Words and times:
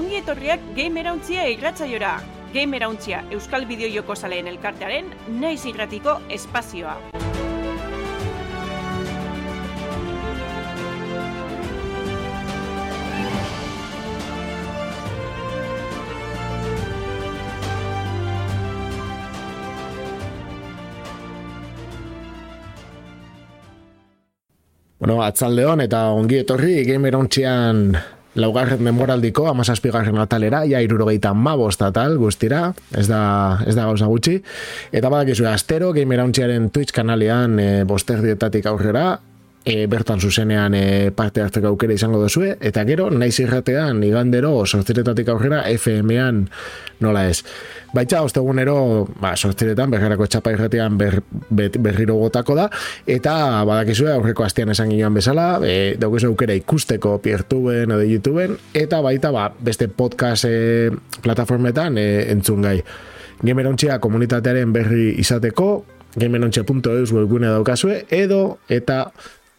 ongi 0.00 0.16
etorriak 0.16 0.62
Gamerauntzia 0.76 1.42
irratzaiora. 1.52 2.14
Gamerauntzia 2.54 3.18
Euskal 3.36 3.66
Bideo 3.68 3.88
Joko 3.92 4.14
Zaleen 4.16 4.46
elkartearen 4.48 5.10
naiz 5.42 5.60
irratiko 5.68 6.14
espazioa. 6.32 6.94
Bueno, 25.00 25.20
atzaldeon 25.26 25.84
eta 25.84 26.06
ongi 26.16 26.40
etorri 26.40 26.80
Gamerauntzia 26.88 27.52
laugarren 28.40 28.82
memoraldiko, 28.82 29.46
amazazpigarren 29.50 30.18
atalera, 30.22 30.64
ja 30.68 30.80
irurogeita 30.82 31.32
mabost 31.34 31.82
atal 31.86 32.16
guztira, 32.20 32.70
ez 32.96 33.06
da, 33.10 33.22
ez 33.66 33.76
da 33.76 33.86
gauza 33.88 34.10
gutxi. 34.10 34.38
Eta 34.92 35.12
badakizu, 35.12 35.46
astero, 35.50 35.92
Gamerauntziaren 35.96 36.70
Twitch 36.74 36.94
kanalean 36.96 37.58
e, 37.60 37.70
bosterdietatik 37.88 38.66
aurrera, 38.70 39.20
e, 39.64 39.86
bertan 39.86 40.20
zuzenean 40.20 40.74
e, 40.74 41.10
parte 41.16 41.42
hartzeko 41.42 41.68
aukera 41.68 41.94
izango 41.94 42.20
duzue, 42.22 42.54
eta 42.60 42.84
gero, 42.88 43.10
naiz 43.10 43.34
irratean, 43.42 44.02
igandero, 44.04 44.52
sortziretatik 44.66 45.28
aurrera, 45.28 45.62
FM-an 45.68 46.46
nola 47.04 47.26
ez. 47.28 47.42
Baitza, 47.92 48.22
ostegunero, 48.24 49.06
ba, 49.20 49.34
sortziretan, 49.36 49.90
berrerako 49.92 50.28
txapa 50.30 50.54
irratean 50.54 50.96
ber, 51.00 51.20
berriro 51.50 52.16
gotako 52.20 52.56
da, 52.56 52.68
eta 53.06 53.34
badakizue, 53.68 54.12
aurreko 54.14 54.46
astean 54.46 54.72
esan 54.72 54.92
ginoan 54.92 55.16
bezala, 55.16 55.52
e, 55.64 55.94
daukizu 56.00 56.32
aukera 56.32 56.56
ikusteko 56.56 57.18
piertuben 57.24 57.92
edo 57.96 58.04
YouTubeen, 58.06 58.56
eta 58.74 59.02
baita, 59.04 59.32
ba, 59.34 59.50
beste 59.60 59.90
podcast 59.92 60.48
e, 60.48 60.90
plataformetan 61.20 62.00
e, 62.00 62.10
entzun 62.32 62.64
gai. 62.64 62.78
Gamerontxea 63.40 63.96
komunitatearen 64.04 64.72
berri 64.72 65.14
izateko, 65.20 65.72
gamerontxea.eus 66.20 67.12
webgune 67.14 67.48
daukazue, 67.52 68.02
edo, 68.12 68.58
eta 68.68 69.06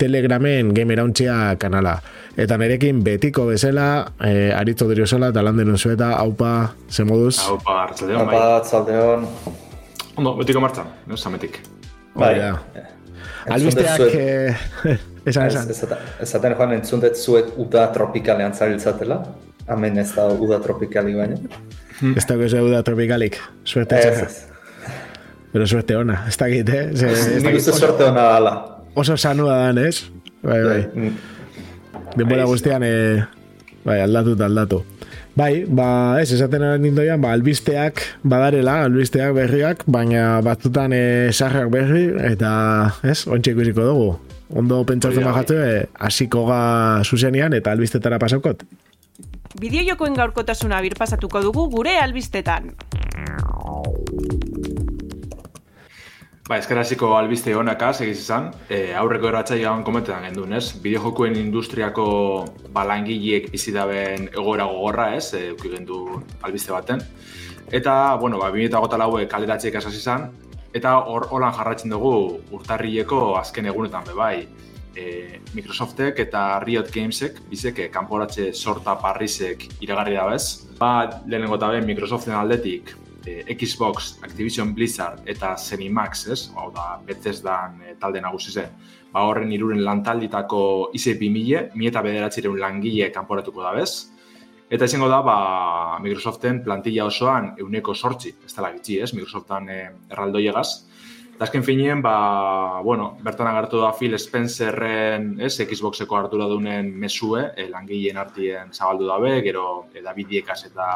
telegramen 0.02 0.74
gamerauntzia 0.74 1.56
kanala. 1.62 1.96
Eta 2.40 2.58
nerekin 2.58 3.04
betiko 3.06 3.46
bezala, 3.52 3.88
eh, 4.26 4.50
aritzo 4.56 4.88
diriozola, 4.90 5.30
eta 5.34 5.44
landen 5.46 5.70
unzueta, 5.74 6.14
haupa, 6.18 6.72
ze 6.90 7.06
moduz? 7.06 7.36
Haupa, 7.44 7.76
hartzaldeon, 7.84 8.26
bai. 8.26 8.36
Haupa, 8.36 8.56
hartzaldeon. 8.56 9.28
Ondo, 10.18 10.34
betiko 10.40 10.64
martza, 10.64 10.86
no, 11.08 11.18
zametik. 11.18 11.62
Bai, 12.16 12.34
ja. 12.40 12.56
Albisteak, 13.52 14.02
eh, 14.16 14.58
esan, 15.30 15.52
esan. 15.52 15.96
Ezaten 16.22 16.58
joan 16.58 16.76
entzundet 16.80 17.18
zuek 17.18 17.54
uda 17.62 17.88
tropikalean 17.94 18.58
zabiltzatela. 18.58 19.22
Hemen 19.70 20.02
ez 20.02 20.10
da 20.16 20.28
uda 20.34 20.60
tropikali 20.64 21.14
baina. 21.16 21.38
Hmm. 22.00 22.18
Ez 22.18 22.26
da 22.26 22.36
gozo 22.40 22.64
uda 22.66 22.82
tropikalik. 22.84 23.38
Suerte 23.64 24.02
ez, 24.02 24.48
Pero 25.52 25.66
suerte 25.68 25.98
ona, 26.00 26.22
ez 26.30 26.38
da 26.40 26.48
git, 26.48 26.70
eh? 26.72 26.86
Nik 27.44 27.58
uste 27.60 27.74
suerte 27.76 28.06
ona 28.08 28.30
ala 28.38 28.54
oso 28.96 29.18
sanua 29.18 29.58
dan, 29.68 29.78
ez? 29.78 30.10
Bai, 30.42 30.62
bai. 30.64 30.82
Mm. 30.96 31.14
Denbora 32.18 32.46
guztian, 32.50 32.84
e, 32.84 33.24
bai, 33.86 34.02
aldatu 34.02 34.36
eta 34.36 34.48
aldatu. 34.50 34.82
Bai, 35.36 35.64
ba, 35.64 36.20
ez, 36.20 36.34
esaten 36.36 36.66
ara 36.68 36.80
nindoian, 36.82 37.22
ba, 37.24 37.32
albisteak 37.32 38.04
badarela, 38.28 38.82
albisteak 38.84 39.32
berriak, 39.38 39.86
baina 39.88 40.42
batzutan 40.44 40.92
e, 40.92 41.32
sarrak 41.32 41.72
berri, 41.72 42.10
eta, 42.34 42.52
ez, 43.08 43.24
ontsi 43.32 43.56
ikusiko 43.56 43.88
dugu. 43.88 44.10
Ondo 44.60 44.82
pentsatzen 44.84 45.24
bajatzu, 45.24 45.56
e, 45.64 45.86
asiko 46.04 46.44
ga 46.50 46.62
zuzenian, 47.08 47.56
eta 47.56 47.72
albistetara 47.72 48.20
pasaukot. 48.20 48.66
Bideo 49.62 49.84
jokoen 49.88 50.16
gaurkotasuna 50.16 50.82
birpasatuko 50.84 51.42
dugu 51.44 51.68
gure 51.72 51.96
albistetan. 52.00 52.72
Ba, 56.48 56.58
eskeraziko 56.58 57.12
albiste 57.14 57.54
honaka, 57.54 57.92
segiz 57.94 58.18
izan, 58.18 58.48
e, 58.66 58.96
aurreko 58.98 59.30
eratxai 59.30 59.60
gaun 59.62 59.84
komentetan 59.86 60.24
gendun, 60.26 60.56
ez? 60.58 60.72
Bideojokuen 60.82 61.36
industriako 61.38 62.06
balangileek 62.74 63.52
bizi 63.54 63.74
daben 63.76 64.26
egoera 64.32 64.66
gogorra, 64.66 65.12
ez? 65.20 65.36
E, 65.38 65.52
gendu 65.62 66.00
albiste 66.42 66.74
baten. 66.74 67.04
Eta, 67.70 68.16
bueno, 68.24 68.40
ba, 68.42 68.50
2008 68.56 69.00
laue 69.04 69.28
kaleratxeek 69.30 69.78
asaz 69.78 69.94
izan, 70.00 70.32
eta 70.74 70.96
hor 71.14 71.28
holan 71.30 71.54
jarratzen 71.60 71.94
dugu 71.94 72.16
urtarrileko 72.58 73.22
azken 73.38 73.70
egunetan 73.70 74.10
be 74.10 74.18
bai. 74.18 74.36
E, 74.98 75.06
Microsoftek 75.54 76.20
eta 76.26 76.44
Riot 76.66 76.90
Gamesek, 76.92 77.38
bizek, 77.54 77.86
e, 77.86 77.92
kanporatxe 77.94 78.50
sorta 78.52 78.98
parrizek 79.00 79.70
iragarri 79.80 80.18
da 80.18 80.26
bez. 80.34 80.74
Ba, 80.82 81.22
lehenengo 81.28 81.62
eta 81.62 81.72
Microsoften 81.86 82.34
aldetik, 82.34 82.96
e, 83.26 83.56
Xbox, 83.56 84.18
Activision 84.24 84.74
Blizzard 84.74 85.28
eta 85.30 85.56
Zenimax, 85.58 86.28
ez? 86.28 86.40
Hau 86.56 86.70
da, 86.76 87.00
Bethesdan 87.06 87.82
e, 87.82 87.96
talde 88.00 88.22
nagusi 88.22 88.52
zen. 88.52 88.72
Ba, 89.12 89.26
horren 89.28 89.52
iruren 89.52 89.84
lantalditako 89.84 90.92
ICE 90.98 91.18
2000, 91.20 91.76
mi 91.76 91.90
eta 91.90 92.04
bederatzireun 92.06 92.60
langile 92.60 93.12
kanporatuko 93.12 93.64
da 93.64 93.74
bez. 93.76 94.12
Eta 94.72 94.88
izango 94.88 95.10
da, 95.12 95.20
ba, 95.26 95.36
Microsoften 96.00 96.62
plantilla 96.64 97.06
osoan 97.06 97.54
euneko 97.60 97.94
sortzi, 97.94 98.32
ez 98.46 98.54
dela 98.56 98.72
gitzi, 98.78 99.02
ez? 99.04 99.12
Microsoftan 99.14 99.68
e, 99.70 99.82
erraldo 100.10 100.40
llegaz. 100.40 100.70
Eta 101.36 101.48
azken 101.48 101.64
finien, 101.66 102.04
ba, 102.06 102.82
bueno, 102.86 103.16
bertan 103.26 103.50
agartu 103.50 103.82
da 103.82 103.92
Phil 103.98 104.14
Spencerren, 104.22 105.34
ez, 105.42 105.56
Xboxeko 105.58 106.20
hartura 106.20 106.46
dunen 106.48 106.92
mesue, 107.02 107.48
e, 107.58 107.66
langileen 107.72 108.20
artien 108.22 108.72
zabaldu 108.72 109.10
dabe, 109.10 109.40
gero 109.42 109.88
e, 109.94 110.04
David 110.06 110.30
Diekas 110.30 110.68
eta 110.70 110.88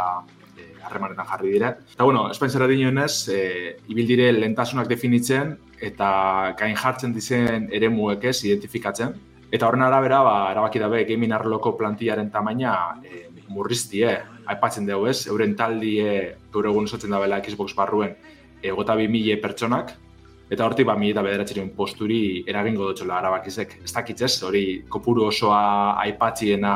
harremanetan 0.86 1.28
jarri 1.30 1.52
dira. 1.54 1.76
Eta 1.94 2.04
bueno, 2.04 2.28
Spencer 2.34 2.64
adinionez, 2.64 3.28
e, 3.30 3.78
ibil 3.92 4.08
dire 4.08 4.32
lentasunak 4.34 4.88
definitzen 4.88 5.56
eta 5.82 6.56
gain 6.60 6.76
jartzen 6.80 7.14
dizen 7.14 7.70
ere 7.74 7.90
muekez 7.90 8.38
identifikatzen. 8.46 9.16
Eta 9.52 9.68
horren 9.68 9.86
arabera, 9.86 10.22
ba, 10.26 10.38
erabaki 10.52 10.82
dabe, 10.82 11.04
gaming 11.08 11.34
arloko 11.36 11.76
plantiaren 11.78 12.32
tamaina 12.32 12.76
e, 13.06 13.28
murriztie, 13.50 14.10
aipatzen 14.52 14.88
dugu 14.88 15.10
ez, 15.12 15.28
euren 15.32 15.54
taldie, 15.58 16.16
gaur 16.54 16.66
egun 16.72 16.90
esatzen 16.90 17.14
dabela 17.14 17.42
Xbox 17.44 17.76
barruen, 17.78 18.16
egota 18.66 18.96
bi 18.98 19.08
mila 19.12 19.38
pertsonak, 19.42 19.94
eta 20.50 20.66
hortik 20.66 20.88
ba, 20.90 20.98
mila 20.98 21.16
eta 21.16 21.26
bederatxerien 21.26 21.72
posturi 21.78 22.44
eragingo 22.48 22.90
dutxola 22.90 23.20
arabakizek. 23.20 23.80
Ez 23.84 23.94
dakitzez, 23.94 24.34
hori 24.44 24.66
kopuru 24.90 25.28
osoa 25.30 25.62
aipatziena 26.04 26.76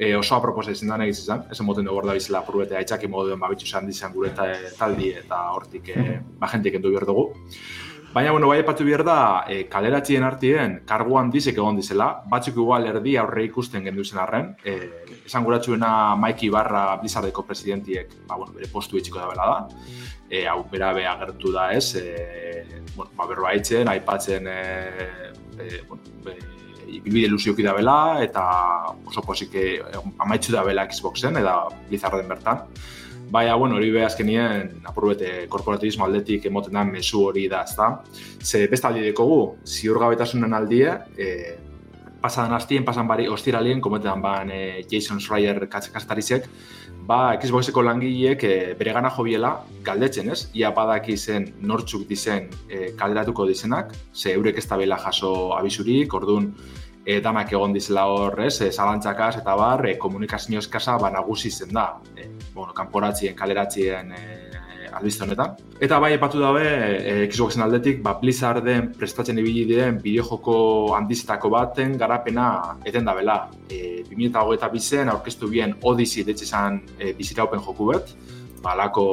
e, 0.00 0.16
oso 0.16 0.34
aproposa 0.34 0.72
izan 0.72 0.94
da 0.94 1.04
egiz 1.04 1.20
izan, 1.20 1.44
esan 1.52 1.66
moten 1.68 1.84
dugu 1.84 2.00
da 2.08 2.16
bizela 2.16 2.40
purbete 2.46 2.78
aitzaki 2.78 3.08
moduen 3.12 3.40
babitxu 3.42 3.68
izan 3.68 3.86
dizan 3.86 4.14
gure 4.16 4.30
eta 4.32 4.46
taldi 4.78 5.12
eta 5.20 5.42
hortik 5.52 5.92
e, 5.92 6.16
ba 6.40 6.48
jentik 6.48 6.80
endu 6.80 6.94
behar 6.94 7.04
dugu. 7.10 7.26
Baina, 8.14 8.32
bueno, 8.34 8.48
bai 8.50 8.56
epatu 8.58 8.82
behar 8.82 9.04
da, 9.06 9.18
e, 9.46 9.60
kaleratzien 9.70 10.24
artien, 10.26 10.72
karguan 10.88 11.28
dizek 11.30 11.60
egon 11.60 11.76
dizela, 11.78 12.08
batzuk 12.32 12.56
igual 12.58 12.88
erdi 12.90 13.12
aurre 13.20 13.44
ikusten 13.46 13.84
gendu 13.86 14.02
zen 14.02 14.18
arren, 14.18 14.48
e, 14.64 14.74
esan 15.28 15.44
guratxuena 15.46 16.16
Maiki 16.18 16.48
Barra 16.50 16.96
Blizzardeko 16.98 17.44
presidentiek, 17.46 18.16
ba, 18.26 18.40
bueno, 18.40 18.56
bere 18.56 18.66
postu 18.72 18.98
etxiko 18.98 19.20
da 19.20 19.28
bela 19.30 19.46
da, 19.52 19.84
e, 20.26 20.46
hau 20.50 20.64
bera 20.72 20.90
be 20.96 21.04
agertu 21.06 21.52
da 21.54 21.68
ez, 21.76 21.94
e, 22.00 22.64
bueno, 22.96 23.12
ba, 23.14 23.28
berroa 23.30 23.52
aipatzen, 23.52 24.48
e, 24.48 24.60
e, 25.60 25.84
bueno, 25.86 26.02
e, 26.34 26.60
ibilbide 26.98 27.28
luzioki 27.30 27.64
da 27.66 27.74
bela, 27.76 27.98
eta 28.24 28.44
oso 29.06 29.22
posik 29.26 29.54
eh, 29.54 29.78
amaitzu 30.18 30.54
da 30.54 30.64
bela 30.66 30.86
Xboxen, 30.90 31.38
eta 31.40 31.56
Blizzarden 31.88 32.28
bertan. 32.28 32.66
Baina, 33.30 33.54
bueno, 33.54 33.76
hori 33.78 33.92
beha 33.94 34.08
azkenien, 34.10 34.80
apurbete 34.90 35.46
korporatibismo 35.50 36.04
aldetik 36.04 36.48
emoten 36.50 36.74
da 36.74 36.82
mesu 36.84 37.22
hori 37.28 37.46
da, 37.48 37.62
ezta. 37.62 37.90
Ze 38.42 38.64
besta 38.70 38.90
aldi 38.90 39.04
dekogu, 39.06 39.40
ziur 39.62 40.00
gabetasunen 40.02 40.56
aldie, 40.56 40.96
e, 41.14 41.28
pasadan 42.20 42.56
hastien, 42.56 42.84
pasan 42.84 43.06
bari 43.06 43.28
ostiralien, 43.30 43.80
kometetan 43.80 44.22
ban 44.24 44.50
e, 44.50 44.82
Jason 44.90 45.22
Schreier 45.22 45.62
katzekastarizek, 45.70 46.50
ba, 47.10 47.34
Xboxeko 47.42 47.82
langileek 47.82 48.44
e, 48.46 48.54
bere 48.78 48.94
gana 48.94 49.10
jobiela 49.10 49.54
galdetzen, 49.86 50.30
ez? 50.34 50.44
Ia 50.58 50.70
badaki 50.76 51.16
zen 51.18 51.48
nortzuk 51.66 52.06
dizen 52.08 52.46
e, 52.68 52.92
kalderatuko 52.98 53.46
dizenak, 53.48 53.94
ze 54.14 54.34
eurek 54.36 54.58
ez 54.58 54.66
da 54.68 54.78
jaso 55.06 55.32
abisurik, 55.56 56.14
orduan, 56.14 56.52
e, 57.04 57.20
danak 57.20 57.52
egon 57.52 57.72
dizela 57.72 58.06
hor, 58.06 58.38
ez, 58.40 58.60
e, 58.60 58.70
zalantzakaz 58.70 59.36
eta 59.40 59.56
bar, 59.56 59.86
e, 59.86 59.96
komunikazio 59.98 60.58
eskasa 60.58 60.98
ba 60.98 61.10
nagusi 61.10 61.50
zen 61.50 61.72
da, 61.74 61.98
e, 62.16 62.28
bueno, 62.54 62.72
kanporatzien, 62.74 63.34
kaleratzien 63.34 64.12
e, 64.12 64.22
albizte 64.92 65.24
honetan. 65.24 65.56
Eta 65.80 65.98
bai, 66.02 66.12
epatu 66.16 66.40
dabe, 66.42 66.64
e, 66.64 67.26
Xboxen 67.30 67.62
aldetik, 67.64 68.00
ba, 68.04 68.16
Blizzarden 68.20 68.90
prestatzen 68.98 69.38
ibili 69.42 69.64
diren 69.68 70.00
bideojoko 70.02 70.56
handizetako 70.96 71.50
baten 71.54 71.96
garapena 72.00 72.46
eten 72.86 73.06
da 73.08 73.14
bela. 73.16 73.38
E, 73.68 74.02
2008 74.08 74.70
bizen, 74.72 75.12
aurkeztu 75.12 75.50
bien 75.50 75.76
Odyssey 75.82 76.24
detxe 76.26 76.48
izan 76.48 76.80
e, 76.98 77.12
bizita 77.18 77.44
open 77.44 77.62
joku 77.64 77.90
bet, 77.92 78.14
ba, 78.62 78.74
lako 78.78 79.06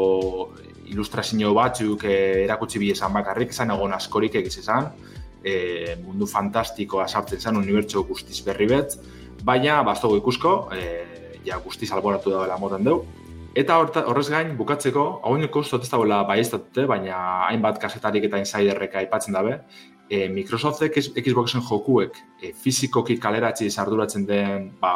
ilustrazio 0.87 1.53
batzuk 1.57 2.07
e, 2.07 2.17
erakutsi 2.45 2.79
bi 2.79 2.91
esan 2.95 3.13
bakarrik, 3.13 3.53
izan 3.55 3.75
egon 3.75 3.93
askorik 3.97 4.35
egiz 4.41 4.57
izan, 4.63 4.91
e, 5.43 5.95
mundu 6.03 6.27
fantastikoa 6.27 7.07
sartzen 7.07 7.39
zen 7.39 7.59
unibertso 7.59 8.03
guztiz 8.07 8.41
berri 8.45 8.67
bet, 8.71 8.97
baina 9.43 9.81
bastogu 9.87 10.17
ikusko, 10.21 10.57
e, 10.73 10.83
ja 11.47 11.59
guzti 11.63 11.87
salboratu 11.87 12.33
da 12.33 12.43
bela 12.43 12.57
moten 12.59 12.83
deu. 12.83 13.01
Eta 13.57 13.77
horrez 13.81 14.27
gain, 14.29 14.51
bukatzeko, 14.57 15.03
hau 15.25 15.33
niko 15.41 15.63
uste 15.63 15.79
ez 15.81 15.89
dagoela 15.89 16.19
baieztatute, 16.29 16.83
baina 16.89 17.17
hainbat 17.47 17.79
kasetarik 17.81 18.27
eta 18.27 18.37
insiderrek 18.37 18.99
aipatzen 19.01 19.33
dabe, 19.33 19.55
e, 20.09 20.27
Microsoftek 20.29 20.99
Xboxen 20.99 21.63
jokuek 21.65 22.19
e, 22.41 22.51
fizikoki 22.53 23.17
kaleratzi 23.17 23.71
arduratzen 23.81 24.27
den 24.29 24.69
ba, 24.81 24.93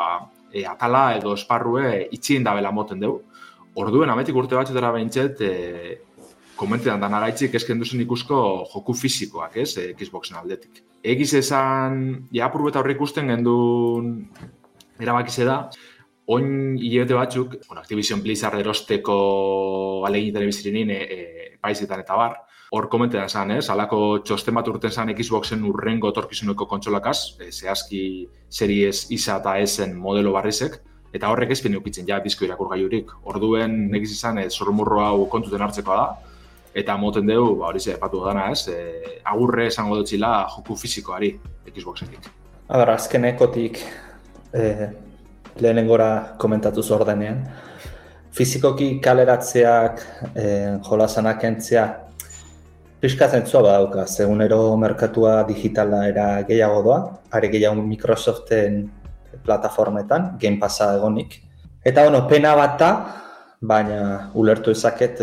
e, 0.53 0.61
atala 0.67 1.15
edo 1.17 1.33
esparrue 1.33 2.07
itxien 2.13 2.45
dabela 2.45 2.71
moten 2.71 3.01
deu. 3.01 3.17
Orduen, 3.81 4.13
ametik 4.13 4.37
urte 4.37 4.59
batxetara 4.59 4.91
behintzet, 4.93 5.41
e, 5.41 5.97
komentetan 6.59 7.01
dan 7.01 7.17
araitzik 7.17 7.55
esken 7.57 7.81
duzen 7.81 8.03
ikusko 8.05 8.41
joku 8.75 8.93
fizikoak, 8.93 9.57
ez, 9.57 9.71
e, 9.81 9.93
Xboxen 9.97 10.37
aldetik. 10.37 10.83
Egiz 11.01 11.33
esan, 11.33 12.27
ja, 12.29 12.45
apur 12.45 12.69
eta 12.69 12.83
horre 12.83 12.93
ikusten 12.93 13.33
gendun 13.33 14.19
erabakize 15.01 15.49
da, 15.49 15.63
oin 16.31 16.77
hilabete 16.79 17.17
batzuk, 17.17 17.57
bueno, 17.67 17.81
Activision 17.81 18.21
Blizzard 18.23 18.59
erosteko 18.59 19.15
alegin 20.07 20.33
telebizirin 20.37 20.91
e, 20.93 21.01
e, 21.01 21.19
paizetan 21.61 22.03
eta 22.03 22.15
bar, 22.15 22.37
hor 22.71 22.87
komentetan 22.91 23.29
zan, 23.29 23.51
ez, 23.57 23.65
alako 23.73 24.21
txosten 24.23 24.55
bat 24.55 24.69
urten 24.71 24.93
zan 24.93 25.11
Xboxen 25.17 25.65
urrengo 25.67 26.11
etorkizuneko 26.13 26.67
kontsolakaz, 26.71 27.17
e, 27.41 27.49
zehazki 27.51 28.03
series 28.47 29.09
isa 29.11 29.41
eta 29.41 29.57
esen 29.59 29.97
modelo 29.99 30.31
barrizek, 30.37 30.79
eta 31.11 31.27
horrek 31.27 31.51
ezpien 31.51 31.75
eukitzen 31.75 32.07
ja 32.07 32.21
disko 32.23 32.47
irakurgailurik. 32.47 33.11
Orduen 33.27 33.89
egiz 33.99 34.13
izan, 34.15 34.39
e, 34.39 34.47
zormurro 34.49 35.01
hau 35.03 35.27
kontuten 35.33 35.67
hartzekoa 35.67 35.99
da, 35.99 36.37
eta 36.79 36.95
moten 36.97 37.27
dugu, 37.27 37.57
ba, 37.59 37.73
hori 37.73 37.83
ze, 37.83 37.97
epatu 37.97 38.23
dana, 38.23 38.47
ez, 38.55 38.63
e, 38.71 39.19
agurre 39.27 39.67
esango 39.67 39.99
dutxila 39.99 40.31
joku 40.55 40.79
fizikoari 40.79 41.35
Xboxetik. 41.67 42.31
A 42.71 42.79
ber, 42.79 42.93
azkenekotik 42.95 43.81
eh, 44.55 44.87
lehenengora 45.59 46.35
komentatu 46.37 46.83
zordenean. 46.83 47.43
Fizikoki 48.31 48.99
kaleratzeak, 49.03 49.99
eh, 50.35 50.79
jolasanak 50.87 51.43
entzea, 51.43 51.85
pixkatzen 53.01 53.45
zua 53.45 53.61
badauka, 53.65 54.05
segunero 54.07 54.77
merkatua 54.77 55.43
digitala 55.43 56.07
era 56.07 56.43
gehiago 56.47 56.81
doa, 56.83 56.99
are 57.31 57.49
gehiago 57.49 57.81
Microsoften 57.81 58.89
plataformetan, 59.43 60.37
Game 60.39 60.59
Passa 60.59 60.93
egonik. 60.95 61.41
Eta 61.83 62.03
bueno, 62.03 62.27
pena 62.29 62.53
bat 62.55 62.79
da, 62.79 62.91
baina 63.61 64.31
ulertu 64.33 64.71
ezaket, 64.71 65.21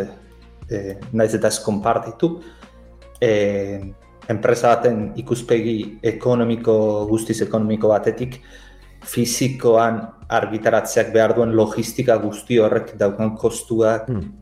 eh, 0.69 0.99
naiz 1.13 1.33
eta 1.35 1.49
ez 1.49 1.61
konpartitu, 1.63 2.41
eh, 3.21 3.81
enpresa 4.29 4.75
baten 4.75 5.13
ikuspegi 5.17 5.99
ekonomiko, 6.03 7.07
guztiz 7.09 7.41
ekonomiko 7.47 7.89
batetik, 7.95 8.41
fizikoan 9.09 10.01
argitaratzeak 10.29 11.13
behar 11.15 11.35
duen 11.37 11.55
logistika 11.57 12.17
guzti 12.21 12.59
horrek 12.61 12.95
daukan 13.01 13.35
kostuak 13.37 14.09
Hmm. 14.09 14.33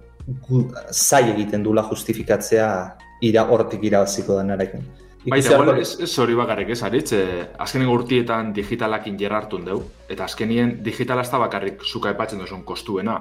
gu, 0.48 0.64
zai 0.90 1.30
egiten 1.32 1.62
dula 1.62 1.84
justifikatzea 1.90 2.68
ira 3.22 3.44
hortik 3.46 3.84
irabaziko 3.84 4.38
denarekin. 4.40 4.82
Baita, 5.26 5.56
beharko- 5.58 5.80
ez, 5.80 5.96
ez 6.00 6.18
hori 6.18 6.34
bakarrik 6.38 6.68
ez, 6.70 6.82
aritz, 6.82 7.12
eh, 7.12 7.46
azkenengo 7.58 7.94
urtietan 7.94 8.52
digitalakin 8.52 9.16
jerartun 9.18 9.64
deu, 9.64 9.80
eta 10.08 10.24
azkenien 10.24 10.82
digitala 10.82 11.22
ez 11.22 11.30
da 11.30 11.38
bakarrik 11.38 11.82
zuka 11.82 12.10
epatzen 12.10 12.38
duzun 12.38 12.62
kostuena. 12.64 13.20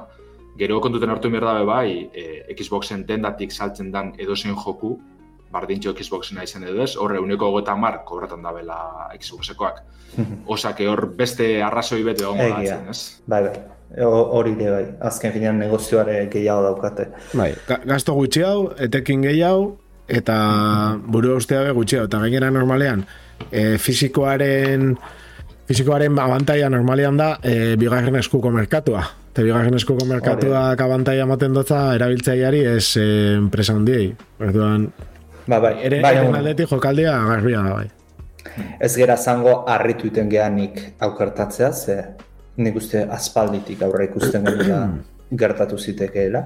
Gero 0.58 0.80
kontuten 0.82 1.10
hartu 1.10 1.30
behar 1.30 1.44
dabe 1.46 1.66
bai, 1.66 2.10
eh, 2.14 2.54
Xboxen 2.56 3.06
dendatik 3.06 3.52
saltzen 3.52 3.92
dan 3.92 4.14
edozein 4.18 4.56
joku, 4.56 5.00
bardintxo 5.52 5.94
Xboxena 5.96 6.44
izan 6.44 6.64
edo 6.68 6.84
ez, 6.84 6.96
horre 6.98 7.20
uneko 7.20 7.52
gota 7.52 7.76
mar 7.76 8.02
kobratan 8.06 8.42
dabela 8.44 9.10
Xboxekoak. 9.20 9.82
Osake 10.54 10.88
hor 10.88 11.06
beste 11.16 11.62
arrazoi 11.64 12.04
bete 12.04 12.24
Egia. 12.24 12.60
etzen, 12.62 12.90
ez? 12.90 13.22
Bai, 13.28 13.42
bai. 13.48 13.56
Ho- 14.04 14.30
Hori 14.38 14.52
ere 14.60 14.72
bai. 14.72 14.86
Azken 15.08 15.32
finean 15.32 15.60
negozioare 15.60 16.28
gehiago 16.32 16.64
daukate. 16.64 17.10
Bai, 17.34 17.54
ga- 17.68 17.82
gasto 17.86 18.14
gutxi 18.18 18.42
hau, 18.44 18.72
etekin 18.82 19.22
gehiago, 19.24 19.78
eta 20.08 20.36
buru 21.08 21.36
ustea 21.38 21.62
be 21.64 21.72
gutxi 21.78 21.98
hau. 22.00 22.06
Eta 22.10 22.20
gainera 22.24 22.50
normalean, 22.52 23.06
e, 23.52 23.78
fizikoaren 23.78 24.96
fizikoaren 25.68 26.18
abantaia 26.20 26.70
normalean 26.70 27.18
da 27.18 27.30
e, 27.44 27.76
bigarren 27.80 28.16
eskuko 28.20 28.52
merkatua. 28.54 29.02
Eta 29.34 29.44
bigarren 29.44 29.74
eskuko 29.76 30.06
merkatuak 30.08 30.80
abantaia 30.82 31.24
ematen 31.26 31.54
dotza 31.58 31.80
erabiltzaileari 31.98 32.62
ez 32.76 32.96
e, 33.02 33.06
enpresa 33.40 33.74
handiei. 33.74 34.12
Orduan, 34.40 34.90
Ba, 35.48 35.60
bai. 35.60 35.76
ere, 35.84 36.00
eren 36.00 36.24
bueno, 36.26 36.38
aldetik 36.40 36.70
jokaldia 36.72 37.12
garbia 37.28 37.62
da, 37.62 37.74
bai. 37.74 37.90
ez 38.80 38.96
gera 38.96 39.18
zango 39.18 39.64
harritu 39.70 40.08
iten 40.08 40.30
geanik 40.30 40.80
aukertatzea, 41.00 41.72
ze 41.74 41.98
nik 42.58 42.76
uste 42.76 43.04
aspalditik 43.12 43.82
aurre 43.84 44.06
ikusten 44.10 44.46
genuela 44.46 44.90
gertatu 45.42 45.78
zitekeela. 45.78 46.44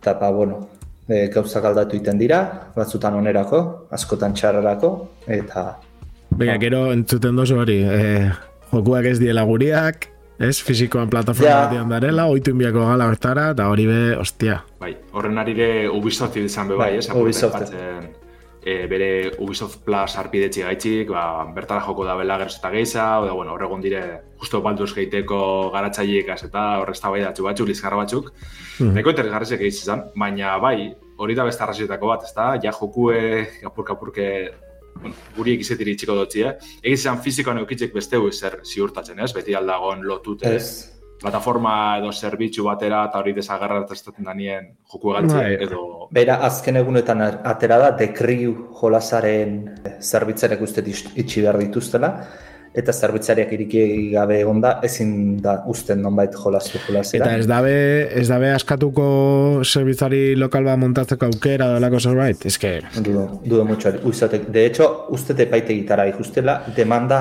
Eta, 0.00 0.14
ba, 0.20 0.30
bueno, 0.30 0.68
e, 1.08 1.26
gauzak 1.34 1.64
aldatu 1.64 1.96
iten 1.96 2.18
dira, 2.18 2.42
batzutan 2.76 3.14
onerako, 3.18 3.62
askotan 3.90 4.34
txarrarako, 4.34 4.92
eta 5.26 5.64
Baina, 6.38 6.58
gero 6.60 6.92
entzuten 6.92 7.34
dozu 7.36 7.56
hori, 7.58 7.80
e, 7.82 8.30
jokuak 8.70 9.08
ez 9.10 9.16
diela 9.18 9.42
guriak, 9.48 10.06
ez, 10.38 10.60
fizikoan 10.62 11.08
plataforma 11.10 11.48
Ja. 11.50 11.62
batean 11.66 11.88
darela, 11.90 12.26
oitu 12.30 12.52
inbiako 12.54 12.84
gala 12.86 13.08
hortara, 13.10 13.50
eta 13.56 13.66
hori 13.72 13.86
be, 13.88 14.16
ostia. 14.20 14.60
Bai, 14.78 14.92
horren 15.12 15.38
arire 15.40 15.88
Ubisoft 15.90 16.36
izan 16.36 16.68
be 16.68 16.76
bai, 16.76 16.90
Bai, 16.92 16.98
ez? 16.98 17.08
apurte 17.08 17.22
Ubisoft. 17.24 17.54
aipatzen, 17.56 18.12
e, 18.62 18.86
bere 18.86 19.32
Ubisoft 19.38 19.84
Plus 19.84 20.16
arpidetxe 20.16 20.62
gaitxik, 20.66 21.10
ba, 21.10 21.44
bertara 21.54 21.80
joko 21.80 22.04
da 22.04 22.16
bela 22.18 22.38
geroz 22.38 22.56
eta 22.58 22.70
geisa, 22.70 23.20
oda, 23.20 23.32
bueno, 23.32 23.52
horregon 23.54 23.80
dire, 23.80 24.02
justo 24.38 24.60
Baldur's 24.62 24.94
Gateeko 24.94 25.70
garatzaileek 25.74 26.28
az 26.30 26.42
eta 26.44 26.78
horrez 26.80 27.00
bai 27.00 27.20
datzu 27.22 27.44
batzuk, 27.44 27.68
lizkarra 27.68 27.96
batzuk, 27.96 28.32
Mhm. 28.80 28.94
nahiko 28.94 29.10
interesgarrizek 29.10 29.60
izan, 29.60 30.04
baina 30.14 30.56
bai, 30.58 30.94
hori 31.18 31.34
da 31.34 31.44
beste 31.44 31.62
arrazoietako 31.62 32.06
bat, 32.06 32.22
ezta? 32.24 32.58
Ja 32.62 32.72
jokue, 32.72 33.48
apurka 33.64 33.92
apurke, 33.94 34.50
bueno, 35.00 35.14
guri 35.36 35.54
egizetiri 35.54 35.96
txiko 35.96 36.14
dotzi, 36.14 36.42
eh? 36.42 36.52
Egiz 36.82 37.00
izan 37.00 37.18
fizikoan 37.22 37.58
eukitzek 37.58 37.92
beste 37.92 38.16
zer 38.32 38.60
ziurtatzen, 38.64 39.18
ez? 39.20 39.32
Beti 39.32 39.54
aldagon 39.54 40.02
lotute, 40.02 40.54
ez, 40.54 40.97
plataforma 41.18 41.98
edo 41.98 42.12
zerbitzu 42.12 42.64
batera 42.64 43.04
eta 43.08 43.18
hori 43.22 43.34
desagarratatzen 43.36 44.24
danien 44.24 44.72
joku 44.92 45.14
galtzea 45.16 45.42
Bai. 45.42 45.54
edo 45.66 45.86
Bera, 46.10 46.38
azken 46.46 46.78
egunetan 46.80 47.20
atera 47.20 47.76
da, 47.82 47.90
dekriu 47.96 48.54
jolasaren 48.80 49.58
zerbitzarek 50.00 50.62
uste 50.64 50.84
itxi 50.88 51.42
behar 51.44 51.58
dituztela, 51.60 52.08
eta 52.78 52.92
zerbitzariak 52.92 53.52
iriki 53.52 53.82
gabe 54.14 54.38
onda, 54.48 54.78
ezin 54.84 55.36
da 55.44 55.58
usten 55.68 56.00
nonbait 56.04 56.32
jolastu 56.32 56.80
jolasera. 56.86 57.26
Eta 57.26 57.42
ez 57.42 57.46
dabe, 57.50 57.76
ez 58.20 58.26
dabe 58.30 58.52
askatuko 58.54 59.06
zerbitzari 59.64 60.22
lokal 60.40 60.64
bat 60.68 60.80
montatzeko 60.80 61.28
aukera 61.28 61.72
dolako 61.74 62.00
zerbait? 62.00 62.46
Ez 62.46 62.56
que, 62.56 62.78
Dudo, 62.96 63.28
dudo 63.44 63.64
mucho. 63.68 63.92
Uizatek, 64.04 64.48
de 64.48 64.66
hecho, 64.66 64.88
uste 65.10 65.34
te 65.34 65.46
paite 65.46 65.74
gitara 65.74 66.08
ikustela, 66.08 66.62
demanda 66.76 67.20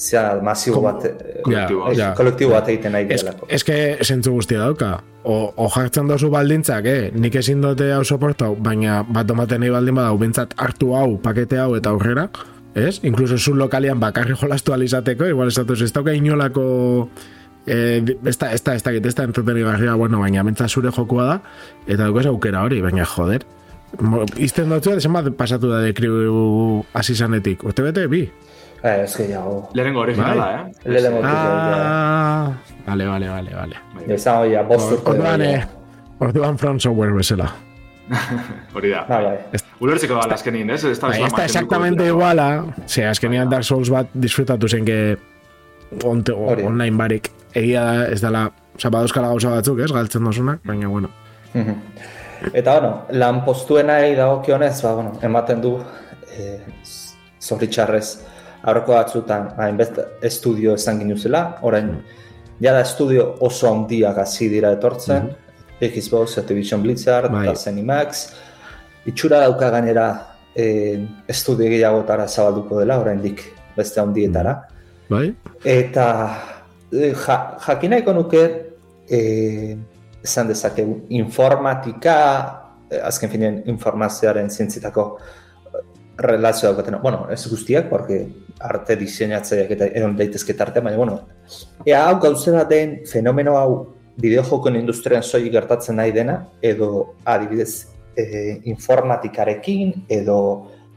zea 0.00 0.38
masibo 0.42 0.80
bat, 0.80 1.04
eh, 1.04 1.42
kolektibo. 1.44 1.90
ja. 1.92 2.12
kolektibo 2.16 2.54
bat 2.56 2.68
egiten 2.72 2.92
nahi 2.96 3.06
ez, 3.12 3.20
delako. 3.22 3.46
ez 3.52 3.62
que 3.64 3.98
zentzu 4.02 4.32
guztia 4.32 4.58
dauka. 4.64 5.02
O, 5.22 5.52
o 5.56 5.66
jartzen 5.68 6.08
dozu 6.08 6.30
baldintzak, 6.32 6.86
eh? 6.88 7.10
nik 7.12 7.34
ezin 7.36 7.60
dute 7.60 7.90
hau 7.92 8.04
soportau, 8.08 8.54
baina 8.56 9.02
bat 9.04 9.26
domaten 9.28 9.60
nahi 9.60 9.70
baldin 9.74 9.94
badau, 10.00 10.16
bentsat 10.18 10.54
hartu 10.56 10.94
hau, 10.96 11.18
pakete 11.20 11.58
hau 11.60 11.74
eta 11.76 11.90
aurrera, 11.92 12.30
ez? 12.74 13.00
Inkluso 13.04 13.36
zu 13.36 13.52
lokalian 13.54 14.00
bakarri 14.00 14.34
jolastu 14.40 14.72
alizateko, 14.72 15.26
igual 15.28 15.48
esatu 15.52 15.76
ez 15.76 15.92
dauka 15.92 16.12
inolako 16.16 16.64
eh, 17.66 18.00
ez 18.24 18.38
da, 18.38 18.52
ez 18.54 18.62
da, 18.64 18.74
ez 18.74 18.82
da, 18.82 18.92
ez 18.96 19.14
da 19.14 19.24
entretenigarria, 19.28 19.94
bueno, 20.00 20.20
baina 20.24 20.42
mentza 20.42 20.68
zure 20.68 20.90
jokua 20.96 21.24
da, 21.34 21.40
eta 21.86 22.04
daukaz 22.06 22.26
aukera 22.32 22.62
hori, 22.64 22.80
baina 22.80 23.04
joder. 23.04 23.44
Mo- 24.00 24.24
Izten 24.38 24.70
dutzu, 24.70 24.94
esan 24.96 25.12
bat 25.12 25.28
pasatu 25.36 25.68
da 25.68 25.80
dekriu 25.82 26.84
hasi 26.94 27.14
zanetik. 27.18 27.64
Urte 27.66 27.82
bete, 27.82 28.06
bi? 28.08 28.24
Eh, 28.82 29.02
ez 29.04 29.16
gehiago. 29.16 29.68
lehenengo 29.74 30.00
originala, 30.00 30.44
Bai. 30.46 30.70
eh? 30.70 30.72
Lehenengo 30.84 31.20
Ah, 31.24 32.52
vale, 32.86 33.06
vale, 33.06 33.28
vale, 33.28 33.50
vale. 33.54 33.76
Ja, 34.52 34.62
bost 34.62 34.92
urte. 34.92 35.10
Orduan, 35.10 35.42
eh, 35.42 35.66
orduan 36.18 36.58
From 36.58 36.80
Software 36.80 37.12
bezala. 37.12 37.50
Hori 38.74 38.90
da. 38.90 39.04
Bai. 39.08 39.38
Ulertzeko 39.80 40.14
da 40.14 40.34
azkenin, 40.34 40.70
ez? 40.70 40.84
Ez 40.84 40.98
da, 41.00 41.08
Bai, 41.08 41.22
ez 41.22 41.32
da 41.32 41.44
exactamente 41.44 42.06
iguala, 42.06 42.64
ze 42.86 43.04
azkenean 43.06 43.50
Dark 43.50 43.64
Souls 43.64 43.90
bat 43.90 44.08
disfrutatu 44.14 44.68
zen 44.68 44.84
que 44.84 45.18
onte, 46.04 46.32
online 46.32 46.96
barik 46.96 47.30
egia 47.54 47.84
da, 47.84 48.08
ez 48.08 48.20
dela, 48.22 48.46
oza, 48.76 48.90
badauzkala 48.90 49.28
gauza 49.28 49.50
batzuk, 49.50 49.78
ez, 49.84 49.92
galtzen 49.92 50.24
dozunak, 50.24 50.60
baina, 50.64 50.88
bueno. 50.88 51.10
Mhm. 51.54 51.74
Eta, 52.54 52.72
bueno, 52.80 53.02
lan 53.10 53.44
postuenai 53.44 54.14
dagokionez, 54.16 54.82
ba, 54.82 54.94
bueno, 54.94 55.12
ematen 55.22 55.60
du, 55.60 55.76
eh, 56.38 56.60
zoritxarrez, 57.40 58.26
aurreko 58.62 58.96
batzutan, 58.96 59.52
hainbest 59.58 60.00
estudio 60.26 60.74
esan 60.74 61.00
ginuzela, 61.00 61.44
orain, 61.62 61.94
jada 62.60 62.82
estudio 62.84 63.36
oso 63.40 63.70
handiak 63.70 64.18
hasi 64.24 64.48
dira 64.52 64.72
etortzen, 64.76 65.30
Xbox, 65.80 66.36
Activision 66.38 66.82
Blizzard, 66.82 67.32
Bai. 67.32 67.46
eta 67.46 67.56
Zenimax, 67.56 68.26
itxura 69.08 69.40
dauka 69.46 69.70
gainera 69.72 70.08
eh, 70.54 71.00
estudio 71.28 71.70
gehiagotara 71.72 72.28
zabalduko 72.28 72.82
dela, 72.82 72.98
oraindik 73.00 73.46
beste 73.76 74.00
handietara. 74.00 74.58
Bai? 75.10 75.30
Eta 75.64 76.06
e, 76.92 77.12
ja, 77.14 77.36
jakinaiko 77.66 78.14
nuke 78.14 78.42
e, 79.08 79.20
esan 80.22 80.50
dezakegu 80.50 81.00
informatika 81.18 82.16
e, 82.90 83.00
azken 83.00 83.32
finean 83.32 83.60
informazioaren 83.72 84.50
zientzitako 84.50 85.06
relazio 86.20 86.68
daukaten. 86.68 86.98
Bueno, 87.02 87.26
ez 87.32 87.46
guztiak, 87.48 87.88
porque 87.88 88.26
arte 88.60 88.96
diseinatzaileak 89.00 89.70
eta 89.76 89.86
egon 89.96 90.16
daitezke 90.18 90.52
tarte, 90.54 90.80
baina, 90.84 90.98
bueno, 91.00 91.20
ea 91.88 92.02
hau 92.10 92.18
gauze 92.20 92.52
bat 92.52 92.68
den 92.68 93.00
fenomeno 93.08 93.56
hau 93.56 93.70
bideojokoen 94.20 94.76
industrian 94.76 95.22
soi 95.24 95.48
gertatzen 95.50 95.96
nahi 95.96 96.12
dena, 96.12 96.42
edo 96.60 97.14
adibidez 97.24 97.86
e, 98.16 98.60
informatikarekin, 98.68 100.04
edo 100.08 100.36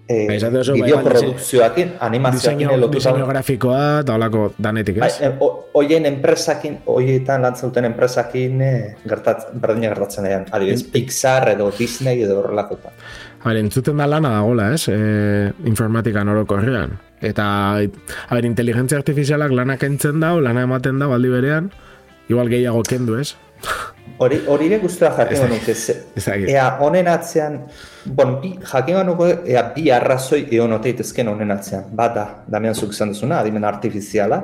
e, 0.07 0.27
Bai, 0.27 0.35
esate 0.35 0.59
oso, 0.59 0.73
bai, 0.73 0.81
bideoprodukzioakin, 0.81 1.93
animazioakin 2.03 2.57
Diseño, 2.67 2.77
lotuta. 2.77 2.97
diseño 2.97 3.27
grafikoa 3.27 3.99
eta 4.01 4.15
holako 4.17 4.53
danetik, 4.57 4.99
Bai, 4.99 5.07
ez? 5.09 5.21
e, 5.21 5.31
o- 5.39 5.69
hoien 5.73 6.05
enpresakin, 6.05 6.79
hoietan 6.85 7.41
lantzen 7.41 7.69
duten 7.69 7.85
enpresakin 7.85 8.61
e, 8.61 8.73
gertat, 9.07 9.47
berdina 9.53 9.87
gertatzen 9.93 10.27
daian. 10.27 10.45
Adibidez, 10.51 10.83
Pixar 10.83 11.47
edo 11.55 11.71
Disney 11.71 12.21
edo 12.27 12.41
horrelakoetan. 12.41 12.91
A 13.43 13.49
ber, 13.49 13.57
entzuten 13.59 13.97
da 13.99 14.07
lana 14.07 14.37
dagoela, 14.37 14.69
ez? 14.73 14.87
E, 14.87 15.53
informatikan 15.67 16.29
orokorrean. 16.31 16.95
Eta, 17.21 17.45
a 17.75 18.35
ber, 18.35 18.45
inteligentzia 18.47 18.97
artifizialak 19.01 19.51
lanak 19.51 19.83
entzen 19.83 20.23
dau, 20.23 20.37
lana 20.41 20.63
ematen 20.63 21.01
dau 21.03 21.11
aldi 21.11 21.31
berean, 21.33 21.67
igual 22.31 22.51
gehiago 22.51 22.83
kendu, 22.87 23.19
ez? 23.19 23.33
Hori, 24.23 24.39
hori 24.47 24.67
ere 24.69 24.77
guztua 24.79 25.09
jakin 25.17 25.49
nuke, 25.51 25.75
ea 26.51 26.65
honen 26.83 27.07
atzean, 27.11 27.59
bon, 28.05 28.37
bi, 28.39 28.53
jakin 28.71 29.01
nuke, 29.07 29.29
ea 29.49 29.63
bi 29.75 29.89
arrazoi 29.91 30.43
egon 30.45 30.75
oteitezken 30.77 31.31
honen 31.31 31.51
atzean. 31.51 31.87
Bat 31.99 32.15
da, 32.15 32.25
Damian 32.47 32.75
zuk 32.75 32.95
izan 32.95 33.11
duzuna, 33.11 33.41
adimen 33.41 33.67
artifiziala, 33.67 34.39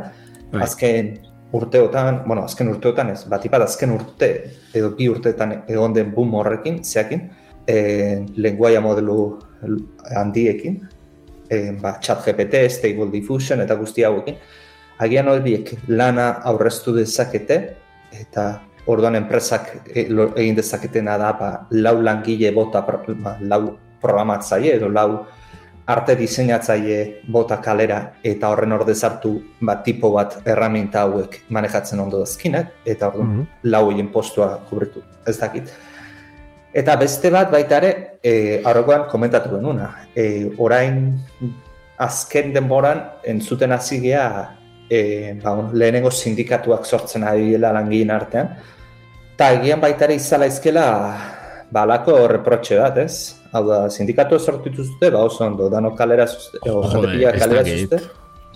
Bai. 0.52 0.64
azken 0.66 1.14
urteotan, 1.56 2.24
bueno, 2.26 2.44
azken 2.50 2.72
urteotan 2.74 3.14
ez, 3.14 3.22
bat 3.30 3.46
ipat 3.46 3.68
azken 3.68 3.94
urte, 3.96 4.30
edo 4.74 4.92
bi 4.98 5.08
urteetan 5.12 5.62
egon 5.62 5.96
den 5.96 6.12
boom 6.16 6.34
horrekin, 6.40 6.82
zeakin, 6.84 7.30
e, 7.70 8.26
lenguaia 8.42 8.82
modelu 8.82 9.18
handiekin, 10.16 10.80
e, 11.50 11.72
ba, 11.82 11.98
chat 12.02 12.24
GPT, 12.26 12.64
stable 12.70 13.12
diffusion 13.14 13.62
eta 13.62 13.76
guzti 13.78 14.04
hauekin, 14.08 14.38
agian 15.00 15.30
horiek 15.32 15.76
lana 15.88 16.30
aurreztu 16.50 16.96
dezakete, 16.98 17.60
eta 18.22 18.48
orduan 18.90 19.16
enpresak 19.20 19.70
e, 19.94 20.08
lo- 20.10 20.32
egin 20.36 20.56
dezaketena 20.58 21.18
da 21.22 21.34
ba, 21.38 21.50
lau 21.72 22.00
langile 22.02 22.52
bota, 22.56 22.82
ba, 22.82 23.36
lau 23.42 23.78
programatzaile 24.02 24.74
edo 24.80 24.90
lau 24.90 25.26
arte 25.90 26.14
diseinatzaile 26.16 26.98
bota 27.34 27.58
kalera 27.66 27.98
eta 28.24 28.50
horren 28.52 28.72
ordez 28.76 29.00
hartu 29.04 29.32
ba, 29.62 29.76
tipo 29.84 30.12
bat 30.14 30.40
erraminta 30.48 31.02
hauek 31.06 31.42
manejatzen 31.50 32.00
ondo 32.00 32.20
dazkinak, 32.24 32.74
eta 32.86 33.08
orduan 33.10 33.28
Mhm. 33.36 33.46
lau 33.64 33.86
horien 33.90 34.08
postua 34.12 34.60
kubritu, 34.70 35.02
ez 35.28 35.38
dakit. 35.38 35.70
Eta 36.74 36.96
beste 37.02 37.32
bat 37.34 37.50
baita 37.52 37.80
ere, 37.82 37.92
e, 38.22 38.62
aurrekoan 38.62 39.08
komentatu 39.10 39.56
genuna. 39.56 39.90
E, 40.14 40.52
orain 40.62 41.18
azken 42.00 42.54
denboran 42.54 43.02
entzuten 43.28 43.74
hasi 43.74 44.00
gea 44.04 44.26
e, 44.90 45.34
ba, 45.42 45.56
lehenengo 45.74 46.12
sindikatuak 46.12 46.86
sortzen 46.86 47.26
ari 47.26 47.52
dela 47.56 47.74
langileen 47.74 48.14
artean. 48.14 48.54
Eta 49.34 49.52
egian 49.58 49.82
baita 49.82 50.06
ere 50.06 50.20
izala 50.20 50.50
izkela 50.52 50.86
balako 51.72 52.22
reprotxe 52.30 52.80
bat, 52.80 52.98
ez? 53.02 53.36
Hau 53.54 53.64
da, 53.66 53.84
sindikatu 53.90 54.38
sortu 54.40 54.70
dituzte, 54.70 55.10
ba 55.10 55.24
oso 55.26 55.46
ondo, 55.46 55.70
dano 55.74 55.96
kalera 55.98 56.28
zuzte, 56.28 56.62
o 56.70 56.84
kalera 56.84 57.64
zuzte. 57.66 58.02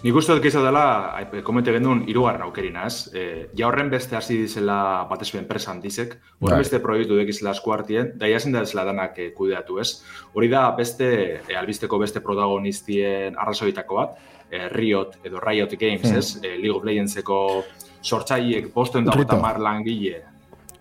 Nik 0.03 0.15
uste 0.19 0.33
dut 0.35 0.43
gehiago 0.43 0.65
dela, 0.65 1.15
komente 1.47 1.71
genuen 1.71 2.01
irugarren 2.11 2.41
aukerina, 2.43 2.81
ez? 2.89 3.05
E, 3.15 3.21
ja 3.55 3.69
horren 3.69 3.87
beste 3.89 4.17
hasi 4.17 4.35
dizela 4.41 5.05
batez 5.07 5.29
enpresa 5.39 5.71
handizek, 5.71 6.17
horren 6.41 6.57
Bai. 6.57 6.59
beste 6.65 6.81
proiektu 6.83 7.15
dekizela 7.15 7.53
esku 7.55 7.71
hartien, 7.71 8.09
da 8.19 8.27
jasen 8.27 8.51
da 8.51 8.65
ezela 8.67 8.83
danak 8.89 9.15
e, 9.23 9.29
kudeatu, 9.37 9.79
ez? 9.79 10.01
Hori 10.33 10.49
da 10.51 10.65
beste, 10.75 11.07
e, 11.47 11.55
albisteko 11.55 12.01
beste 12.01 12.19
protagonistien 12.19 13.37
arrazoitako 13.39 13.95
bat, 14.01 14.17
e, 14.51 14.67
Riot 14.75 15.15
edo 15.23 15.39
Riot 15.39 15.77
Games, 15.79 16.03
Hmm. 16.11 16.17
ez? 16.19 16.35
E, 16.43 16.57
League 16.57 16.75
of 16.75 16.83
Legendseko 16.83 17.63
sortzaiek 18.01 18.73
bosten 18.73 19.05
dago 19.05 19.23
tamar 19.25 19.57
langile. 19.59 20.25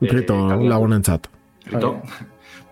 e, 0.01 0.07
Krito 0.09 0.35
kaleratu- 0.35 0.69
lagunentzat. 0.69 1.29
Rito. 1.71 2.01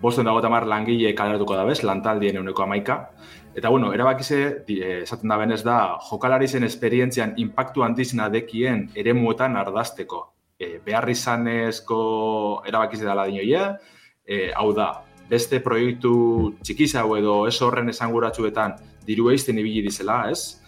Bosten 0.03 0.25
dago 0.25 0.41
tamar 0.41 0.67
langile 0.67 1.15
kaleratuko 1.15 1.55
da 1.55 1.63
bez, 1.65 1.85
lantaldien 1.85 2.37
euneko 2.37 2.63
amaika. 2.65 3.11
Eta 3.55 3.69
bueno, 3.69 3.93
erabakize, 3.93 4.65
eh, 4.69 5.03
esaten 5.03 5.29
da 5.29 5.37
benez 5.37 5.63
da, 5.67 5.99
jokalari 6.07 6.47
zen 6.49 6.65
esperientzian 6.65 7.35
impactu 7.37 7.83
handizena 7.83 8.29
dekien 8.31 8.89
eremuetan 8.95 9.57
ardazteko. 9.57 10.23
E, 10.61 10.79
behar 10.85 11.09
izanezko 11.09 12.63
erabakize 12.69 13.05
dela 13.05 13.25
dinoia, 13.27 13.79
e, 14.25 14.53
hau 14.55 14.71
da, 14.77 14.91
beste 15.31 15.61
proiektu 15.63 16.13
txikizau 16.63 17.15
edo 17.17 17.35
ez 17.49 17.57
horren 17.63 17.89
esanguratsuetan 17.93 18.75
diru 19.07 19.31
eizten 19.33 19.59
ibili 19.59 19.83
dizela, 19.87 20.25
ez? 20.31 20.61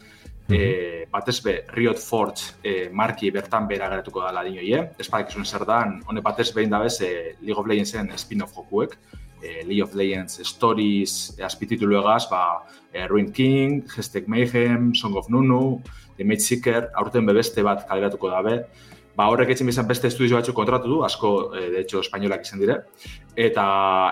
E, 0.52 1.06
batez 1.10 1.38
be, 1.44 1.54
Riot 1.72 2.00
Forge 2.02 2.56
e, 2.62 2.88
marki 2.90 3.30
bertan 3.32 3.66
bera 3.68 3.88
geratuko 3.92 4.24
dela 4.24 4.42
dinoie. 4.44 4.82
Ez 4.98 5.08
badakizuen 5.08 5.46
zer 5.46 5.64
dan, 5.68 6.00
hone 6.08 6.22
batez 6.24 6.50
behin 6.54 6.72
da 6.72 6.82
bez, 6.82 6.98
e, 7.00 7.36
League 7.40 7.58
of 7.58 7.68
Legendsen 7.68 8.10
spin-off 8.18 8.56
jokuek. 8.58 8.96
E, 9.42 9.64
League 9.66 9.82
of 9.82 9.94
Legends 9.98 10.38
Stories 10.46 11.34
e, 11.36 11.42
azpititulu 11.42 11.98
egaz, 12.00 12.28
ba, 12.30 12.62
e, 12.92 13.06
Ruined 13.08 13.34
King, 13.34 13.82
Hashtag 13.90 14.28
Mayhem, 14.30 14.94
Song 14.94 15.18
of 15.18 15.28
Nunu, 15.28 15.82
The 16.16 16.24
Mage 16.24 16.46
Seeker, 16.46 16.90
aurten 16.94 17.26
bebeste 17.26 17.64
bat 17.66 17.84
kaleratuko 17.88 18.30
dabe. 18.30 18.60
Ba, 19.12 19.26
horrek 19.28 19.50
etxen 19.52 19.68
bizan 19.68 19.88
beste 19.88 20.08
estudio 20.08 20.38
batzuk 20.38 20.56
kontratu 20.56 20.88
du, 20.88 21.02
asko, 21.04 21.32
e, 21.52 21.66
de 21.74 21.80
hecho, 21.82 22.00
espainolak 22.00 22.46
izan 22.46 22.62
dire, 22.62 22.78
eta 23.36 23.64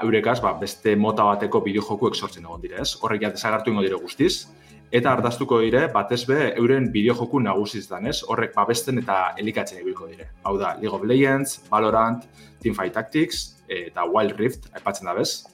eurekaz, 0.05 0.41
ba, 0.45 0.53
beste 0.61 0.93
mota 0.97 1.25
bateko 1.31 1.63
bideojokuek 1.65 2.19
sortzen 2.19 2.45
egon 2.45 2.61
dire, 2.61 2.83
ez? 2.83 2.99
Horrek 3.01 3.25
ja 3.25 3.31
desagertu 3.33 3.73
ingo 3.73 3.87
dire 3.87 3.97
guztiz, 4.03 4.51
eta 4.93 5.15
ardaztuko 5.15 5.63
dire, 5.63 5.87
batez 5.95 6.25
be, 6.29 6.51
euren 6.59 6.91
bideojoku 6.93 7.41
nagusiz 7.41 7.87
dan, 7.89 8.11
ez? 8.11 8.19
Horrek 8.29 8.53
babesten 8.57 9.01
eta 9.01 9.31
elikatzen 9.41 9.81
ibilko 9.81 10.11
dire. 10.11 10.29
Hau 10.45 10.59
da, 10.61 10.75
League 10.83 10.93
of 10.93 11.07
Legends, 11.07 11.63
Valorant, 11.71 12.27
Teamfight 12.61 12.93
Tactics, 12.99 13.60
eta 13.71 14.05
Wild 14.05 14.37
Rift, 14.39 14.67
aipatzen 14.75 15.07
da 15.07 15.15
bez. 15.15 15.45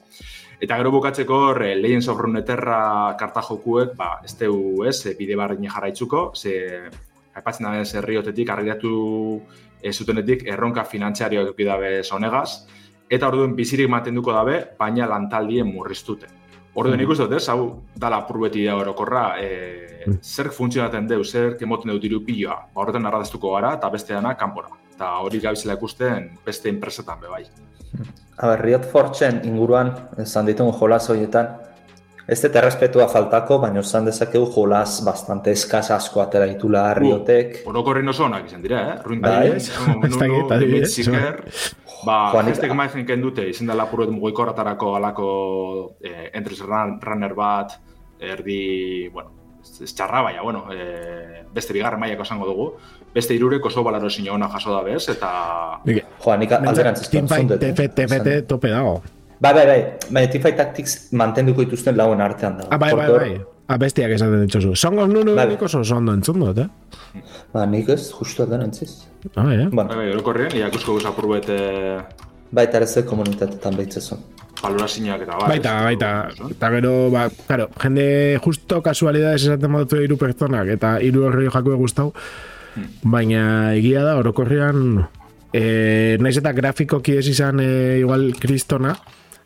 Eta 0.59 0.77
gero 0.79 0.89
bukatzeko 0.91 1.35
hor, 1.51 1.61
eh, 1.63 1.75
Legends 1.77 2.07
of 2.09 2.19
Runeterra 2.19 3.15
karta 3.19 3.43
jokuek, 3.45 3.93
ba, 3.95 4.21
ez 4.25 4.33
teu, 4.35 4.83
ez, 4.89 5.05
eh, 5.05 5.13
bide 5.17 5.35
barrine 5.37 5.69
jarraitzuko, 5.69 6.31
ze, 6.35 6.89
aipatzen 7.35 7.67
da 7.67 7.75
bez, 7.77 7.93
herriotetik, 7.93 8.49
argilatu 8.49 9.41
ez 9.81 9.95
zutenetik, 9.95 10.47
erronka 10.47 10.83
finantziarioak 10.83 11.51
eduki 11.51 11.63
dabe 11.63 12.03
sonegaz, 12.03 12.65
eta 13.09 13.27
orduen 13.29 13.55
bizirik 13.55 13.87
mantenduko 13.89 14.33
dabe, 14.33 14.63
baina 14.79 15.05
lantaldien 15.07 15.69
murriztuten. 15.69 16.29
Orduen 16.73 17.01
ikusten 17.01 17.29
dut, 17.29 17.37
ez, 17.37 17.47
hau 17.49 17.83
dala 17.95 18.25
purbeti 18.25 18.65
da 18.65 18.75
orokorra, 18.75 19.35
e, 19.39 19.87
Mm. 20.07 20.19
zer 20.23 20.51
funtzionaten 20.55 21.07
deu, 21.07 21.23
zer 21.23 21.57
kemoten 21.59 21.91
deu 21.91 21.99
diru 21.99 22.21
piloa, 22.23 22.55
ba, 22.73 22.81
horretan 22.81 23.05
arradaztuko 23.05 23.51
gara, 23.55 23.73
eta 23.75 23.89
beste 23.89 24.13
dana 24.13 24.35
kanpora. 24.39 24.69
Eta 24.97 25.11
hori 25.21 25.37
gabizela 25.37 25.75
ikusten 25.77 26.31
beste 26.45 26.71
enpresetan 26.73 27.19
be 27.21 27.29
bai. 27.29 27.43
A 28.41 28.47
ber, 28.49 28.61
Riot 28.65 28.85
Fortune 28.89 29.43
inguruan, 29.45 29.91
esan 30.23 30.47
ditugu 30.49 30.73
jolas 30.79 31.05
horietan, 31.13 31.51
ez 32.25 32.39
dut 32.41 32.57
errespetua 32.57 33.05
faltako, 33.07 33.59
baina 33.61 33.83
esan 33.85 34.09
dezakegu 34.09 34.49
jolas 34.55 34.97
bastante 35.05 35.53
eskaz 35.53 35.91
asko 35.93 36.23
atera 36.25 36.49
ditula 36.49 36.87
Riotek. 36.97 37.61
Orokorren 37.69 38.09
oso 38.09 38.25
onak 38.25 38.49
izan 38.49 38.65
dira, 38.65 38.81
eh? 38.89 38.97
Ruin 39.05 39.21
Bai. 39.21 39.51
Ez 39.55 39.69
ba, 42.05 42.17
Juanik- 42.33 42.55
hashtag 42.57 42.73
maizen 42.77 43.05
kendute, 43.05 43.45
izan 43.53 43.69
dela 43.69 43.85
puruet 43.89 44.09
mugikorratarako 44.09 44.95
alako 44.97 45.29
eh, 46.01 46.31
entres 46.33 46.59
run, 46.65 46.97
runner 47.01 47.33
bat, 47.37 47.77
erdi, 48.19 49.09
bueno, 49.13 49.33
ez 49.83 49.93
txarra 49.93 50.21
baina, 50.25 50.41
bueno, 50.41 50.65
eh, 50.73 51.43
beste 51.53 51.73
bigarren 51.73 51.99
mailako 51.99 52.25
esango 52.25 52.45
dugu, 52.49 52.67
beste 53.17 53.35
irurek 53.37 53.65
oso 53.69 53.83
balarosin 53.85 54.29
ona 54.33 54.49
jaso 54.53 54.73
da 54.75 54.81
bez, 54.85 55.03
eta 55.13 55.29
Joa, 55.87 56.37
nik 56.37 56.55
alderantz 56.57 57.09
Teamfight 57.09 57.57
TF, 57.61 57.91
TFT 57.97 58.39
tope 58.49 58.71
dago. 58.73 58.99
Bai, 59.39 59.53
bai, 59.53 59.65
bai, 59.69 59.81
baina 60.09 60.31
Teamfight 60.33 60.57
Tactics 60.61 60.97
mantenduko 61.17 61.65
dituzten 61.65 61.97
lauen 61.97 62.21
artean 62.25 62.59
dago. 62.61 62.73
Ah, 62.73 62.81
bai, 62.81 62.93
bai, 62.97 63.11
bai. 63.13 63.31
Ah, 63.67 63.75
bestiak 63.81 64.13
esaten 64.15 64.45
ditzozu. 64.45 64.77
Song 64.79 65.01
of 65.03 65.09
Nunu 65.11 65.33
Bai. 65.35 65.45
nik 65.49 65.61
oso 65.67 65.81
oso 65.83 65.97
ondo 65.97 66.13
entzun 66.15 66.39
dut, 66.39 66.61
eh? 66.63 67.21
Ba, 67.51 67.65
nik 67.67 67.89
ez, 67.91 68.13
justu 68.15 68.45
alderantziz. 68.45 68.93
Ah, 69.33 69.43
bai, 69.43 69.57
eh? 69.57 69.67
Bueno, 69.67 69.89
bai, 69.91 69.97
bai, 70.05 70.09
orokorrean, 70.13 70.55
iakusko 70.61 70.95
guz 70.95 71.05
apurbet 71.09 71.51
eh, 71.51 71.99
baita 72.51 72.79
ere 72.79 72.87
ze 72.87 73.05
komunitatetan 73.05 73.75
behitzezu. 73.75 74.21
balorazioak 74.61 75.21
eta 75.21 75.37
bar. 75.37 75.49
Baita, 75.51 75.73
baita. 75.85 76.11
Eta 76.49 76.69
gero, 76.73 76.93
ba, 77.13 77.27
claro, 77.47 77.67
jende 77.81 78.05
justo 78.43 78.81
kasualidades 78.81 79.43
esaten 79.43 79.73
badutu 79.73 80.01
hiru 80.01 80.17
pertsonak, 80.17 80.71
eta 80.77 80.97
hiru 81.03 81.27
horri 81.27 81.51
jakue 81.53 81.77
gustau, 81.77 82.11
baina 83.03 83.73
egia 83.75 84.03
da, 84.05 84.17
orokorrean, 84.21 85.05
e, 85.53 86.17
naiz 86.21 86.37
eta 86.37 86.53
grafikoki 86.53 87.17
ez 87.17 87.27
izan 87.31 87.61
e, 87.63 87.71
igual 88.01 88.31
kristona, 88.39 88.95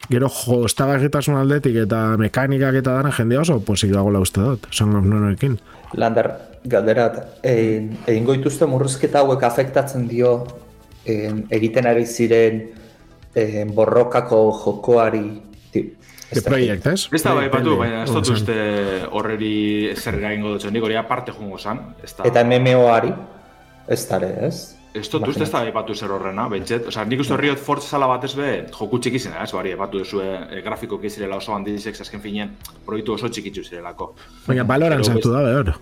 Gero 0.10 0.28
jostagarritasun 0.34 1.38
aldetik 1.38 1.76
eta 1.84 2.18
mekanikak 2.20 2.80
eta 2.82 2.96
dana 2.98 3.12
jende 3.16 3.38
oso 3.38 3.60
posik 3.64 3.94
dagoela 3.94 4.20
uste 4.20 4.42
dut, 4.42 4.66
Song 4.74 4.96
of 4.98 5.06
Nonoekin. 5.06 5.60
Lander, 5.94 6.32
galderat, 6.66 7.20
egin 7.46 7.92
egin 8.10 8.26
goituzte 8.26 8.68
murruzketa 8.68 9.22
hauek 9.22 9.44
afektatzen 9.46 10.08
dio 10.10 10.34
en, 11.06 11.46
egiten 11.54 11.88
ari 11.88 12.06
ziren 12.06 12.64
en, 13.36 13.72
borrokako 13.78 14.42
jokoari 14.64 15.26
ez. 16.38 16.44
Project, 16.44 16.86
ez? 16.88 17.08
Ez 17.12 17.24
da 17.24 17.34
bai 17.38 17.48
batu, 17.54 17.78
baina 17.78 18.04
ez 18.04 18.12
dut 18.12 18.30
uste 18.34 18.58
horreri 19.12 19.94
zer 19.96 20.20
gaingo 20.22 20.56
dut 20.58 20.72
nik 20.72 20.84
hori 20.84 20.96
aparte 21.00 21.34
jungo 21.38 21.58
zan. 21.58 21.82
Ez 22.04 22.14
da, 22.18 22.28
Eta 22.30 22.44
MMOari, 22.44 23.14
ez 23.88 24.06
dara, 24.10 24.30
ez? 24.48 24.62
ez 24.94 25.08
dut 25.10 25.28
uste 25.28 25.44
ez 25.46 25.52
da 25.52 25.64
batu 25.72 25.96
zer 25.96 26.12
horrena, 26.12 26.48
bentset. 26.52 26.88
Osa, 26.92 27.06
nik 27.08 27.24
uste 27.24 27.38
Riot 27.40 27.60
Force 27.60 27.88
zala 27.88 28.08
batez 28.12 28.34
be, 28.36 28.52
joku 28.76 29.00
txiki 29.00 29.20
zena, 29.20 29.44
ez 29.46 29.52
bari, 29.56 29.74
batu 29.80 30.02
duzu 30.04 30.20
e, 30.24 30.62
grafikoki 30.66 31.10
zirela 31.10 31.38
oso 31.40 31.56
handizek, 31.56 32.00
azken 32.04 32.22
finean, 32.24 32.56
proiektu 32.86 33.16
oso 33.16 33.30
txikitzu 33.32 33.64
zirelako. 33.70 34.14
Baina 34.48 34.66
Valorant 34.68 35.04
Pero 35.04 35.14
sartu 35.14 35.32
da, 35.32 35.44
behor. 35.48 35.76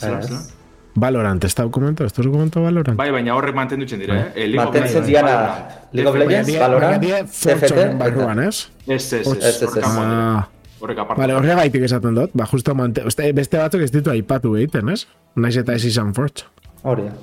Zela, 0.00 0.20
Ez. 0.20 0.63
Valorant, 0.96 1.42
ez 1.44 1.54
da 1.54 1.64
dokumento, 1.66 2.04
ez 2.04 2.12
da 2.14 2.22
dokumento 2.22 2.62
Valorant? 2.62 2.96
Bai, 2.98 3.10
baina 3.10 3.34
horrek 3.34 3.54
mantendutzen 3.54 3.98
dire, 3.98 4.14
eh? 4.14 4.26
Eh, 4.34 4.46
League 4.46 4.60
of 4.62 4.64
Mantentzen 4.72 5.02
Legends, 5.02 5.06
diana 5.08 5.30
Valorant, 5.32 5.92
League 5.92 6.08
of. 6.10 6.16
Legends, 6.16 6.58
Valorant, 6.58 7.02
TFT, 7.02 7.34
Fortune 7.58 7.84
baita. 7.84 8.04
barruan, 8.04 8.38
ez? 8.44 8.68
Ez, 8.86 9.12
ez, 9.12 9.26
Ez, 9.26 9.62
ez, 9.62 9.62
ez. 9.76 9.84
Ah, 9.84 10.46
Horrek 10.80 10.98
aparte. 10.98 11.20
Vale, 11.22 11.34
horregaitik 11.34 11.82
esaten 11.82 12.14
dut, 12.14 12.30
ba, 12.36 12.46
justo 12.46 12.74
mante, 12.74 13.02
oste, 13.08 13.32
beste 13.32 13.58
batzuk 13.58 13.80
ez 13.82 13.90
ditu 13.90 14.10
aipatu 14.12 14.54
egiten, 14.56 14.88
ez? 14.92 15.06
Naiz 15.34 15.56
eta 15.56 15.72
ez 15.74 15.84
izan 15.88 16.12
Forge. 16.14 16.44
Hori 16.82 17.06
da. 17.08 17.14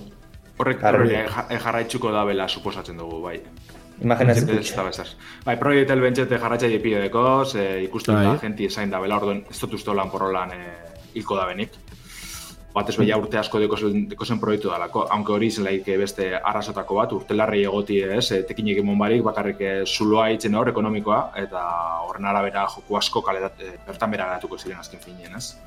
Horrek 0.57 0.81
horrek 0.83 1.11
ja- 1.11 1.59
jarraitzuko 1.59 2.11
da 2.11 2.23
bela 2.25 2.47
suposatzen 2.49 2.97
dugu, 2.97 3.21
bai. 3.21 3.39
Imaginatzen 4.01 4.49
Ez 4.49 4.67
dut. 4.71 4.75
da 4.75 4.83
bezaz. 4.83 5.15
Bai, 5.45 5.55
proiektel 5.59 6.01
bentsete 6.01 6.37
jarratzaile 6.41 6.79
pide 6.81 7.01
dekoz, 7.01 7.55
e, 7.55 7.83
ikusten 7.83 8.15
Bai. 8.15 8.25
da 8.25 8.37
jenti 8.41 8.65
esain 8.65 8.89
da 8.89 8.99
bela, 8.99 9.17
orduan 9.21 9.43
ez 9.49 9.59
dut 9.61 9.73
uste 9.77 9.91
holan 9.91 10.09
porrolan 10.09 10.51
e, 10.51 10.59
hilko 11.13 11.35
da 11.37 11.45
benik. 11.45 11.69
Batez 12.71 12.95
beha 12.95 13.17
urte 13.19 13.35
asko 13.35 13.59
deko 13.59 13.75
zen, 13.77 14.39
proiektu 14.39 14.69
dalako, 14.71 15.03
aunque 15.11 15.33
hori 15.35 15.49
zelaik 15.51 15.89
beste 15.99 16.29
arrasotako 16.35 16.95
bat, 16.95 17.11
urtelarri 17.17 17.65
egoti 17.67 17.97
ez, 18.01 18.31
e, 18.31 18.43
tekinik 18.47 18.77
emon 18.79 18.97
barik, 18.99 19.23
bakarrik 19.25 19.59
e, 19.59 19.73
zuloa 19.85 20.29
itzen 20.31 20.55
hor, 20.55 20.69
ekonomikoa, 20.71 21.19
eta 21.41 21.63
horren 22.07 22.29
arabera 22.31 22.63
joku 22.71 22.95
asko 22.95 23.21
kalerat, 23.25 23.59
e, 23.59 23.73
bertan 23.87 24.11
bera 24.15 24.29
geratuko 24.29 24.57
ziren 24.57 24.79
azken 24.79 25.03
finean, 25.03 25.35
ez? 25.35 25.57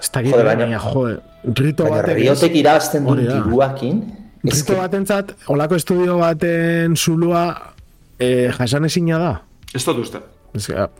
Ez 0.00 0.10
da 0.12 0.22
Jode, 0.22 0.44
baina- 0.46 0.68
baina, 0.68 0.78
jode, 0.78 1.18
rito 1.58 1.82
Baina 1.84 1.96
batek... 2.02 2.20
Riotek 2.22 2.54
irabazten 2.62 3.04
duen 3.10 3.24
diruakin, 3.26 4.04
ez 4.46 4.60
Rito 4.60 4.78
batentzat, 4.78 5.34
olako 5.50 5.74
estudio 5.74 6.20
baten 6.22 6.94
zulua 6.96 7.42
eh, 8.18 8.52
jasan 8.54 8.86
ezina 8.86 9.18
da. 9.18 9.32
Ez 9.74 9.82
dut 9.84 9.98
uste. 10.06 10.22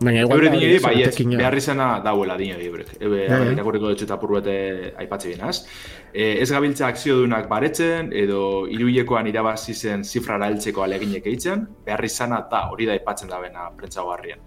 Baina 0.01 0.21
igual 0.23 0.39
Eure 0.39 0.51
dineri, 0.53 0.79
bai 0.83 1.03
ez, 1.03 1.11
tekina. 1.15 1.39
behar 1.41 1.57
izena 1.57 1.87
dauela 2.05 2.37
dineri 2.37 2.67
eurek. 2.67 2.91
Ebe, 3.01 3.25
Ja, 3.29 3.39
ja. 3.45 3.53
irakurriko 3.53 3.89
dut 3.93 4.03
eta 4.07 4.19
purbete 4.21 4.57
aipatze 4.99 5.29
binaz. 5.33 5.65
E, 6.13 6.43
ez 6.43 6.51
gabiltza 6.51 6.87
akziodunak 6.89 7.49
baretzen, 7.49 8.11
edo 8.13 8.67
iruilekoan 8.69 9.27
irabazi 9.27 9.75
zen 9.75 10.05
zifrara 10.05 10.47
heltzeko 10.51 10.83
aleginek 10.83 11.27
eitzen, 11.27 11.67
behar 11.85 12.05
izana 12.05 12.43
da 12.51 12.67
hori 12.71 12.87
da 12.87 12.93
aipatzen 12.93 13.29
da 13.29 13.41
bena 13.41 13.71
prentza 13.77 14.05
barrien. 14.05 14.39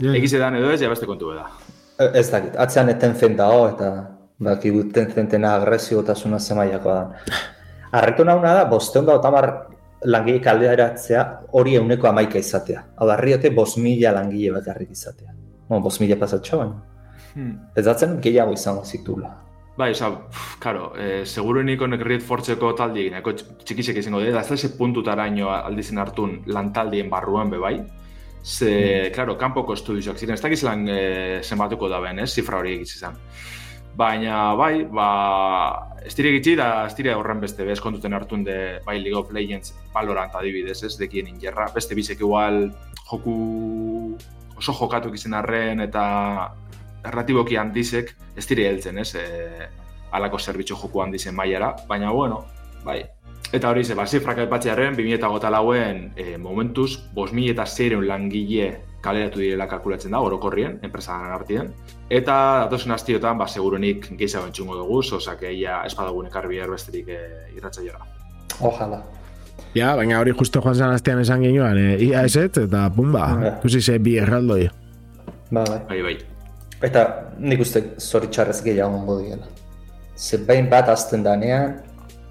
Ja. 0.00 0.14
Egiz 0.14 0.32
edan 0.34 0.56
edo 0.56 0.70
ez, 0.72 0.80
ja 0.82 0.88
beste 0.88 1.06
kontu 1.06 1.34
da. 1.34 1.46
E, 1.98 2.10
Ez 2.20 2.30
dakit, 2.30 2.56
atzean 2.56 2.88
eten 2.88 3.14
zen 3.14 3.36
dago 3.36 3.68
eta 3.68 3.90
baki 4.40 4.70
guten 4.72 5.10
zentena 5.12 5.54
agresiotasuna 5.58 6.38
zemaiakoa 6.40 6.94
da. 6.94 7.34
Arretu 8.00 8.24
nauna 8.24 8.54
da, 8.54 8.64
bosteun 8.70 9.04
da 9.06 9.16
otamar 9.18 9.50
langile 10.04 10.40
kalderatzea 10.40 11.24
hori 11.52 11.76
euneko 11.76 12.08
amaika 12.08 12.38
izatea. 12.38 12.84
Hau 12.96 13.08
da, 13.08 13.16
riote 13.20 13.50
bost 13.50 13.78
mila 13.78 14.12
langile 14.16 14.54
bakarrik 14.56 14.90
izatea. 14.90 15.34
Bueno, 15.68 15.82
bost 15.84 16.00
mila 16.00 16.16
pasatxo, 16.16 16.58
baina. 16.58 16.80
Hmm. 17.34 17.52
Ez 17.76 17.84
datzen 17.86 18.18
gehiago 18.22 18.52
izango 18.56 18.84
zitula. 18.84 19.30
Bai, 19.78 19.92
oza, 19.94 20.10
karo, 20.60 20.90
e, 20.98 21.24
seguruenik 21.24 21.80
honek 21.80 22.02
Riot 22.04 22.24
Fortzeko 22.26 22.72
taldi, 22.76 23.06
nahiko 23.12 23.32
txikisek 23.38 24.00
izango 24.02 24.20
dira, 24.20 24.42
da 24.42 24.56
ese 24.56 24.74
puntutaraino 24.76 25.48
aldizen 25.54 26.00
hartun 26.02 26.40
lantaldien 26.46 27.08
barruan 27.08 27.52
be 27.52 27.60
bai. 27.62 27.76
Ze, 28.42 29.10
claro, 29.14 29.36
kanpoko 29.38 29.76
estudioak 29.76 30.18
ziren, 30.18 30.34
ez 30.34 30.42
dakiz 30.42 30.62
lan 30.66 30.86
e, 30.88 31.00
zenbatuko 31.44 31.88
da 31.88 32.00
ben, 32.00 32.18
ez, 32.24 32.30
zifra 32.34 32.58
hori 32.58 32.74
egitzi 32.74 32.98
izan. 32.98 33.16
Baina, 34.00 34.54
bai, 34.56 34.86
ba, 34.88 35.08
ez 36.00 36.14
dire 36.16 36.30
gitzi 36.32 36.54
da 36.56 36.86
ez 36.86 36.94
dire 36.96 37.12
horren 37.12 37.40
beste, 37.42 37.66
bez 37.68 37.76
kontuten 37.84 38.14
hartun 38.16 38.46
de, 38.46 38.54
bai, 38.86 38.96
League 39.02 39.18
of 39.18 39.32
Legends, 39.36 39.74
Valorant 39.92 40.32
adibidez, 40.40 40.78
ez, 40.88 40.94
dekien 40.96 41.28
ingerra, 41.28 41.66
beste 41.74 41.98
bizek 41.98 42.22
igual 42.24 42.62
joku 43.10 43.36
oso 44.56 44.72
jokatu 44.78 45.12
izan 45.12 45.36
arren 45.36 45.84
eta 45.84 46.04
erratiboki 47.04 47.60
handizek 47.60 48.14
ez 48.36 48.46
dire 48.48 48.70
heltzen, 48.70 49.02
ez, 49.04 49.12
e, 49.20 49.68
alako 50.16 50.40
zerbitzu 50.40 50.80
joku 50.80 51.04
handizen 51.04 51.36
mailara, 51.36 51.74
baina 51.88 52.12
bueno, 52.16 52.46
bai. 52.86 53.02
Eta 53.52 53.68
hori 53.68 53.84
ze, 53.84 53.98
ba, 53.98 54.06
zifrak 54.06 54.46
aipatzearen, 54.46 54.96
2008 54.96 55.52
lauen 55.52 56.06
e, 56.16 56.38
momentuz, 56.38 56.94
5.000 57.12 57.52
eta 57.52 57.68
langile 58.06 58.70
kaleratu 59.00 59.40
direla 59.40 59.66
kalkulatzen 59.66 60.12
da, 60.12 60.20
orokorrien, 60.20 60.78
enpresan 60.82 61.30
artien. 61.32 61.70
Eta 62.10 62.34
datozen 62.64 62.92
astiotan, 62.92 63.38
ba, 63.38 63.46
segurunik 63.48 64.10
gehiago 64.18 64.46
entzungo 64.46 64.76
dugu, 64.76 65.00
osake 65.16 65.52
ia 65.52 65.82
espadagun 65.86 66.26
ekarri 66.26 66.56
behar 66.56 66.70
besterik 66.70 67.08
e, 67.08 67.20
irratzaioa. 67.56 68.06
Ojalá. 68.60 69.02
Ja, 69.74 69.94
baina 69.96 70.18
hori 70.20 70.32
justo 70.36 70.60
joan 70.60 70.74
zen 70.74 70.90
astean 70.90 71.20
esan 71.20 71.42
ginoan, 71.42 71.78
e, 71.78 71.96
ia 72.04 72.24
eset, 72.24 72.56
eta 72.58 72.90
pumba, 72.96 73.28
Ja. 73.42 73.56
ikusi 73.58 73.80
ze 73.80 73.98
bi 73.98 74.18
erraldoi. 74.18 74.68
Ba, 75.50 75.64
bai. 75.64 75.80
Bai, 75.88 76.02
bai. 76.02 76.16
Eta 76.82 77.06
nik 77.38 77.60
uste 77.60 77.82
zoritxarrez 77.98 78.62
gehiago 78.64 78.96
ongo 78.96 79.18
diela. 79.20 79.46
Ze 80.16 80.38
behin 80.38 80.68
bat 80.70 80.88
azten 80.88 81.22
danean, 81.22 81.82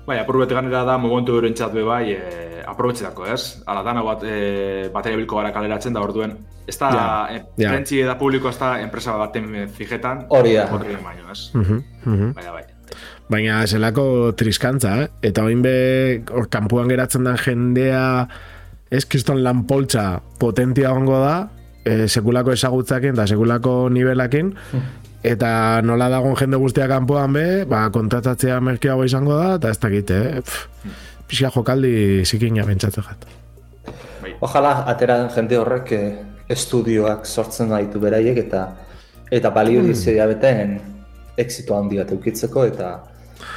Bai, 0.09 0.17
apurbet 0.19 0.49
ganera 0.49 0.83
da 0.83 0.97
momentu 0.97 1.35
eurentzat 1.37 1.71
be 1.71 1.83
bai, 1.83 2.13
e, 2.13 2.48
aprobetxetako, 2.71 3.27
ez? 3.33 3.61
Ala 3.67 3.83
dana 3.83 4.03
bat, 4.05 4.23
e, 4.23 4.89
bateria 4.93 5.19
bilko 5.19 5.39
gara 5.41 5.51
kaleratzen 5.55 5.93
da 5.95 6.03
orduen. 6.05 6.37
Ez 6.69 6.77
da, 6.77 6.89
Ja, 6.93 7.05
ja. 7.57 7.71
prentzi 7.71 8.01
eta 8.03 8.15
publiko 8.17 8.49
ez 8.49 8.57
da 8.59 8.75
enpresa 8.81 9.17
baten 9.17 9.69
fijetan. 9.73 10.25
Hori 10.29 10.53
da. 10.55 10.67
Horri 10.71 10.97
baino, 11.03 11.31
ez? 11.31 11.49
Mhm, 11.53 11.81
mhm. 12.05 12.33
Baina, 12.37 12.51
bai. 12.53 12.63
Baina 13.29 13.65
zelako 13.67 14.33
triskantza, 14.37 14.95
eh? 15.03 15.07
Eta 15.29 15.43
oin 15.45 15.61
be, 15.61 16.23
hor 16.33 16.47
kanpuan 16.49 16.89
geratzen 16.89 17.27
den 17.27 17.37
jendea, 17.37 18.27
ez 18.89 19.05
kriston 19.05 19.43
lanpoltza 19.45 20.21
potentia 20.41 20.93
ongo 20.93 21.19
da, 21.21 21.35
e, 21.85 22.07
sekulako 22.07 22.55
ezagutzakin 22.55 23.13
eta 23.13 23.27
sekulako 23.29 23.89
nivelakin, 23.93 24.49
eta 25.23 25.51
nola 25.85 26.09
dagon 26.09 26.35
jende 26.39 26.57
guztia 26.57 26.87
kanpoan 26.89 27.33
be, 27.35 27.45
ba, 27.69 27.85
kontratatzea 27.93 28.59
merkeago 28.65 29.05
izango 29.05 29.37
da, 29.37 29.55
eta 29.59 29.69
ez 29.75 29.79
dakit, 29.79 30.11
eh? 30.15 30.41
Pff, 30.41 30.89
Pixka 31.29 31.51
jokaldi 31.53 32.25
zikina 32.25 32.65
bentsatzen 32.65 33.05
jat. 33.05 33.25
bai. 34.21 34.35
Ojalá 34.41 34.83
atera 34.89 35.29
jende 35.35 35.57
horrek 35.57 35.91
eh, 35.91 36.17
estudioak 36.49 37.25
sortzen 37.25 37.69
baditu 37.69 37.99
beraiek 38.01 38.37
eta 38.45 38.65
eta 39.31 39.51
balio 39.53 39.83
dizia 39.85 40.25
beten 40.25 40.79
exito 41.37 41.77
handi 41.77 41.99
bat 42.01 42.11
eukitzeko 42.11 42.65
eta 42.65 42.89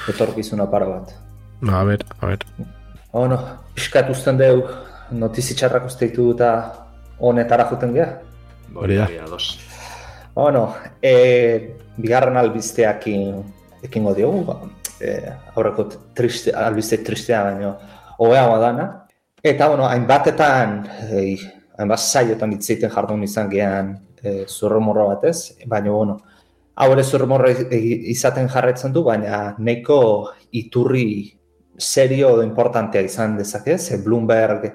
etorkizuna 0.08 0.68
para 0.70 0.86
bat. 0.86 1.14
No, 1.62 1.78
a 1.78 1.84
ber, 1.84 2.04
a 2.20 2.26
ber. 2.26 2.44
Bueno, 3.12 3.38
pixkat 3.74 4.10
usten 4.10 4.38
deu 4.38 4.62
notizi 5.10 5.54
txarrak 5.54 5.86
uste 5.88 6.08
ditu 6.08 6.30
eta 6.34 6.52
honetara 7.20 7.68
juten 7.70 7.94
geha. 7.94 8.12
Hori 8.74 8.96
da. 8.96 9.08
Bueno, 10.34 10.74
e, 11.02 11.76
bigarren 11.96 12.36
albisteakin 12.40 13.42
ekingo 13.84 14.14
diogu, 14.16 14.44
ba, 14.48 14.56
e, 15.02 15.16
aurreko 15.56 15.88
triste, 16.14 16.52
albiste 16.54 16.98
tristea 17.02 17.42
baino, 17.50 17.72
hobea 18.18 18.46
dana. 18.58 18.86
Eta, 19.42 19.68
bueno, 19.68 19.88
hainbatetan, 19.88 20.76
e, 21.10 21.36
hainbat 21.78 21.98
saiotan 21.98 22.52
hitzeiten 22.54 22.90
jardun 22.90 23.24
izan 23.26 23.48
gehan 23.50 23.92
e, 24.22 24.44
zurrumorro 24.46 25.08
batez, 25.08 25.56
baina, 25.66 25.90
bueno, 25.90 26.16
hau 26.76 26.92
ere 26.94 27.02
zurrumorro 27.04 27.50
i- 27.50 28.10
izaten 28.12 28.48
jarretzen 28.48 28.92
du, 28.92 29.02
baina 29.04 29.54
neko 29.58 29.98
iturri 30.52 31.32
serio 31.76 32.30
edo 32.36 32.42
importantea 32.46 33.02
izan 33.02 33.36
dezake, 33.36 33.78
ze 33.78 33.98
Bloomberg 34.04 34.68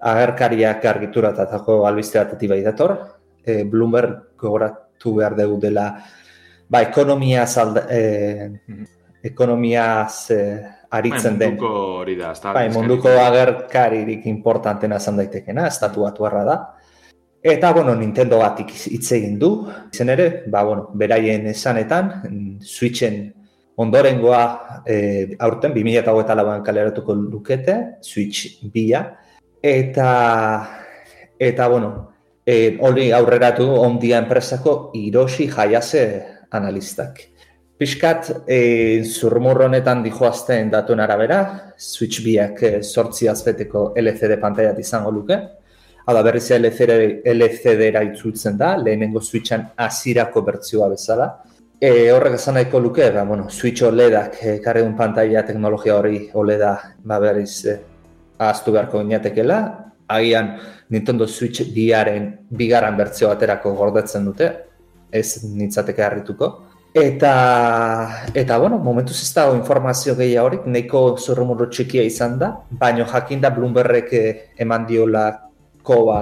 agerkariak 0.00 0.84
argituratako 0.84 1.82
albiste 1.86 2.18
batetik 2.18 2.48
bai 2.54 2.62
dator, 2.64 2.94
e, 3.44 3.64
Bloomberg 3.64 4.32
gogoratu 4.40 5.14
behar 5.18 5.36
dugu 5.36 5.58
dela 5.60 5.90
ba, 6.70 6.80
ekonomiaz, 6.82 7.58
alda, 7.58 7.84
e, 7.90 8.48
Mhm. 8.66 8.86
Ekonomiaz 9.22 10.30
e, 10.30 10.42
aritzen 10.90 11.36
bai, 11.36 11.46
den. 11.46 11.56
munduko 11.56 11.72
hori 12.00 12.16
da, 12.18 12.32
ez 12.32 12.42
da. 12.42 12.52
Bai, 12.56 12.68
munduko 12.74 13.12
agerkaririk 13.22 14.26
importantena 14.30 15.00
izan 15.02 15.20
daitekena, 15.20 15.66
estatu 15.70 16.06
batuarra 16.06 16.44
da. 16.48 16.58
Eta, 17.40 17.72
bueno, 17.72 17.94
Nintendo 17.96 18.38
batik 18.42 18.72
hitz 18.74 19.12
egin 19.16 19.38
du, 19.40 19.50
izen 19.92 20.12
ere, 20.12 20.28
ba, 20.52 20.64
bueno, 20.66 20.90
beraien 20.94 21.46
esanetan, 21.48 22.12
Switchen 22.60 23.22
ondorengoa 23.80 24.42
e, 24.84 24.96
aurten, 25.40 25.72
2008 25.72 26.36
lauan 26.36 26.62
kaleratuko 26.66 27.16
lukete, 27.16 27.78
Switch 28.04 28.60
bila, 28.72 29.06
eta, 29.62 30.10
eta 31.38 31.68
bueno, 31.72 32.10
E, 32.50 32.76
hori 32.80 33.10
aurreratu 33.12 33.66
ondia 33.78 34.18
enpresako 34.18 34.90
Hiroshi 34.96 35.46
Hayase 35.52 36.02
analistak. 36.50 37.20
Piskat, 37.80 38.26
e, 38.44 39.00
zurmur 39.08 39.62
honetan 39.64 40.02
dijoazten 40.04 40.68
datuen 40.68 41.00
arabera, 41.00 41.38
Switch 41.80 42.20
biak 42.20 42.58
e, 42.62 42.70
sortzi 42.84 43.24
azbeteko 43.32 43.94
LCD 43.96 44.36
pantaiat 44.42 44.76
izango 44.82 45.08
luke. 45.14 45.38
Hau 46.04 46.12
da, 46.12 46.20
berriz 46.26 46.50
LCD, 46.58 46.98
LCD-era 47.32 48.02
itzultzen 48.04 48.58
da, 48.60 48.74
lehenengo 48.76 49.22
Switchan 49.24 49.64
azirako 49.80 50.42
bertzioa 50.44 50.90
bezala. 50.92 51.30
E, 51.80 52.10
horrek 52.12 52.36
esan 52.36 52.58
nahiko 52.58 52.84
luke, 52.84 53.08
ba, 53.16 53.24
bueno, 53.24 53.48
Switch 53.48 53.80
OLEDak, 53.88 54.36
e, 54.44 54.56
karreun 54.60 54.92
pantaia 54.98 55.46
teknologia 55.48 55.96
hori 55.96 56.26
OLEDa, 56.36 56.76
ba, 57.00 57.16
berriz, 57.24 57.54
e, 57.64 57.78
ahaztu 58.36 58.76
beharko 58.76 59.00
inatekela. 59.00 59.60
Agian, 60.12 60.58
Nintendo 60.92 61.24
Switch 61.24 61.64
biaren 61.72 62.34
bigarren 62.50 63.00
bertzio 63.00 63.32
baterako 63.32 63.72
gordetzen 63.80 64.28
dute, 64.28 64.52
ez 65.10 65.46
nintzateke 65.48 66.04
harrituko. 66.04 66.58
Eta, 66.92 68.26
eta 68.34 68.58
bueno, 68.58 68.78
momentuz 68.78 69.20
ez 69.22 69.30
dago 69.34 69.54
informazio 69.54 70.16
gehiagorik, 70.18 70.64
nahiko 70.66 71.16
zurrumurro 71.22 71.68
txikia 71.70 72.02
izan 72.02 72.34
da, 72.40 72.48
baino 72.80 73.04
jakinda 73.06 73.52
Bloombergek 73.54 74.10
eman 74.58 74.88
diola 74.88 75.28
koba, 75.86 76.18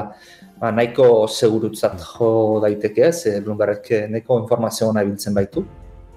ba, 0.61 0.73
nahiko 0.77 1.25
segurutzat 1.27 2.03
jo 2.11 2.61
daiteke 2.61 3.07
ez, 3.07 3.17
e, 3.31 3.41
Bloombergek 3.41 4.11
nahiko 4.13 4.37
informazio 4.43 4.91
hona 4.91 5.07
biltzen 5.09 5.35
baitu. 5.39 5.65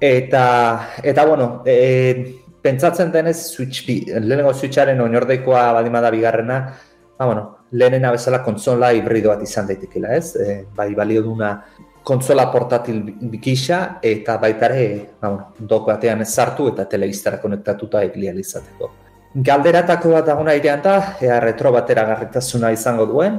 Eta, 0.02 0.44
eta 1.00 1.26
bueno, 1.30 1.48
e, 1.64 2.42
pentsatzen 2.62 3.14
denez, 3.14 3.38
Switch 3.54 3.86
bi, 3.88 4.02
lehenengo 4.18 4.52
Switcharen 4.52 5.00
oinordeikoa 5.00 5.70
badimada 5.80 6.12
bigarrena, 6.12 6.60
ba, 7.16 7.26
bueno, 7.26 7.46
lehenena 7.72 8.12
bezala 8.12 8.44
kontzola 8.44 8.92
hibrido 8.92 9.32
bat 9.32 9.48
izan 9.48 9.72
daitekela, 9.72 10.12
ez? 10.20 10.36
E, 10.36 10.58
bai, 10.76 10.92
balio 10.98 11.24
duna 11.24 11.54
kontzola 12.04 12.48
portatil 12.52 13.02
bikisa 13.30 14.00
eta 14.02 14.38
baita 14.42 14.68
ere, 14.72 14.86
ba, 15.22 15.32
dok 15.58 15.88
batean 15.92 16.26
sartu 16.26 16.72
eta 16.72 16.88
telebiztara 16.90 17.38
konektatuta 17.42 18.02
eglia 18.08 18.34
izateko. 18.34 18.90
Galderatako 19.36 20.16
bat 20.18 20.26
daguna 20.28 20.56
irean 20.58 20.82
da, 20.84 20.96
ea 21.22 21.40
retro 21.40 21.72
batera 21.72 22.04
garritasuna 22.10 22.72
izango 22.74 23.06
duen, 23.08 23.38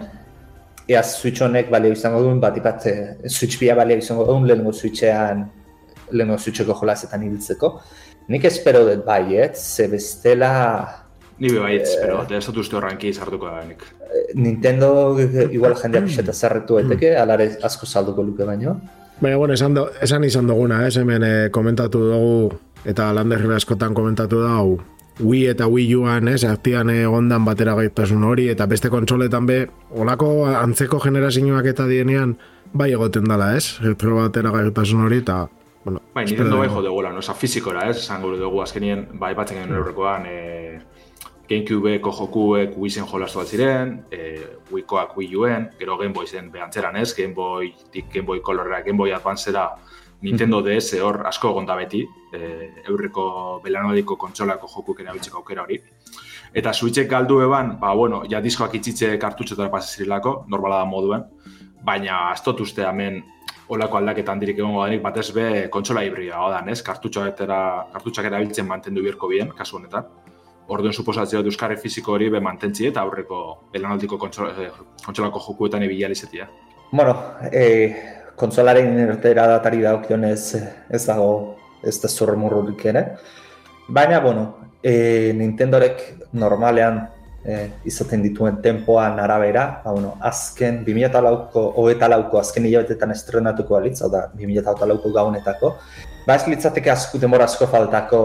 ea 0.89 1.03
switch 1.03 1.43
honek 1.45 1.69
balio 1.71 1.93
izango 1.93 2.23
duen, 2.23 2.39
bat 2.41 2.57
ipat 2.57 2.87
e, 2.87 2.95
switch 3.29 3.59
bia 3.61 3.77
balio 3.77 3.99
izango 4.01 4.25
duen, 4.31 4.47
lehenengo 4.49 4.73
switchean, 4.73 5.45
lehenengo 6.13 6.39
switcheko 6.39 6.79
jolazetan 6.81 7.27
ibiltzeko. 7.27 7.75
Nik 8.33 8.47
espero 8.47 8.85
dut 8.87 9.05
bai, 9.05 9.37
ez? 9.43 9.59
Ze 9.59 9.89
bestela 9.91 11.02
Ni 11.39 11.51
be 11.51 11.77
espero, 11.77 12.23
eh, 12.23 12.37
ez 12.37 12.47
dut 12.47 12.59
uste 12.63 12.77
horranki 12.77 13.09
izartuko 13.09 13.47
da 13.47 13.61
benik. 13.61 13.85
Nintendo 14.35 15.19
igual 15.51 15.75
jendea 15.77 16.03
pixeta 16.05 16.33
zarretu 16.33 16.79
eteke, 16.79 17.17
alare 17.17 17.51
asko 17.63 17.87
salduko 17.87 18.23
luke 18.23 18.45
baino. 18.45 18.81
Baina, 19.21 19.37
bueno, 19.37 19.55
esan, 19.55 19.75
do, 19.75 19.89
esan 20.03 20.25
izan 20.25 20.47
duguna, 20.47 20.87
ez? 20.87 20.97
Hemen 20.99 21.23
eh, 21.23 21.49
komentatu 21.51 22.01
dugu, 22.11 22.59
eta 22.85 23.13
landerri 23.15 23.53
askotan 23.55 23.95
komentatu 23.95 24.43
dugu, 24.43 24.81
Wii 25.21 25.47
eta 25.53 25.67
Wii 25.69 25.95
Uan, 26.01 26.29
ez, 26.29 26.43
aktian 26.49 26.91
egondan 26.91 27.45
batera 27.45 27.75
gaitasun 27.77 28.25
hori, 28.25 28.49
eta 28.49 28.67
beste 28.67 28.89
kontsoletan 28.91 29.47
be, 29.47 29.59
olako 29.93 30.47
antzeko 30.49 30.99
generazioak 31.05 31.69
eta 31.75 31.87
dienean, 31.87 32.37
bai 32.73 32.91
egoten 32.93 33.29
dala, 33.29 33.53
ez, 33.57 33.79
retro 33.85 34.17
batera 34.23 34.51
gaitasun 34.55 35.05
hori, 35.07 35.21
eta 35.27 35.45
Bueno, 35.85 36.01
bai, 36.15 36.25
Nintendo 36.27 36.59
bai 36.61 36.69
jode 36.71 36.91
gula, 36.95 37.11
no? 37.11 37.19
Osa, 37.19 37.35
fizikora, 37.35 37.89
ez, 37.91 37.97
esan 38.05 38.23
dugu 38.23 38.61
azkenien, 38.63 39.09
bai 39.19 39.33
batzen 39.35 39.59
genuen 39.59 39.81
horrekoan, 39.81 40.27
e, 40.31 40.79
Gamecubeko 41.53 42.13
jokuek 42.17 42.77
Wii-zen 42.81 43.05
jolastu 43.07 43.41
bat 43.41 43.51
ziren, 43.51 43.91
e, 44.11 44.41
Wii-koak 44.73 45.17
Wii 45.17 45.37
U-en, 45.37 45.67
gero 45.79 45.99
Game 45.99 46.15
Boy 46.15 46.27
zen 46.27 46.51
behantzeran 46.51 46.97
ez, 46.97 47.13
Game 47.15 47.35
Boy, 47.35 47.75
Game 47.93 48.25
Boy 48.27 48.41
Colorera, 48.41 48.81
Game 48.83 48.97
Boy 48.97 49.13
Advancera, 49.13 49.69
Nintendo. 50.23 50.63
DS 50.63 51.01
hor 51.03 51.27
asko 51.27 51.51
egon 51.51 51.67
da 51.67 51.77
beti, 51.77 52.07
e, 52.33 52.71
eurreko 52.89 53.61
belanodiko 53.65 54.17
kontsolako 54.17 54.71
jokuk 54.75 55.01
erabiltzeko 55.01 55.43
aukera 55.43 55.67
hori. 55.67 55.81
Eta 56.55 56.73
Switchek 56.73 57.11
galdu 57.11 57.41
eban, 57.43 57.77
ba, 57.81 57.93
bueno, 57.95 58.23
ja 58.31 58.41
diskoak 58.41 58.75
itxitze 58.79 59.19
kartutxotara 59.19 59.69
pasizirilako, 59.71 60.45
normala 60.49 60.79
da 60.79 60.89
moduen, 60.89 61.27
baina 61.85 62.31
astot 62.31 62.61
uste 62.61 62.87
hemen 62.87 63.23
olako 63.69 63.99
aldaketan 63.99 64.41
dirik 64.41 64.59
egongo 64.59 64.87
denik, 64.87 65.03
batez 65.03 65.31
be 65.35 65.69
kontsola 65.73 66.05
hibrida 66.05 66.49
da, 66.49 66.65
ez? 66.71 66.81
Kartutxak 66.83 68.25
erabiltzen 68.25 68.69
mantendu 68.69 69.03
birko 69.03 69.29
bien, 69.29 69.53
kasu 69.57 69.81
honetan 69.81 70.22
orduen 70.69 70.93
suposatzea 70.93 71.41
dut 71.41 71.53
euskarri 71.53 71.77
fiziko 71.81 72.15
hori 72.15 72.29
be 72.31 72.41
mantentzi 72.41 72.87
eta 72.89 73.03
aurreko 73.03 73.39
belanaldiko 73.73 74.19
eh, 74.27 74.71
kontsolako 75.05 75.41
jokuetan 75.47 75.83
ebila 75.83 76.09
lizetia. 76.09 76.49
Bueno, 76.93 77.17
e, 77.51 77.65
kontsolaren 78.37 78.99
irtera 79.01 79.47
datari 79.49 79.83
daukionez 79.83 80.55
ez 80.91 81.07
dago 81.07 81.57
ez 81.83 81.97
da 82.01 82.09
zurrumurrurik 82.09 82.85
ere. 82.87 83.07
Baina, 83.89 84.21
bueno, 84.21 84.45
e, 84.83 85.33
Nintendorek 85.35 86.03
normalean 86.33 87.01
e, 87.45 87.59
izaten 87.89 88.23
dituen 88.23 88.61
tempoan 88.63 89.19
arabera, 89.21 89.83
ba, 89.85 89.93
bueno, 89.93 90.15
azken 90.21 90.83
2008ko, 90.87 91.65
hoeta 91.83 92.09
lauko 92.13 92.39
azken 92.39 92.69
hilabetetan 92.69 93.15
estrenatuko 93.17 93.77
alitz, 93.77 94.01
hau 94.03 94.11
da, 94.13 94.29
2008 94.39 94.89
lauko 94.93 95.13
gaunetako, 95.17 95.75
ba 96.27 96.37
ez 96.39 96.47
litzateke 96.47 96.93
asko 96.93 97.19
demorazko 97.19 97.67
faltako 97.67 98.23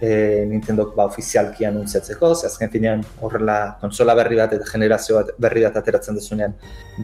e, 0.00 0.44
Nintendo 0.48 0.88
ba, 0.96 1.06
ofizialki 1.06 1.66
anuntziatzeko, 1.68 2.34
ze 2.34 2.46
azken 2.46 2.70
finean 2.70 3.04
horrela 3.20 3.78
konsola 3.80 4.14
berri 4.18 4.38
bat 4.38 4.54
eta 4.56 4.66
generazio 4.70 5.18
bat 5.18 5.32
berri 5.38 5.64
bat 5.66 5.76
ateratzen 5.80 6.18
dezunean 6.18 6.54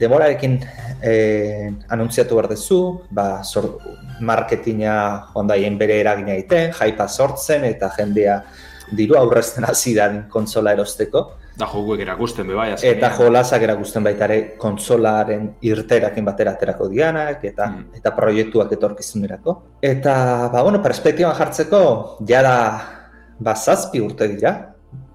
demorarekin 0.01 0.59
e, 1.03 1.15
anuntziatu 1.89 2.39
behar 2.39 2.51
dezu, 2.55 2.81
ba, 3.11 3.43
sor, 3.45 3.73
marketinga 4.21 4.97
ondaien 5.35 5.79
bere 5.79 5.99
eragina 6.01 6.35
egiten, 6.37 6.71
jaipa 6.79 7.09
sortzen 7.09 7.65
eta 7.67 7.91
jendea 7.97 8.39
diru 8.95 9.19
aurrezten 9.19 9.65
hasi 9.67 9.95
da 9.97 10.11
konsola 10.31 10.75
erosteko. 10.77 11.25
Da 11.55 11.69
jokuek 11.71 12.01
erakusten 12.03 12.49
be 12.51 12.57
bai, 12.59 12.73
Eta 12.89 13.13
jolasak 13.15 13.63
erakusten 13.63 14.03
baita 14.03 14.27
ere 14.27 14.39
konsolaren 14.59 15.47
irterakin 15.63 16.27
batera 16.27 16.57
aterako 16.57 16.89
dianak 16.91 17.45
eta 17.47 17.69
mm. 17.71 17.99
eta 18.01 18.11
proiektuak 18.17 18.73
etorkizunerako. 18.75 19.55
Eta 19.83 20.15
ba 20.51 20.63
bueno, 20.67 20.81
perspektiban 20.83 21.37
jartzeko 21.39 21.83
ja 22.27 22.43
da 22.43 22.57
ba 23.39 23.55
zazpi 23.55 24.03
urte 24.03 24.29
dira. 24.33 24.55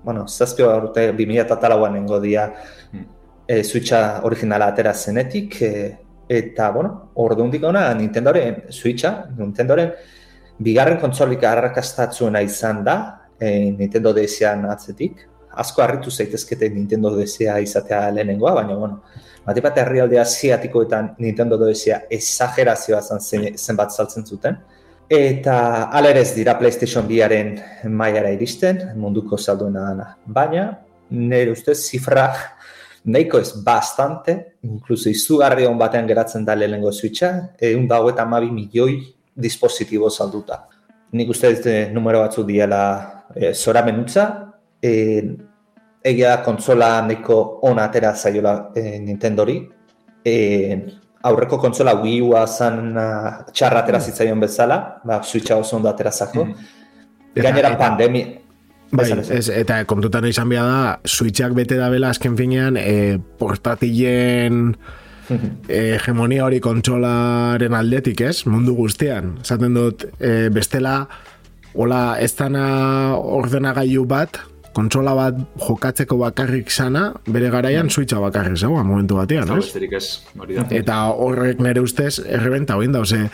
Bueno, 0.03 0.27
zazpi 0.27 0.63
urte 0.63 1.09
2014an 1.11 1.91
nengo 1.97 2.19
dia 2.23 2.47
mm. 2.47 3.03
e, 3.45 3.63
Switcha 3.63 4.21
originala 4.23 4.71
atera 4.71 4.93
zenetik 4.93 5.61
e, 5.61 5.73
eta 6.29 6.69
bueno, 6.71 7.11
ordundik 7.15 7.63
ona 7.67 7.89
Nintendoren 7.93 8.69
Switcha, 8.69 9.25
Nintendoren 9.37 9.91
bigarren 10.59 10.99
kontsolik 11.01 11.43
arrakastatzuena 11.43 12.39
izan 12.47 12.83
da, 12.83 12.95
e, 13.39 13.71
Nintendo 13.75 14.13
DS-an 14.13 14.65
atzetik, 14.71 15.25
asko 15.51 15.81
harritu 15.81 16.11
zaitezkete 16.11 16.69
Nintendo 16.69 17.11
DS-a 17.15 17.59
izatea 17.59 18.09
lehenengoa, 18.11 18.53
baina, 18.61 18.75
bueno, 18.75 19.01
bate 19.45 19.61
bat 19.61 19.77
herrialde 19.77 20.19
asiatikoetan 20.19 21.15
Nintendo 21.19 21.57
DS-a 21.57 22.03
exagerazioa 22.09 23.01
zen, 23.01 23.47
zenbat 23.57 23.91
saltzen 23.91 24.25
zuten. 24.25 24.59
Eta 25.09 25.89
alerez 25.89 26.35
dira 26.35 26.53
PlayStation 26.59 27.07
2-aren 27.09 27.55
maiara 27.89 28.29
iristen, 28.29 28.83
munduko 28.95 29.37
salduena 29.37 29.87
dana. 29.87 30.11
Baina, 30.25 30.67
nire 31.09 31.55
ustez, 31.55 31.79
zifra 31.81 32.27
nahiko 33.05 33.39
ez 33.39 33.53
bastante, 33.63 34.35
inkluso 34.61 35.09
izugarri 35.09 35.65
hon 35.65 35.79
batean 35.79 36.07
geratzen 36.07 36.45
da 36.45 36.55
lehenengo 36.55 36.91
switcha, 36.91 37.31
egun 37.57 37.87
dago 37.87 38.11
eta 38.13 38.25
mabi 38.25 38.51
milioi 38.51 38.99
dispositibo 39.33 40.09
salduta. 40.09 40.67
Nik 41.11 41.31
uste 41.33 41.49
ez 41.49 41.65
eh, 41.65 41.89
numero 41.93 42.21
batzu 42.21 42.43
diela 42.45 42.83
e, 43.33 43.53
zora 43.53 43.81
menutza, 43.85 44.48
e, 44.81 44.91
egia 46.03 46.35
da 46.35 46.43
kontsola 46.43 47.01
neko 47.07 47.59
ona 47.67 47.89
atera 47.89 48.13
zaiola 48.15 48.71
e, 48.75 48.99
Nintendori. 48.99 49.59
E, 50.25 50.35
aurreko 51.23 51.59
kontsola 51.59 51.95
Wii 51.99 52.21
Ua 52.23 52.45
zan 52.47 52.95
uh, 52.95 53.31
txarra 53.51 53.83
atera 53.83 53.99
zitzaion 53.99 54.39
bezala, 54.39 54.79
ba, 55.05 55.21
Switcha 55.23 55.57
oso 55.59 55.77
ondo 55.77 55.89
atera 55.91 56.11
zako. 56.11 56.45
Mm. 56.45 56.69
Gainera 57.39 57.75
pandemi... 57.79 58.23
Bai, 58.89 59.05
ez, 59.13 59.51
eta 59.53 59.83
kontutan 59.85 60.25
izan 60.25 60.49
behar 60.49 60.65
da, 60.65 60.93
Switchak 61.05 61.53
bete 61.53 61.77
da 61.77 61.91
bela 61.93 62.09
azken 62.09 62.33
finean, 62.39 62.77
e, 62.79 63.19
portatilen 63.37 64.71
e, 65.29 65.81
hegemonia 65.99 66.47
hori 66.47 66.57
kontsolaren 66.63 67.75
aldetik, 67.77 68.23
ez? 68.25 68.47
Mundu 68.49 68.73
guztian. 68.79 69.35
Zaten 69.45 69.77
dut, 69.77 70.07
e, 70.17 70.49
bestela, 70.55 71.03
hola, 71.75 72.01
ez 72.17 72.31
dana 72.39 72.63
ordenagailu 73.19 74.07
bat, 74.09 74.41
kontsola 74.73 75.13
bat 75.17 75.39
jokatzeko 75.59 76.17
bakarrik 76.21 76.71
sana, 76.71 77.09
bere 77.27 77.49
garaian 77.53 77.87
mm. 77.87 77.93
switcha 77.93 78.19
bakarrik 78.21 78.57
zegoa 78.57 78.83
momentu 78.83 79.19
batean, 79.19 79.49
no? 79.49 79.59
Eta 80.69 80.99
horrek 81.11 81.63
nere 81.63 81.81
ustez, 81.81 82.19
errebenta 82.25 82.77
hoin 82.79 82.93
da, 82.95 83.03
ose, 83.05 83.25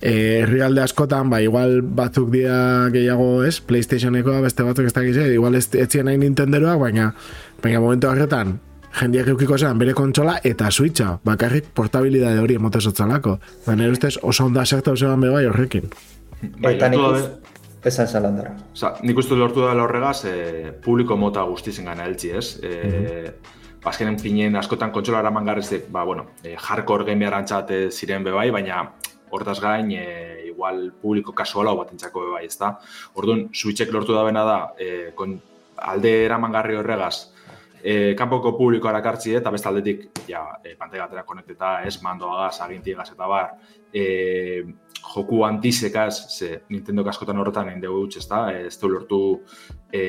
e, 0.00 0.14
herrialde 0.42 0.82
askotan, 0.84 1.30
ba, 1.30 1.42
igual 1.44 1.80
batzuk 1.82 2.30
dia 2.34 2.88
gehiago, 2.94 3.42
ez, 3.46 3.58
Playstationeko 3.60 4.40
beste 4.44 4.66
batzuk 4.66 4.88
ez 4.88 4.94
dakize, 4.96 5.28
igual 5.34 5.58
ez 5.58 5.68
etzien 5.74 6.08
nahi 6.08 6.20
Nintenderoak, 6.20 6.80
baina, 6.80 7.12
baina 7.62 7.82
momentu 7.84 8.10
horretan, 8.10 8.58
jendiak 8.98 9.28
eukiko 9.34 9.58
zean 9.58 9.78
bere 9.78 9.94
kontsola 9.94 10.38
eta 10.46 10.70
switcha, 10.70 11.18
bakarrik 11.26 11.70
portabilidade 11.74 12.40
hori 12.42 12.56
emote 12.58 12.80
sotzalako. 12.80 13.38
Da 13.66 13.76
nire 13.76 13.92
ustez 13.94 14.16
oso 14.22 14.46
onda 14.48 14.64
zertu 14.64 14.96
zeban 14.96 15.20
bebai 15.20 15.44
horrekin. 15.46 15.90
Bai, 16.62 16.76
eta 16.76 16.88
nik 16.88 17.02
uz... 17.02 17.20
dabe- 17.20 17.47
Esan 17.84 18.08
esan 18.08 18.24
landara. 18.24 18.56
Osa, 18.72 18.96
nik 19.06 19.18
uste 19.20 19.36
lortu 19.38 19.62
dela 19.62 19.84
horregaz, 19.84 20.24
e, 20.26 20.72
publiko 20.82 21.16
mota 21.16 21.44
guztizen 21.46 21.86
gana 21.86 22.08
eltsi, 22.10 22.32
ez? 22.34 22.58
E, 22.62 23.34
Azkenen 23.88 24.18
finen 24.20 24.56
askotan 24.58 24.90
kontsola 24.92 25.22
eraman 25.22 25.46
garrizek, 25.46 25.86
ba, 25.94 26.02
bueno, 26.04 26.26
e, 26.44 26.56
hardcore 26.58 27.06
gamer 27.08 27.36
antzat 27.38 27.70
eh, 27.72 27.84
ziren 27.90 28.24
bebai, 28.26 28.48
baina 28.52 28.82
hortaz 29.32 29.58
gain, 29.62 29.92
e, 29.94 30.48
igual 30.50 30.88
publiko 31.00 31.32
kasuala 31.36 31.72
batentzako 31.78 32.26
bebai, 32.26 32.44
ez 32.48 32.58
da? 32.60 32.74
Orduan, 33.14 33.46
switchek 33.54 33.92
lortu 33.94 34.16
da 34.16 34.24
bena 34.26 34.44
da, 34.44 34.58
e, 34.76 35.12
kon, 35.16 35.36
alde 35.88 36.12
eramangarri 36.26 36.76
horregaz, 36.76 37.30
e, 37.82 38.14
kanpoko 38.18 38.54
publikoa 38.58 38.92
erakartzi 38.94 39.34
eta 39.38 39.50
beste 39.54 39.68
aldetik, 39.70 40.04
ja, 40.28 40.44
e, 40.62 40.74
pantegatera 40.78 41.24
konekteta, 41.26 41.78
ez, 41.86 41.96
mandoagaz, 42.02 42.60
agintiegaz 42.66 43.10
eta 43.12 43.28
bar, 43.30 43.52
e, 43.92 44.64
joku 45.14 45.44
antisekaz, 45.46 46.12
ze 46.36 46.62
Nintendo 46.70 47.06
askotan 47.08 47.38
horretan 47.38 47.70
egin 47.70 47.84
dugu 47.84 48.06
utz, 48.06 48.16
ezta? 48.22 48.48
Ez 48.52 48.74
du 48.80 48.90
lortu 48.92 49.20
e, 49.92 50.02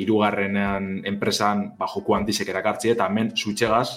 irugarrenean 0.00 1.00
enpresan 1.06 1.70
ba, 1.78 1.88
joku 1.90 2.14
antisek 2.14 2.52
erakartzi 2.52 2.92
eta 2.94 3.08
hemen 3.08 3.34
switchegaz 3.36 3.88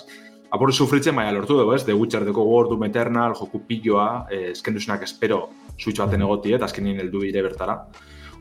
apur 0.52 0.72
sufritzen 0.74 1.16
baina 1.16 1.34
lortu 1.36 1.58
dugu, 1.58 1.74
ez? 1.76 1.84
The 1.86 1.96
Witcher, 1.96 2.24
The 2.24 2.32
World, 2.32 2.72
Doom 2.72 2.86
Eternal, 2.88 3.36
joku 3.36 3.64
pilloa, 3.68 4.28
eh, 4.32 4.54
duzunak 4.54 5.04
espero 5.04 5.50
switch 5.78 6.00
baten 6.00 6.22
egoti, 6.22 6.54
eta 6.54 6.66
azkenin 6.66 7.00
heldu 7.00 7.22
dire 7.22 7.42
bertara. 7.42 7.78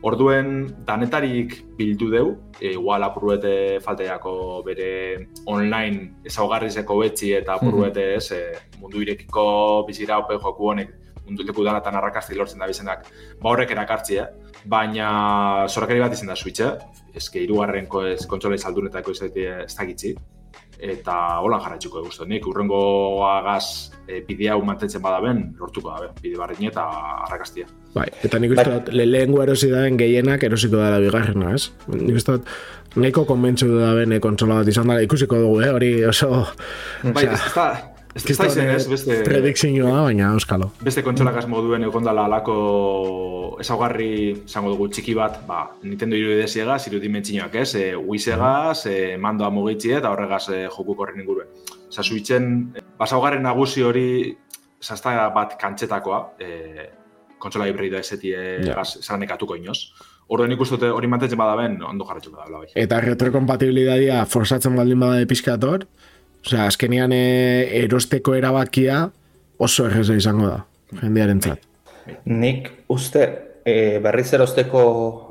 Orduen, 0.05 0.67
danetarik 0.85 1.55
bildu 1.77 2.09
deu, 2.11 2.27
e, 2.59 2.73
igual 2.75 3.03
apurruete 3.03 3.79
falteako 3.81 4.61
bere 4.65 4.91
online 5.49 6.27
ezaugarrizeko 6.29 6.99
betzi 7.01 7.33
eta 7.39 7.55
apurruete 7.57 8.13
ez, 8.15 8.31
e, 8.31 8.41
mundu 8.81 9.01
irekiko 9.01 9.47
bizira 9.87 10.19
open 10.21 10.39
joku 10.43 10.69
honek 10.69 10.93
mundu 11.27 11.43
leku 11.43 11.65
danatan 11.65 11.97
arrakasti 11.99 12.37
lortzen 12.37 12.61
da 12.61 12.69
bizenak, 12.69 13.07
ba 13.41 13.51
horrek 13.51 13.73
erakartzi, 13.75 14.19
eh? 14.21 14.27
baina 14.65 15.09
zorakari 15.67 15.99
bat 15.99 16.15
izan 16.15 16.31
da 16.31 16.37
Switch, 16.39 16.63
eh? 16.63 16.77
eske 17.17 17.41
irugarrenko 17.43 18.05
ez 18.13 18.21
kontsola 18.31 18.55
izaldunetako 18.55 19.11
ez 19.11 19.75
dakitzi, 19.75 20.13
eta 20.79 21.15
holan 21.41 21.61
jarraitzuko 21.63 22.03
guztu. 22.05 22.27
Nik 22.29 22.45
urrengo 22.47 22.79
agaz 23.25 23.91
e, 24.07 24.21
bidea 24.27 24.53
hau 24.55 24.63
mantentzen 24.65 25.01
badaben, 25.01 25.43
lortuko 25.59 25.93
dabe, 25.95 26.11
bide 26.21 26.37
barriñe 26.39 26.69
eta 26.71 26.85
arrakastia. 27.25 27.67
Bai, 27.95 28.07
eta 28.23 28.39
nik 28.39 28.53
uste 28.53 28.69
Bai. 28.69 28.77
dut, 28.77 28.93
le 28.93 29.07
lehengo 29.09 29.41
erosi 29.43 29.71
daen 29.73 29.97
gehienak 29.97 30.43
erosiko 30.43 30.77
dela 30.77 31.01
bigarrena, 31.01 31.53
ez? 31.57 31.71
Nik 31.89 32.21
uste 32.21 32.37
dut, 32.37 32.55
nahiko 32.95 33.25
konbentsu 33.29 33.71
da 33.73 33.93
bene 33.97 34.21
kontsola 34.23 34.61
bat 34.61 34.73
izan 34.73 34.89
dela, 34.89 35.03
ikusiko 35.05 35.41
dugu, 35.41 35.61
eh? 35.65 35.71
hori 35.73 35.93
oso... 36.05 36.45
Bai, 37.03 37.25
da, 37.25 37.33
ez, 37.33 37.45
ez 37.49 37.53
da 37.55 37.69
izen 38.15 38.69
ez, 38.69 38.87
beste, 38.89 39.21
Predikzioa, 39.25 40.01
baina 40.07 40.31
euskalo. 40.33 40.71
beste 40.81 41.03
kontsolak 41.03 41.47
moduen 41.47 41.83
eukondala 41.83 42.25
alako 42.25 43.57
ezaugarri 43.61 44.43
izango 44.45 44.71
dugu 44.73 44.87
txiki 44.89 45.15
bat, 45.17 45.39
ba, 45.47 45.63
Nintendo 45.83 46.15
irudides 46.15 46.55
egaz, 46.57 46.87
irudimentzinoak 46.87 47.55
ez, 47.55 47.75
e, 47.75 47.95
Wii 47.95 48.33
egaz, 48.33 48.85
e, 48.85 49.17
mandoa 49.17 49.49
mugitzi 49.49 49.93
eta 49.97 50.11
horregaz 50.11 50.49
e, 50.49 50.67
joku 50.67 50.95
korren 50.95 51.21
inguruen. 51.21 51.47
Osa, 51.87 52.03
suitzen, 52.03 52.73
e, 52.75 52.83
basaugarren 52.99 53.43
nagusi 53.43 53.83
hori, 53.83 54.35
zazta 54.81 55.29
bat 55.33 55.57
kantxetakoa, 55.59 56.21
e, 56.39 56.89
kontsola 57.39 57.67
hibrida 57.69 57.99
eseti 58.01 58.33
egaz 58.33 58.97
zaranekatuko 59.01 59.57
inoz. 59.57 59.91
Orduan 60.27 60.49
nik 60.51 60.59
uste 60.59 60.75
dut 60.75 60.91
hori 60.91 61.07
mantentzen 61.07 61.39
badaben, 61.39 61.77
ondo 61.87 62.05
jarretxuko 62.07 62.37
da, 62.41 62.47
bai. 62.51 62.67
Eta 62.75 62.99
retrokompatibilidadia 63.03 64.25
forzatzen 64.27 64.75
baldin 64.75 64.99
bada 64.99 65.23
pizkator, 65.29 65.85
osea, 66.47 66.67
azkenean 66.71 67.13
e, 67.15 67.23
erosteko 67.83 68.35
erabakia 68.37 69.07
oso 69.57 69.87
erreza 69.89 70.15
izango 70.17 70.49
da, 70.49 70.61
jendearen 71.01 71.41
zat. 71.41 71.65
Nik 72.25 72.69
uste 72.93 73.25
e, 73.67 73.97
berriz 74.03 74.29
erosteko, 74.37 74.83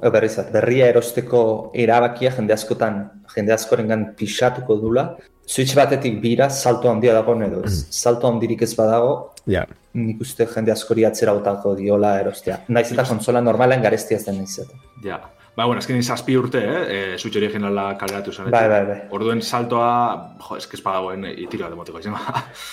e, 0.03 0.13
berriz, 0.13 0.35
berria 0.53 0.91
erosteko 0.93 1.41
erabakia 1.75 2.35
jende 2.37 2.55
askotan, 2.57 3.01
jende 3.35 3.57
askorengan 3.57 4.13
pixatuko 4.19 4.77
dula. 4.83 5.09
Switch 5.47 5.77
batetik 5.79 6.19
bira 6.21 6.51
salto 6.51 6.91
handia 6.91 7.15
dago 7.15 7.37
edo 7.43 7.63
ez. 7.65 7.87
Salto 7.95 8.29
handirik 8.29 8.65
ez 8.67 8.75
badago, 8.75 9.33
Ja, 9.47 9.63
nik 9.95 10.23
uste 10.25 10.45
jende 10.51 10.73
askori 10.75 11.05
atzera 11.07 11.33
botako 11.37 11.77
diola 11.79 12.17
erostea. 12.19 12.59
Naiz 12.69 12.89
eta 12.91 13.05
kontsola 13.07 13.41
normalen 13.41 13.85
garestia 13.85 14.19
den 14.25 14.41
naiz 14.43 14.59
eta. 14.65 14.81
Ja. 15.05 15.21
Ba, 15.57 15.65
bueno, 15.65 15.81
azkenin 15.81 16.03
zazpi 16.05 16.35
urte, 16.37 16.61
eh? 16.61 16.81
E, 17.15 17.19
Switch 17.19 17.39
originala 17.41 17.95
kaleratu 17.97 18.33
zen. 18.33 18.51
Bai, 18.53 18.67
bai, 18.69 18.83
bai. 18.85 18.97
Orduen 19.17 19.41
saltoa, 19.41 20.35
jo, 20.45 20.59
ez 20.61 20.67
que 20.69 20.77
espadagoen 20.77 21.25
itiroa 21.33 21.71
demoteko 21.73 22.03
izan. 22.03 22.19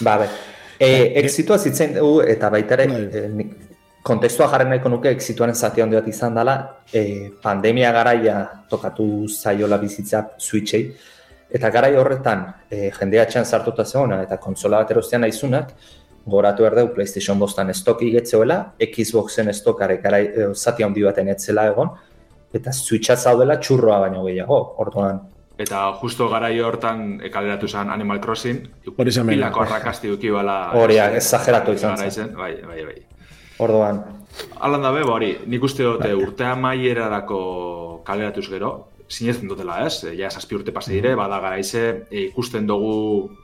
Ba, 0.03 0.17
bai. 0.19 0.27
E, 0.75 0.89
exitoa 1.21 1.57
zitzen 1.63 1.95
dugu 1.95 2.25
eta 2.27 2.49
baita 2.51 2.75
ere, 2.75 2.89
Bai. 2.91 3.47
e, 3.47 3.71
kontestua 4.03 4.49
jarri 4.51 4.67
nahiko 4.67 4.91
nuke 4.91 5.15
exituaren 5.15 5.55
zati 5.55 5.79
handi 5.81 5.95
bat 5.95 6.11
izan 6.11 6.35
dela, 6.35 6.59
e, 6.91 7.31
pandemia 7.41 7.93
garaia 7.95 8.37
tokatu 8.69 9.29
zaiola 9.31 9.79
bizitza 9.79 10.25
switchei, 10.37 10.89
eta 11.55 11.71
garai 11.71 11.95
horretan 11.95 12.49
e, 12.67 12.89
jendea 12.97 13.23
etxean 13.23 13.45
sartuta 13.45 13.85
zegoena 13.85 14.19
eta 14.25 14.41
kontsola 14.43 14.83
bat 14.83 14.91
erostean 14.91 15.23
naizunak, 15.23 15.71
goratu 16.27 16.67
erdeu 16.67 16.89
PlayStation 16.91 17.39
bostan 17.39 17.71
estoki 17.71 18.11
getzeuela, 18.11 18.73
Xboxen 18.91 19.55
estokare 19.55 20.01
garai, 20.03 20.25
e, 20.27 20.49
zati 20.53 20.83
handi 20.83 21.07
baten 21.07 21.31
etzela 21.31 21.69
egon, 21.71 21.95
eta 22.53 22.73
switcha 22.73 23.15
zaudela 23.17 23.59
txurroa 23.59 23.99
baino 24.05 24.23
gehiago, 24.25 24.59
orduan. 24.83 25.21
Eta 25.57 25.85
justo 26.01 26.27
garai 26.31 26.55
hortan 26.65 27.19
kaleratu 27.31 27.67
zen 27.67 27.89
Animal 27.93 28.19
Crossing, 28.21 28.63
Hori 28.97 29.11
zen 29.11 29.27
pilako 29.27 29.61
arrakasti 29.61 30.09
duki 30.09 30.31
bala... 30.33 30.71
Hori, 30.77 30.97
exageratu 30.97 31.75
izan 31.77 32.01
zen. 32.09 32.33
Bai, 32.37 32.55
bai, 32.65 32.85
bai. 32.87 32.97
Orduan, 33.61 34.01
Alan 34.65 34.81
dabe, 34.81 35.03
ba, 35.03 35.17
hori, 35.17 35.33
nik 35.49 35.63
uste 35.63 35.85
dute 35.85 36.13
urtea 36.17 36.53
maierarako 36.57 37.39
kaleratuz 38.07 38.47
gero, 38.49 38.71
sinetzen 39.07 39.49
dutela, 39.51 39.81
ez? 39.85 40.03
E, 40.07 40.13
ja, 40.17 40.31
zazpi 40.31 40.57
urte 40.57 40.73
pase 40.73 40.93
dire, 40.93 41.13
bada 41.19 41.39
garaize, 41.43 41.83
e, 42.09 42.23
ikusten 42.29 42.67
dugu 42.69 42.95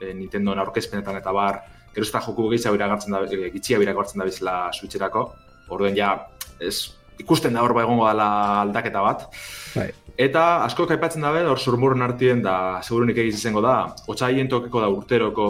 e, 0.02 0.14
Nintendo 0.18 0.56
aurkezpenetan 0.64 1.20
eta 1.20 1.34
bar, 1.36 1.62
gero 1.94 2.08
ez 2.08 2.14
da 2.14 2.24
joku 2.26 2.48
gehiago 2.54 2.80
iragartzen 2.80 3.16
da, 3.16 3.22
e, 3.28 3.52
gitxia 3.54 3.82
iragartzen 3.84 4.24
da 4.24 4.30
bizela 4.30 4.56
switcherako, 4.74 5.28
orduen 5.70 5.98
ja, 5.98 6.16
ez, 6.60 6.96
ikusten 7.20 7.54
da 7.54 7.64
hor 7.64 7.74
ba 7.78 7.84
egongo 7.86 8.08
dela 8.08 8.30
aldaketa 8.66 9.02
bat, 9.06 9.28
bai. 9.76 9.90
Eta 10.20 10.66
asko 10.66 10.84
kaipatzen 10.84 11.24
dabe, 11.24 11.46
hor 11.48 11.60
surmurren 11.64 12.04
artien 12.04 12.42
da, 12.44 12.54
segurunik 12.84 13.22
egiz 13.22 13.38
izango 13.38 13.62
da, 13.64 13.76
otxaien 14.12 14.50
tokeko 14.52 14.82
da 14.84 14.90
urteroko 14.92 15.46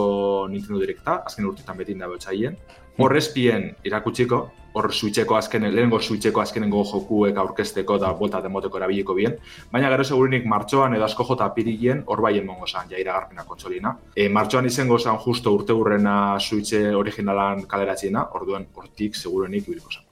Nintendo 0.52 0.78
Directa, 0.78 1.16
azken 1.26 1.48
urtetan 1.48 1.80
betin 1.80 1.98
dabe 1.98 2.14
otxaien. 2.14 2.54
Hor 3.02 3.16
espien 3.18 3.64
irakutsiko, 3.88 4.38
hor 4.78 4.86
switcheko 4.94 5.34
azken, 5.34 5.66
lehenengo 5.74 5.98
switcheko 5.98 6.44
azkenengo 6.44 6.84
jokuek 6.86 7.40
aurkezteko 7.42 7.96
da 7.98 8.12
bolta 8.20 8.38
demoteko 8.44 8.78
erabiliko 8.78 9.16
bien. 9.18 9.34
Baina 9.72 9.90
gero 9.90 10.06
segurunik 10.06 10.46
martxoan 10.52 10.94
edo 10.94 11.08
asko 11.08 11.26
jota 11.32 11.48
pirilien 11.56 12.04
hor 12.06 12.22
baien 12.22 12.46
mongo 12.46 12.68
zan, 12.70 12.86
ja 12.92 13.00
iragarpena 13.02 13.46
kontsolina. 13.48 13.96
E, 14.14 14.28
martxoan 14.28 14.70
izango 14.70 15.00
zan 15.00 15.18
justo 15.24 15.56
urte 15.56 15.74
hurrena 15.74 16.14
switche 16.38 16.84
originalan 16.94 17.66
kaleratziena, 17.66 18.28
orduan 18.38 18.70
hortik 18.76 19.18
segurunik 19.18 19.66
ibiliko 19.66 19.90
zan. 19.90 20.06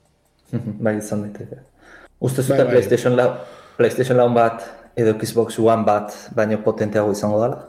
Bai 0.85 0.97
izan 0.99 1.27
daiteke. 1.27 1.63
Uste 2.19 2.43
Bai, 2.43 2.49
zuten 2.49 2.65
bai. 2.65 2.73
PlayStation 2.75 3.17
lau, 3.17 3.29
PlayStation 3.79 4.19
lau 4.19 4.29
bat 4.35 4.65
edo 4.99 5.15
Xbox 5.21 5.59
One 5.63 5.85
bat 5.87 6.15
baino 6.35 6.59
potenteago 6.65 7.13
izango 7.15 7.43
dela? 7.45 7.61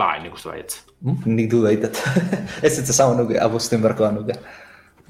Ba, 0.00 0.14
nik 0.22 0.34
uste 0.38 0.48
baietz. 0.48 0.80
Hm? 1.04 1.20
Nik 1.36 1.50
du 1.52 1.62
daitet. 1.66 2.00
ez 2.66 2.78
ez 2.78 2.88
ezagun 2.88 3.20
nuke, 3.20 3.36
abosten 3.40 3.82
berko 3.84 4.06
da 4.06 4.12
nuke. 4.16 4.38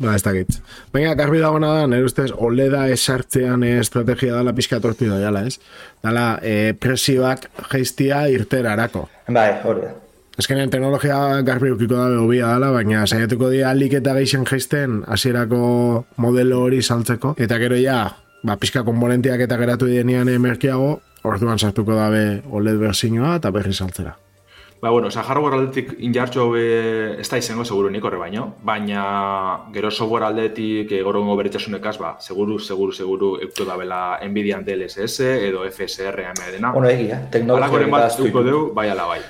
Ba, 0.00 0.14
ez 0.16 0.24
dakit. 0.24 0.56
Baina, 0.94 1.12
garbi 1.14 1.42
dagoena 1.42 1.74
da, 1.76 1.86
nire 1.90 2.08
ustez, 2.08 2.30
oleda 2.32 2.86
esartzean 2.90 3.62
eh, 3.68 3.76
estrategia 3.82 4.38
dala 4.38 4.54
pixka 4.56 4.80
tortu 4.80 5.10
da, 5.10 5.20
jala, 5.20 5.44
ez? 5.46 5.58
Dala, 6.02 6.26
eh, 6.42 6.72
presioak 6.72 7.50
jaiztia 7.68 8.24
irterarako. 8.32 9.06
Bai, 9.28 9.50
hori 9.66 9.84
da. 9.84 9.98
Azkenean 10.40 10.70
teknologia 10.72 11.42
garbi 11.44 11.68
ukiko 11.74 11.98
da 11.98 12.06
hobia 12.16 12.54
dala, 12.54 12.70
baina 12.72 13.02
saiatuko 13.04 13.50
dira 13.52 13.74
alik 13.74 13.98
eta 13.98 14.14
geixen 14.16 14.46
jaisten 14.48 15.02
hasierako 15.04 15.58
modelo 16.16 16.62
hori 16.64 16.78
saltzeko. 16.80 17.34
Eta 17.36 17.58
gero 17.60 17.76
ja, 17.76 17.98
ba, 18.40 18.56
pixka 18.56 18.80
komponentiak 18.86 19.42
eta 19.44 19.58
geratu 19.60 19.90
denean 19.90 20.30
merkeago, 20.40 20.94
orduan 21.28 21.60
sartuko 21.60 21.92
dabe 21.92 22.40
OLED 22.48 22.80
berzinoa 22.80 23.34
eta 23.36 23.52
berri 23.52 23.74
saltzera. 23.76 24.14
Ba, 24.80 24.88
bueno, 24.88 25.10
oza, 25.10 25.20
hardware 25.28 25.58
aldetik 25.58 25.90
injartxo 26.08 26.46
be, 26.54 26.62
ez 27.20 27.26
da 27.28 27.36
izango 27.36 27.66
seguru 27.66 27.90
nik 27.92 28.06
horre 28.08 28.16
baino, 28.16 28.46
baina 28.64 29.02
gero 29.74 29.90
software 29.90 30.24
aldetik 30.30 30.94
e, 30.96 31.02
gorongo 31.04 31.34
beretxasunekaz, 31.36 31.98
ba, 32.00 32.14
seguru, 32.24 32.56
seguru, 32.56 32.96
seguru 32.96 33.34
euko 33.44 33.66
da 33.68 33.76
bela 33.76 34.00
Nvidia 34.24 34.62
DLSS 34.64 35.28
edo 35.50 35.68
FSR 35.68 36.24
AMD-na. 36.30 36.72
Ono 36.80 36.88
egia, 36.88 37.20
teknologia 37.28 37.66
Alakoren 37.66 37.92
hori 37.92 37.96
bat 37.98 38.24
euko 38.24 38.46
deu, 38.48 38.62
bai 38.72 38.88
ala 38.88 39.10
bai. 39.12 39.20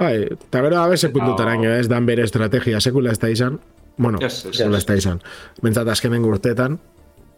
Bai, 0.00 0.14
eta 0.32 0.62
gero 0.64 0.78
abese 0.80 1.10
puntutaraino 1.12 1.74
ez, 1.76 1.86
dan 1.88 2.06
bere 2.08 2.24
estrategia 2.24 2.80
sekula 2.80 3.12
ez 3.12 3.18
da 3.20 3.28
izan. 3.28 3.58
Bueno, 4.00 4.18
Yes, 4.22 4.44
yes. 4.46 4.56
sekula 4.56 4.78
ez 4.80 4.86
da 4.88 4.94
izan. 4.96 5.18
Bentsat 5.62 5.88
azkenen 5.92 6.24
urteetan, 6.24 6.78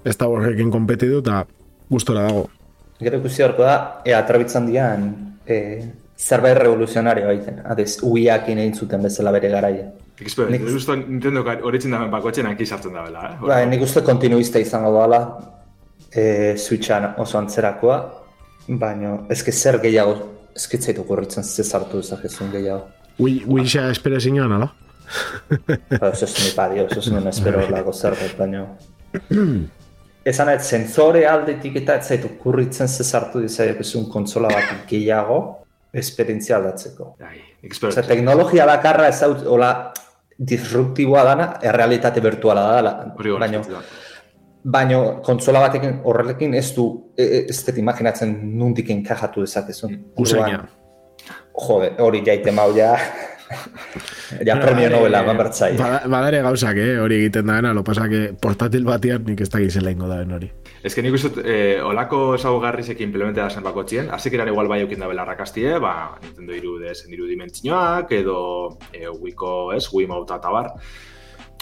ez 0.07 0.15
da 0.19 0.29
horrekin 0.31 0.71
kompetitu 0.71 1.19
eta 1.25 1.41
gustora 1.91 2.23
dago. 2.29 2.45
Gero 3.03 3.19
ikusi 3.19 3.43
horko 3.43 3.67
da, 3.67 3.75
ea 4.07 4.21
atrabitzan 4.23 4.69
dian 4.71 5.09
e, 5.47 5.57
zerbait 6.17 6.55
revoluzionario 6.61 7.27
baiten. 7.27 7.59
Adez, 7.67 7.97
uiakin 8.07 8.61
egin 8.63 8.77
zuten 8.79 9.03
bezala 9.03 9.33
bere 9.35 9.51
garaia. 9.51 9.89
Expert, 10.23 10.51
Nik- 10.55 10.63
uste 10.71 10.95
Nintendo 11.01 11.43
horitzen 11.67 11.91
daben 11.91 12.11
bakotxen 12.13 12.47
hanki 12.47 12.67
sartzen 12.67 12.95
da 12.95 13.03
bela, 13.03 13.25
eh? 13.33 13.41
Ba, 13.43 13.57
nik 13.67 13.83
uste 13.83 14.05
kontinuista 14.07 14.61
izango 14.63 14.93
dela 15.01 15.19
e, 16.15 16.55
Switchan 16.57 17.15
oso 17.19 17.39
antzerakoa, 17.41 17.97
baina 18.69 19.17
ezke 19.35 19.51
zer 19.51 19.81
gehiago 19.83 20.15
ezkitzait 20.57 20.99
okurritzen 20.99 21.45
ze 21.45 21.65
sartu 21.65 22.01
dezakezun 22.03 22.51
gehiago. 22.53 22.89
Ui, 23.19 23.43
ui 23.47 23.67
xa 23.69 23.91
espere 23.91 24.21
zinuan, 24.21 24.53
ala? 24.53 24.73
Ba, 26.01 26.09
eso 26.09 26.25
es 26.25 26.35
mi 26.45 26.51
padio, 26.57 26.87
eso 26.87 27.01
es 27.01 27.11
non 27.13 27.29
espero 27.29 27.69
lago 27.69 27.93
zerbait, 27.93 28.37
baina... 28.39 28.67
Esan 30.25 30.53
ez, 30.53 30.63
sensore 30.63 31.25
aldetik 31.27 31.81
eta 31.81 31.97
ez 31.99 32.07
zait 32.07 32.25
okurritzen 32.25 32.89
ze 32.89 33.03
sartu 33.03 33.41
dezakezun 33.43 34.05
kontsola 34.09 34.53
bat 34.53 34.85
gehiago 34.87 35.39
esperientzia 35.93 36.57
aldatzeko. 36.57 37.17
Osea, 37.89 38.05
teknologia 38.07 38.67
bakarra 38.67 39.09
ez 39.11 39.19
hau, 39.27 39.33
hola, 39.57 39.73
disruptiboa 40.39 41.25
dana, 41.27 41.49
errealitate 41.63 42.23
virtuala 42.25 42.65
da, 42.69 42.77
dela. 42.77 42.93
Hori 43.19 43.35
hori. 43.35 43.41
baina, 43.41 43.83
baina 44.65 45.01
kontsola 45.27 45.61
batekin 45.67 46.01
horrekin 46.05 46.55
ez 46.55 46.71
du, 46.77 46.87
e, 47.17 47.25
e, 47.25 47.43
ez 47.51 47.59
dut 47.67 47.79
imaginatzen 47.83 48.33
nundik 48.59 48.91
enkajatu 48.91 49.43
dezakezun. 49.47 49.99
Usaina. 50.17 50.65
Jode, 51.53 51.93
hori 52.01 52.23
jaite 52.25 52.53
mau 52.55 52.71
ja, 52.75 52.95
ja 54.47 54.57
premio 54.61 54.89
Nobela, 54.91 55.23
ban 55.23 55.37
bertzai. 55.37 55.75
Bada- 55.77 56.09
Badare 56.09 56.41
gauzak, 56.43 56.79
eh, 56.81 56.99
hori 57.01 57.19
egiten 57.21 57.47
da 57.47 57.61
lo 57.73 57.85
pasa 57.85 58.09
que 58.09 58.33
portatil 58.41 58.85
batian 58.85 59.25
nik 59.25 59.41
ez 59.41 59.51
da 59.51 59.61
gizela 59.61 59.91
ingo 59.91 60.09
da 60.09 60.23
hori. 60.35 60.51
Ez 60.83 60.95
que 60.95 61.03
nik 61.03 61.15
uste, 61.15 61.43
eh, 61.45 61.83
olako 61.83 62.35
ezaugarrizek 62.35 63.01
implementea 63.01 63.51
zen 63.51 63.63
bako 63.63 63.85
txien, 63.85 64.11
hasik 64.11 64.35
eran 64.35 64.49
igual 64.49 64.69
bai 64.69 64.81
eukin 64.81 65.01
da 65.01 65.07
bela 65.07 65.25
rakastie, 65.25 65.79
ba, 65.79 66.19
Nintendo 66.23 66.55
iru 66.55 66.79
dezen 66.79 67.13
iru 67.13 67.27
dimentzioak, 67.27 68.11
edo 68.13 68.79
e, 68.93 69.07
Wiko, 69.09 69.73
ez, 69.73 69.87
Wiimote 69.93 70.35
eta 70.35 70.51
bar. 70.51 70.73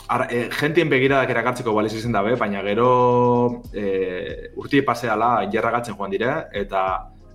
Ara, 0.08 0.26
e, 0.30 0.48
gentien 0.50 0.88
begiradak 0.90 1.30
erakartzeko 1.30 1.72
baliz 1.74 1.92
izen 1.94 2.12
dabe, 2.12 2.34
baina 2.36 2.62
gero 2.66 3.62
e, 3.72 4.50
urti 4.56 4.82
paseala 4.82 5.48
jarragatzen 5.52 5.94
joan 5.96 6.10
dire, 6.10 6.32
eta 6.52 6.82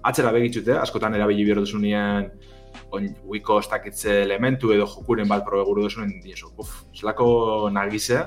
atzera 0.04 0.32
begitzute, 0.36 0.76
askotan 0.78 1.16
erabili 1.16 1.46
bihar 1.46 1.62
duzunien 1.64 2.32
on, 2.92 3.08
Wiko 3.32 3.60
estakitze 3.60 4.22
elementu 4.24 4.74
edo 4.76 4.88
jokuren 4.92 5.28
bat 5.28 5.46
probe 5.46 5.64
guru 5.66 5.86
duzunen 5.88 6.20
diezu. 6.24 6.52
Uf, 6.58 6.84
zelako 6.96 7.70
nagize, 7.72 8.26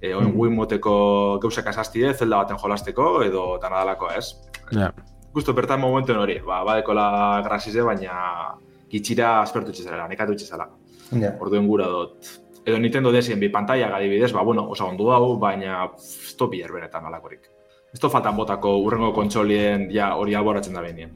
e, 0.00 0.14
oin 0.14 0.28
Mhm. 0.28 0.38
Wiimoteko 0.38 1.38
gauzak 1.42 1.66
asaztie, 1.66 2.12
zelda 2.14 2.42
baten 2.42 2.58
jolasteko, 2.58 3.22
edo 3.22 3.58
tanadalako 3.58 4.10
ez. 4.16 4.34
Ja. 4.72 4.92
Justo 5.34 5.52
bertan 5.54 5.80
momentuen 5.80 6.18
hori, 6.18 6.40
ba, 6.40 6.64
badekola 6.64 7.42
grasize, 7.44 7.82
baina 7.82 8.54
gitxira 8.90 9.40
aspertu 9.42 9.72
txezala, 9.72 10.08
nekatu 10.08 10.34
txezala. 10.34 10.68
Ja. 11.12 11.34
Orduen 11.40 11.66
gura 11.66 11.86
dut. 11.86 12.47
Edo 12.68 12.78
Nintendo 12.78 13.10
desien 13.12 13.40
bi 13.40 13.48
pantalla 13.48 13.88
adibidez, 13.96 14.32
ba, 14.36 14.42
bueno, 14.44 14.66
oso 14.68 14.84
ondo 14.84 15.08
hau, 15.14 15.38
baina 15.40 15.86
ez 15.96 16.34
to 16.36 16.48
benetan 16.50 17.06
alakorik. 17.06 17.48
Ez 17.92 18.00
to 18.00 18.10
faltan 18.10 18.36
botako 18.36 18.76
urrengo 18.84 19.12
kontsolien 19.16 19.88
ja 19.90 20.14
hori 20.16 20.34
alboratzen 20.34 20.74
da 20.74 20.82
behinien. 20.84 21.10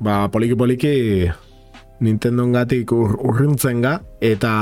Ba, 0.00 0.28
poliki 0.32 0.54
poliki 0.56 1.28
Nintendo 2.00 2.46
gatik 2.54 2.92
ur, 2.92 3.18
urruntzen 3.20 3.82
ga, 3.82 3.98
eta 4.20 4.52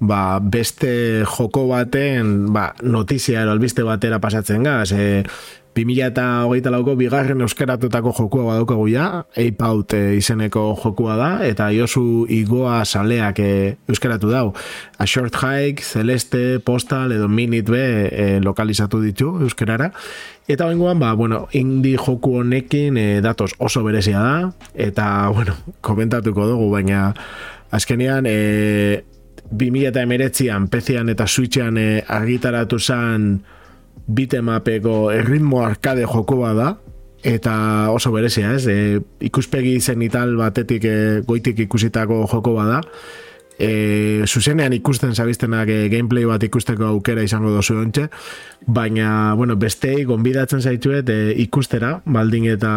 ba, 0.00 0.38
beste 0.40 1.24
joko 1.26 1.66
baten 1.68 2.52
ba, 2.54 2.70
notizia 2.82 3.42
ero 3.42 3.52
albiste 3.52 3.82
batera 3.82 4.20
pasatzen 4.22 4.62
ga, 4.62 4.84
ze 4.86 5.24
2008 5.76 6.70
lauko 6.72 6.94
bigarren 6.96 7.42
euskeratutako 7.44 8.12
jokua 8.16 8.44
badaukagu 8.46 8.86
ja, 8.88 9.06
Ape 9.36 9.64
Out 9.66 9.92
eh, 9.92 10.14
izeneko 10.16 10.70
jokua 10.80 11.16
da, 11.20 11.30
eta 11.44 11.68
Josu 11.74 12.24
Igoa 12.32 12.78
saleak 12.84 13.40
eh, 13.44 13.76
euskeratu 13.88 14.30
dau. 14.32 14.54
A 14.98 15.06
Short 15.06 15.36
Hike, 15.36 15.84
Celeste, 15.84 16.60
Postal 16.64 17.12
edo 17.12 17.28
Minute 17.28 17.72
be 17.72 17.84
eh, 18.08 18.38
lokalizatu 18.40 19.02
ditu 19.04 19.34
euskerara. 19.44 19.90
Eta 20.48 20.68
bengoan, 20.70 20.98
ba, 21.02 21.12
bueno, 21.12 21.44
indie 21.52 21.98
joku 22.00 22.38
honekin 22.40 22.96
eh, 22.96 23.20
datos 23.20 23.52
oso 23.58 23.82
berezia 23.84 24.22
da, 24.22 24.52
eta, 24.72 25.28
bueno, 25.34 25.58
komentatuko 25.84 26.46
dugu, 26.48 26.70
baina 26.72 27.10
azkenean, 27.76 28.24
eh, 28.30 29.04
2008an, 29.52 30.70
PC-an 30.70 31.12
eta 31.12 31.26
Switchean 31.26 31.76
eh, 31.78 32.00
argitaratu 32.08 32.80
zen 32.80 33.28
bitemapeko 34.06 35.10
erritmo 35.12 35.62
arkade 35.66 36.06
jokoa 36.06 36.52
da, 36.54 36.72
eta 37.26 37.90
oso 37.90 38.12
berezia, 38.14 38.54
ez? 38.54 38.66
E, 38.70 39.00
ikuspegi 39.26 39.78
zenital 39.80 40.36
batetik 40.38 40.84
e, 40.86 40.96
goitik 41.26 41.64
ikusitako 41.66 42.24
jokoa 42.30 42.66
da. 42.68 42.82
E, 43.56 44.22
zuzenean 44.28 44.74
ikusten 44.76 45.14
zabiztenak 45.16 45.70
e, 45.72 45.78
gameplay 45.88 46.26
bat 46.28 46.42
ikusteko 46.44 46.90
aukera 46.90 47.24
izango 47.24 47.54
dozu 47.54 47.78
ontxe, 47.80 48.10
baina, 48.66 49.32
bueno, 49.34 49.56
bestei 49.56 50.04
gonbidatzen 50.04 50.60
zaituet 50.60 51.08
e, 51.08 51.32
ikustera, 51.46 51.96
baldin 52.04 52.50
eta 52.52 52.70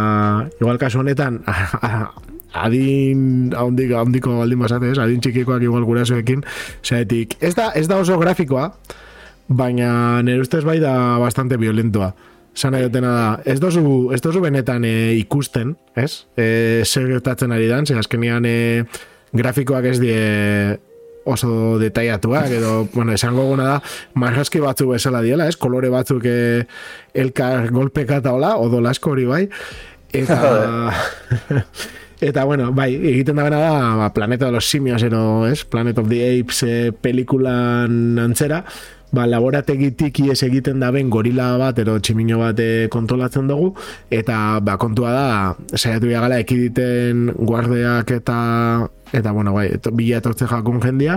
igual 0.61 0.79
kasu 0.79 1.03
honetan 1.03 1.41
adin 2.63 3.51
handiko, 3.53 3.99
handiko 3.99 4.39
baldin 4.39 4.63
basate, 4.63 4.93
ez? 4.95 4.97
Adin 5.03 5.19
txikikoak 5.21 5.67
igual 5.67 5.85
gurasoekin, 5.85 6.45
zaetik, 6.81 7.35
ez 7.43 7.53
da, 7.59 7.69
ez 7.75 7.85
da 7.91 7.99
oso 7.99 8.17
grafikoa, 8.21 8.71
baina 9.49 10.21
nire 10.23 10.43
ustez 10.45 10.63
bai 10.63 10.79
da 10.79 11.17
bastante 11.19 11.57
violentoa. 11.57 12.13
Sana 12.53 12.81
jotena 12.81 13.11
da, 13.13 13.25
ez 13.45 13.59
dozu, 13.61 14.11
ez 14.13 14.21
dozu 14.21 14.41
benetan 14.43 14.85
e, 14.85 15.15
ikusten, 15.19 15.75
ez? 15.97 16.25
E, 16.37 16.83
zer 16.85 17.07
gertatzen 17.09 17.53
ari 17.55 17.69
dan, 17.69 17.85
ze 17.85 17.97
azkenean 17.97 18.45
e, 18.45 18.85
grafikoak 19.33 19.85
ez 19.89 19.99
die 20.01 20.17
oso 21.29 21.77
detaiatuak, 21.79 22.49
edo, 22.57 22.73
bueno, 22.95 23.13
esango 23.13 23.45
gona 23.51 23.67
da, 23.73 23.77
marrazki 24.17 24.61
batzuk 24.63 24.95
bezala 24.95 25.21
diela, 25.25 25.47
ez? 25.47 25.57
Kolore 25.61 25.91
batzuk 25.93 26.25
e, 26.25 26.65
elkar 27.13 27.69
golpekata 27.73 28.33
hola, 28.35 28.55
odola 28.57 28.93
asko 28.93 29.15
hori 29.15 29.29
bai, 29.29 29.45
eta... 30.13 30.39
Eta, 32.19 32.43
bueno, 32.43 32.73
bai, 32.75 32.89
egiten 33.13 33.37
da 33.39 33.45
bena 33.45 33.59
da, 33.61 33.75
ba, 33.95 34.09
Planeta 34.11 34.47
de 34.47 34.51
los 34.51 34.67
Simios, 34.67 35.01
ero, 35.03 35.47
ez? 35.47 35.63
Planet 35.63 35.97
of 36.01 36.09
the 36.09 36.19
Apes 36.27 36.63
e, 36.67 36.91
pelikulan 36.91 38.19
antzera, 38.19 38.65
ba, 39.11 39.25
laborategitik 39.25 40.19
ies 40.25 40.43
egiten 40.45 40.79
da 40.79 40.91
ben 40.91 41.09
gorila 41.09 41.57
bat, 41.57 41.79
ero 41.81 41.97
tximino 41.99 42.39
bat 42.41 42.59
e, 42.61 42.87
kontrolatzen 42.93 43.47
dugu, 43.49 43.73
eta, 44.13 44.59
ba, 44.61 44.77
kontua 44.77 45.11
da, 45.15 45.27
saiatu 45.75 46.11
gala 46.11 46.39
ekiditen 46.43 47.31
guardeak 47.37 48.11
eta 48.19 48.37
eta 49.09 49.31
bueno, 49.33 49.55
bai, 49.55 49.71
eto, 49.73 49.89
bila 49.97 50.19
etortze 50.21 50.45
jakun 50.45 50.77
jendia, 50.83 51.15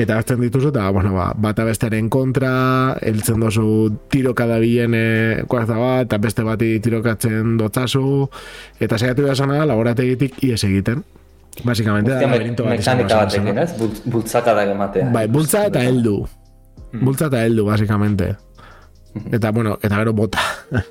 eta 0.00 0.16
hartzen 0.16 0.40
dituzu, 0.40 0.70
eta, 0.72 0.86
bueno, 0.96 1.10
ba, 1.12 1.26
bata 1.36 1.66
besteren 1.68 2.08
kontra, 2.08 2.96
heltzen 3.04 3.42
dozu 3.44 3.90
tiroka 4.08 4.46
da 4.48 4.56
bilen 4.62 4.94
e, 4.96 5.02
guarda 5.44 5.76
bat, 5.76 6.06
eta 6.08 6.18
beste 6.22 6.42
bati 6.46 6.78
tirokatzen 6.80 7.58
dotzazu, 7.60 8.30
eta 8.80 8.96
saiatu 8.96 9.26
da 9.28 9.34
sana 9.36 9.66
laborategitik 9.68 10.40
ies 10.48 10.62
egiten. 10.64 11.04
Basikamente, 11.62 12.10
da, 12.10 12.24
laberinto 12.24 12.64
bat 12.64 12.78
mekanika 12.78 13.04
izango 13.04 13.20
batekin, 13.26 13.52
zela. 13.52 13.62
ez? 13.68 13.76
Bult- 13.78 14.00
Bultzakadak 14.10 14.72
ematea. 14.72 15.10
Bai, 15.14 15.26
bultza 15.28 15.66
eta 15.68 15.84
heldu. 15.84 16.22
Bultza 17.00 17.26
eta 17.26 17.44
heldu, 17.44 17.66
basikamente. 17.66 18.34
Eta, 19.32 19.50
bueno, 19.50 19.78
eta 19.82 19.96
gero 19.96 20.12
bota. 20.12 20.40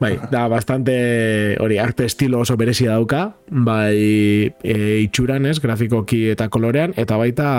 bai, 0.00 0.14
da, 0.32 0.46
bastante, 0.48 1.56
hori, 1.60 1.76
arte 1.78 2.06
estilo 2.08 2.40
oso 2.40 2.56
berezia 2.56 2.94
dauka, 2.96 3.36
bai, 3.50 4.48
e, 4.64 4.76
itxuran, 5.04 5.44
ez, 5.46 5.58
grafikoki 5.60 6.22
eta 6.32 6.48
kolorean, 6.48 6.94
eta 6.96 7.18
baita, 7.20 7.50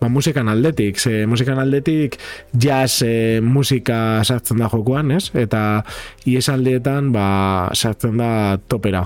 ba, 0.00 0.08
musikan 0.08 0.48
aldetik, 0.48 0.98
ze 0.98 1.26
musikan 1.28 1.60
aldetik 1.60 2.16
jazz 2.52 3.02
e, 3.04 3.40
musika 3.44 4.24
sartzen 4.24 4.64
da 4.64 4.70
jokoan, 4.72 5.12
ez, 5.12 5.28
eta 5.36 5.84
iesaldietan, 6.24 7.12
ba, 7.12 7.26
sartzen 7.74 8.16
da 8.22 8.56
topera. 8.68 9.04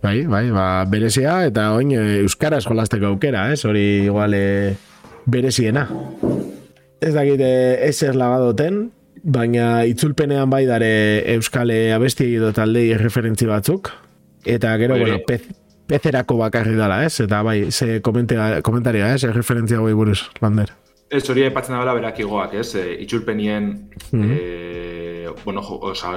Bai, 0.00 0.22
bai, 0.30 0.46
ba, 0.54 0.86
berezia, 0.88 1.42
eta 1.50 1.72
oin, 1.74 1.90
e, 1.92 2.20
euskaraz 2.22 2.62
jolasteko 2.64 3.10
aukera, 3.10 3.50
ez, 3.52 3.64
hori 3.66 4.06
igual 4.06 4.38
e, 4.38 4.46
bereziena. 5.26 5.88
Ez 7.00 7.14
dakite 7.14 7.50
ezer 7.86 8.16
labadoten, 8.18 8.90
baina 9.22 9.84
itzulpenean 9.88 10.50
bai 10.52 10.66
dare 10.68 10.90
euskale 11.34 11.92
abesti 11.94 12.28
edo 12.36 12.52
taldei 12.56 12.90
referentzi 13.00 13.48
batzuk, 13.48 13.90
eta 14.44 14.76
gero, 14.80 14.98
Bai, 14.98 15.06
bueno, 15.06 15.18
pez, 15.26 15.42
pezerako 15.88 16.36
bakarri 16.40 16.76
dala, 16.76 17.02
ez? 17.06 17.16
Eta 17.24 17.42
bai, 17.46 17.70
ze 17.70 18.00
komentea, 18.04 18.60
komentaria, 18.66 19.14
ez? 19.14 19.24
Referentzia 19.32 19.80
hoi 19.80 19.96
buruz, 19.96 20.22
Lander. 20.44 20.72
Ez 21.10 21.24
hori 21.30 21.42
aipatzen 21.42 21.74
dabela 21.74 21.94
berak 21.98 22.20
igoak, 22.22 22.52
ez? 22.54 22.74
E, 22.78 22.84
itxulpenien, 23.02 23.64
Mhm. 24.12 24.30
e, 24.30 25.26
bueno, 25.44 25.60
jo, 25.62 25.78
oza, 25.90 26.12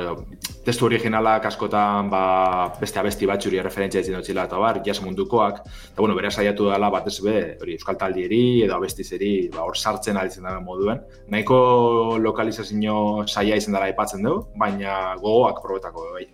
testu 0.66 0.86
originalak 0.86 1.46
askotan 1.46 2.10
ba, 2.10 2.74
beste 2.80 3.00
abesti 3.00 3.26
batxuri 3.26 3.60
referentzia 3.62 4.02
ditzen 4.02 4.16
dutzila 4.20 4.44
eta 4.46 4.58
bar, 4.58 4.82
jazz 4.86 5.02
mundukoak, 5.02 5.60
eta 5.66 5.98
bueno, 6.02 6.16
bera 6.16 6.30
saiatu 6.32 6.70
dela 6.70 6.90
batez 6.90 7.20
be, 7.22 7.58
hori 7.62 7.74
euskal 7.74 7.98
taldieri 7.98 8.64
edo 8.64 8.76
abestizeri, 8.76 9.50
ba, 9.54 9.64
hor 9.64 9.76
sartzen 9.78 10.18
ari 10.18 10.30
zen 10.30 10.44
daren 10.44 10.64
moduen. 10.64 11.02
Nahiko 11.30 12.18
lokalizazio 12.20 13.26
saia 13.28 13.56
izan 13.56 13.74
dela 13.74 13.86
aipatzen 13.86 14.22
dugu, 14.24 14.46
baina 14.56 15.16
gogoak 15.22 15.62
probetako 15.62 16.12
bai. 16.14 16.28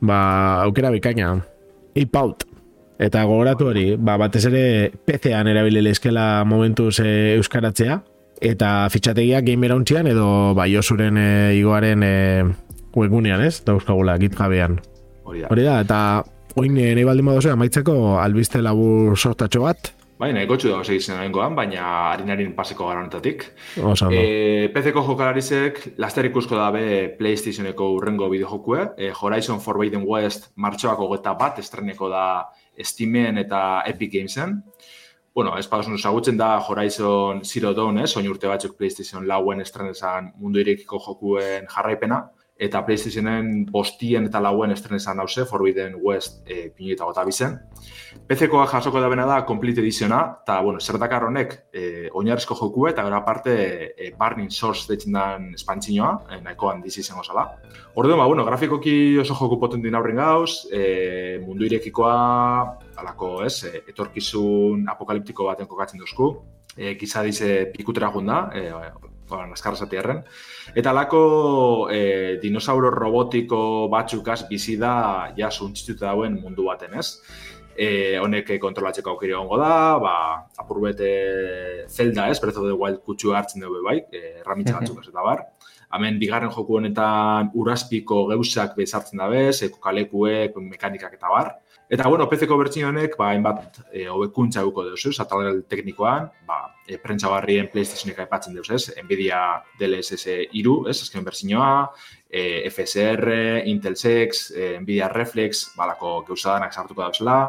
Ba, 0.00 0.62
aukera 0.64 0.90
bikaina. 0.90 1.34
Ape 1.96 2.18
out. 2.18 2.44
Eta 3.00 3.22
gogoratu 3.24 3.70
hori, 3.70 3.84
ba, 3.96 4.18
batez 4.20 4.42
ere 4.50 4.64
PC-an 5.08 5.48
erabili 5.48 5.80
lehizkela 5.80 6.44
momentuz 6.44 6.98
e, 7.00 7.36
euskaratzea, 7.38 7.96
eta 8.44 8.72
fitxategia 8.92 9.40
gamer 9.44 9.72
hauntzian 9.72 10.08
edo 10.10 10.26
ba, 10.56 10.66
josuren 10.68 11.16
e, 11.16 11.30
igoaren 11.56 12.04
e, 12.04 12.12
webgunean, 12.96 13.40
ez? 13.46 13.62
Da 13.64 13.72
euskagula, 13.72 14.18
gitjabean. 14.20 14.76
Hori 15.24 15.46
da. 15.46 15.48
Hori 15.48 15.64
da, 15.64 15.78
eta 15.86 16.00
oin 16.60 16.76
nahi 16.76 17.06
baldin 17.08 17.30
badozu, 17.30 17.54
amaitzeko 17.54 17.96
albiste 18.20 18.60
labur 18.60 19.16
sortatxo 19.16 19.64
bat, 19.64 19.94
Bai, 20.20 20.34
nahiko 20.36 20.58
txu 20.60 20.68
dago 20.68 20.84
segitzen 20.84 21.14
nahengoan, 21.16 21.54
baina 21.56 21.84
harinarin 22.10 22.50
paseko 22.52 22.90
gara 22.90 23.00
honetatik. 23.00 23.46
oso 23.80 24.10
ondo. 24.10 24.18
E, 24.20 24.68
PC-ko 24.74 25.00
jokalarizek, 25.06 25.78
laster 26.02 26.26
ikusko 26.28 26.58
dabe 26.58 26.82
PlayStationeko 27.16 27.86
urrengo 27.94 28.28
bideojokue. 28.28 28.82
E, 29.00 29.08
Horizon 29.16 29.62
Forbidden 29.64 30.04
West 30.04 30.50
martxoako 30.60 31.08
geta 31.14 31.32
bat 31.40 31.62
estreneko 31.62 32.10
da 32.12 32.24
Steamen 32.84 33.40
eta 33.40 33.62
Epic 33.88 34.12
Gamesen. 34.12 34.58
Bueno, 35.32 35.54
ez 35.56 35.64
pagosun 35.72 35.96
ezagutzen 35.96 36.36
da 36.36 36.50
Horizon 36.68 37.40
Zero 37.44 37.72
Dawn, 37.72 38.02
ez? 38.04 38.12
Oin 38.20 38.28
urte 38.28 38.50
batzuk 38.50 38.76
PlayStation 38.76 39.24
lauen 39.24 39.64
estrenezan 39.64 40.34
mundu 40.36 40.60
irekiko 40.60 41.00
jokuen 41.00 41.64
jarraipena. 41.72 42.26
Eta 42.60 42.82
PlayStationen 42.84 43.64
bostien 43.72 44.28
eta 44.28 44.44
lauen 44.44 44.74
estrenezan 44.74 45.24
hause, 45.24 45.48
Forbidden 45.48 45.96
West 46.04 46.42
e, 46.44 46.66
pinu 46.76 46.92
eta 46.92 47.08
gota 47.08 47.24
bizen. 47.24 47.56
PC-koa 48.30 48.68
jasoko 48.70 49.00
da 49.02 49.08
bena 49.10 49.24
da 49.26 49.40
Complete 49.42 49.80
Editiona, 49.82 50.20
eta, 50.44 50.60
bueno, 50.62 50.78
zer 50.78 51.00
dakar 51.02 51.24
honek, 51.26 51.54
e, 51.74 51.80
oinarrizko 52.14 52.54
jokue, 52.54 52.92
eta 52.92 53.02
gara 53.02 53.18
parte 53.26 53.56
e, 53.90 54.12
Burning 54.20 54.52
Source 54.54 54.86
deitzen 54.86 55.16
dan 55.18 55.48
espantzinoa, 55.56 56.12
e, 56.30 56.38
nahiko 56.44 56.70
handiz 56.70 56.92
izango 57.02 57.24
zala. 57.26 57.48
Orduan, 57.98 58.20
ba, 58.22 58.28
bueno, 58.30 58.44
grafikoki 58.46 59.18
oso 59.18 59.34
joku 59.34 59.58
potentin 59.58 59.98
aurren 59.98 60.22
gauz, 60.22 60.68
e, 60.70 61.40
mundu 61.42 61.66
irekikoa, 61.66 62.14
alako, 63.02 63.32
ez, 63.50 63.64
e, 63.66 63.82
etorkizun 63.90 64.86
apokaliptiko 64.94 65.50
baten 65.50 65.66
kokatzen 65.66 65.98
duzku, 65.98 66.30
e, 66.76 66.94
gizadiz 67.02 67.40
e, 67.42 67.52
pikutera 67.74 68.14
junda, 68.14 68.44
e, 68.54 68.68
naskarra 69.50 69.74
zati 69.74 69.98
erren. 69.98 70.22
Eta 70.78 70.94
alako 70.94 71.20
e, 71.90 72.38
dinosauro 72.42 72.94
robotiko 72.94 73.88
batzukaz 73.90 74.44
bizi 74.48 74.76
da 74.78 75.32
ja 75.36 75.50
suntxituta 75.50 76.12
dauen 76.12 76.38
mundu 76.38 76.70
baten, 76.70 76.94
ez? 76.94 77.16
E, 77.76 78.18
honek 78.20 78.50
kontrolatzeko 78.60 79.14
aukeri 79.14 79.32
egongo 79.32 79.56
da, 79.60 79.98
ba, 80.02 80.14
apur 80.60 80.80
bete 80.84 81.10
Zelda, 81.88 82.28
ez? 82.28 82.38
Breath 82.42 82.58
of 82.58 82.66
the 82.66 82.76
Wild 82.76 83.00
kutsu 83.06 83.34
hartzen 83.36 83.64
dugu 83.64 83.80
bai, 83.86 84.00
e, 84.12 84.40
erramitza 84.42 84.78
batzuk 84.78 85.00
ez 85.00 85.08
eta 85.12 85.24
bar. 85.24 85.44
Hemen 85.96 86.18
bigarren 86.20 86.52
joku 86.54 86.76
honetan 86.78 87.50
uraspiko 87.58 88.26
geuzak 88.30 88.76
bezartzen 88.78 89.22
da 89.22 89.30
bez, 89.32 89.62
eko 89.66 89.80
kalekuek, 89.82 90.58
mekanikak 90.74 91.16
eta 91.18 91.32
bar. 91.32 91.54
Eta, 91.90 92.06
bueno, 92.06 92.28
PC-ko 92.30 92.54
bertsin 92.54 92.84
honek, 92.86 93.16
ba, 93.18 93.32
hainbat 93.32 93.80
e, 93.90 94.04
hobekuntza 94.06 94.62
guko 94.62 94.84
deuz, 94.86 95.00
ez? 95.10 95.16
Atal 95.24 95.64
teknikoan, 95.66 96.28
ba, 96.46 96.60
e, 96.86 97.00
prentsa 97.02 97.32
barrien 97.32 97.66
PlayStationek 97.72 98.20
aipatzen 98.22 98.54
deuz, 98.54 98.68
ez? 98.76 98.92
Nvidia 99.02 99.40
DLSS 99.80 100.36
iru, 100.60 100.76
ez? 100.86 101.00
Azken 101.02 101.26
bertsinoa, 101.26 101.72
e, 102.30 102.44
FSR, 102.70 103.26
Intel 103.72 103.98
6, 103.98 104.44
e, 104.54 104.70
Nvidia 104.84 105.10
Reflex, 105.10 105.64
balako 105.74 106.20
geuzadanak 106.30 106.78
sartuko 106.78 107.02
dauzela, 107.02 107.40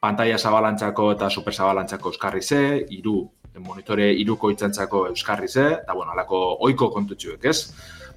pantalla 0.00 0.40
zabalantzako 0.40 1.12
eta 1.12 1.28
super 1.28 1.52
zabalantzako 1.52 2.14
euskarri 2.14 2.40
ze, 2.40 2.62
iru, 2.96 3.18
monitore 3.60 4.08
iruko 4.24 4.48
itzantzako 4.54 5.10
euskarri 5.10 5.52
ze, 5.52 5.68
eta, 5.82 5.92
bueno, 5.92 6.16
alako 6.16 6.40
oiko 6.64 6.88
kontutxuek, 6.96 7.44
ez? 7.44 7.58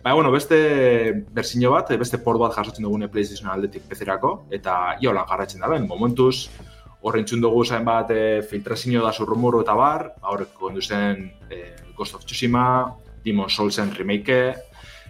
Ba, 0.06 0.14
bueno, 0.14 0.30
beste 0.30 1.26
berzino 1.34 1.72
bat, 1.72 1.90
beste 1.98 2.20
port 2.22 2.38
bat 2.38 2.54
jasotzen 2.54 2.86
dugune 2.86 3.08
PlayStation 3.10 3.48
aldetik 3.50 3.88
pezerako, 3.90 4.36
eta 4.54 5.00
iola 5.02 5.24
garratzen 5.26 5.64
da 5.64 5.70
ben, 5.72 5.88
momentuz, 5.90 6.52
horrentzun 7.02 7.42
dugu 7.42 7.64
zain 7.66 7.88
bat 7.88 8.12
e, 8.14 8.44
filtrazio 8.46 9.02
da 9.02 9.10
zurrumuru 9.10 9.64
eta 9.64 9.74
bar, 9.74 10.04
ba, 10.20 10.36
horrek 10.36 10.52
konduzen 10.62 11.24
e, 11.50 11.64
Ghost 11.98 12.20
of 12.20 12.28
Tsushima, 12.30 12.66
Demon 13.26 13.50
Soulsen 13.50 13.96
remake, 13.96 14.38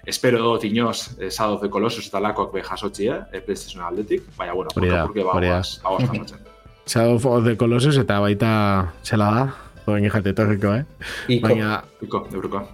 espero 0.07 0.39
dut 0.39 0.63
inoz 0.63 1.09
e, 1.19 1.27
Shadow 1.27 1.57
of 1.57 1.65
the 1.65 1.69
Colossus 1.75 2.07
eta 2.07 2.23
lakoak 2.23 2.55
be 2.55 2.63
jasotzi, 2.63 3.09
eh, 3.11 3.19
e, 3.33 3.43
PlayStation 3.43 3.83
aldetik, 3.83 4.31
baina, 4.39 4.55
bueno, 4.55 4.71
Hori 4.79 4.93
da, 4.93 5.03
purke 5.09 5.27
ba, 5.27 5.35
hori 5.35 5.51
da. 5.51 5.59
aguas, 5.59 5.75
aguas 5.83 6.07
jasotzen. 6.07 6.47
Shadow 6.87 7.19
of 7.35 7.43
the 7.43 7.57
Colossus 7.59 7.99
eta 7.99 8.23
baita 8.23 8.55
zela 9.03 9.29
da, 9.41 9.45
joen 9.89 10.07
jate 10.07 10.31
etorriko, 10.31 10.71
eh? 10.71 11.11
Iko. 11.27 11.49
Baina, 11.49 11.83
Iko, 11.99 12.25
euruko. 12.31 12.65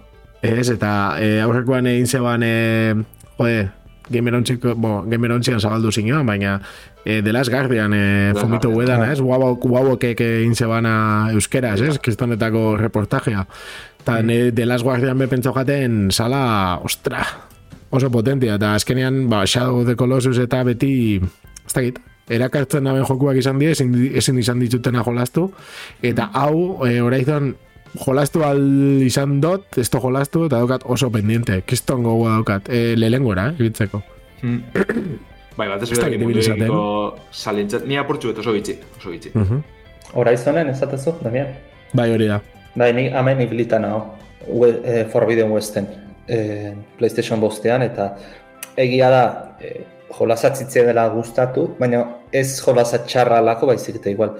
Ez, 0.42 0.68
eta 0.74 1.16
e, 1.22 1.38
aurrekoan 1.40 1.86
egin 1.86 2.10
zeban, 2.10 2.42
e, 2.42 2.94
jode, 3.38 3.70
gamerontxiko, 4.12 4.74
bo, 4.76 4.96
gamerontxian 5.08 5.60
zabaldu 5.62 5.92
zinean, 5.92 6.26
baina 6.26 6.56
e, 7.04 7.20
The 7.22 7.32
Last 7.32 7.50
Guardian 7.50 7.94
e, 7.94 8.02
Last 8.32 8.42
fomito 8.42 8.70
huedan, 8.74 9.04
ez? 9.10 9.20
Guabok, 9.22 9.62
guabokek 9.70 10.20
egin 10.26 10.54
zebana 10.58 11.30
euskeraz, 11.32 11.78
ez? 11.80 11.96
Kristonetako 12.02 12.76
reportajea. 12.80 13.46
Eta 14.02 14.18
mm. 14.20 14.52
The 14.58 14.66
Last 14.66 14.86
Guardian 14.86 15.18
be 15.18 15.30
pentsau 15.30 15.54
jaten, 15.56 16.10
sala, 16.10 16.78
ostra, 16.84 17.24
oso 17.90 18.10
potentia, 18.10 18.56
eta 18.58 18.74
azkenean, 18.78 19.28
ba, 19.30 19.44
Shadow 19.46 19.82
of 19.82 19.90
the 19.90 19.96
Colossus 19.96 20.40
eta 20.42 20.62
beti, 20.66 21.20
ez 21.66 21.74
dakit, 21.74 22.00
erakartzen 22.32 22.86
daben 22.86 23.04
jokuak 23.06 23.38
izan 23.38 23.58
die, 23.60 23.72
ezin, 23.74 23.92
ezin 24.18 24.38
izan 24.40 24.62
ditutena 24.62 25.04
jolastu, 25.06 25.50
eta 26.02 26.30
hau, 26.38 26.82
e, 26.86 26.98
Horizon, 27.04 27.52
jolastu 27.94 28.42
al 28.44 28.62
izan 29.04 29.40
dot, 29.40 29.78
esto 29.78 30.00
jolastu, 30.00 30.46
eta 30.48 30.60
daukat 30.62 30.86
oso 30.86 31.10
pendiente, 31.12 31.60
kiston 31.66 32.02
gogoa 32.06 32.36
daukat, 32.38 32.68
e, 32.68 32.94
lelengora, 32.96 33.50
eh, 33.50 33.58
ibiltzeko. 33.58 34.02
Hmm. 34.40 34.62
bai, 35.58 35.68
bat 35.68 35.82
ez 35.82 35.90
Ez 35.92 35.98
mundu 35.98 36.24
ibili 36.24 36.40
izaten. 36.40 36.72
salintzat, 37.30 37.86
ni 37.86 37.98
apurtxu 37.98 38.32
oso 38.38 38.52
bitxi, 38.52 38.78
oso 38.98 39.10
bitxi. 39.10 39.30
Mhm. 39.34 39.62
Horizonen, 40.14 40.68
ezatezu, 40.68 41.14
Damian? 41.22 41.54
Bai, 41.92 42.10
hori 42.12 42.26
da. 42.28 42.40
Bai, 42.74 42.92
ni 42.92 43.08
hemen 43.08 43.40
ibilita 43.40 43.78
nago, 43.78 44.14
we, 44.48 44.68
e, 44.84 45.04
Forbidden 45.04 45.50
Westen, 45.50 45.86
e, 46.28 46.74
PlayStation 46.98 47.40
bostean, 47.40 47.82
eta 47.82 48.16
egia 48.76 49.10
da, 49.10 49.24
e, 49.60 49.84
jolasatzitzea 50.12 50.84
dela 50.84 51.08
gustatu, 51.08 51.74
baina 51.78 52.02
ez 52.32 52.60
jolasat 52.60 53.06
txarra 53.08 53.40
lako, 53.40 53.66
baizik 53.66 53.96
eta 54.00 54.10
igual, 54.12 54.36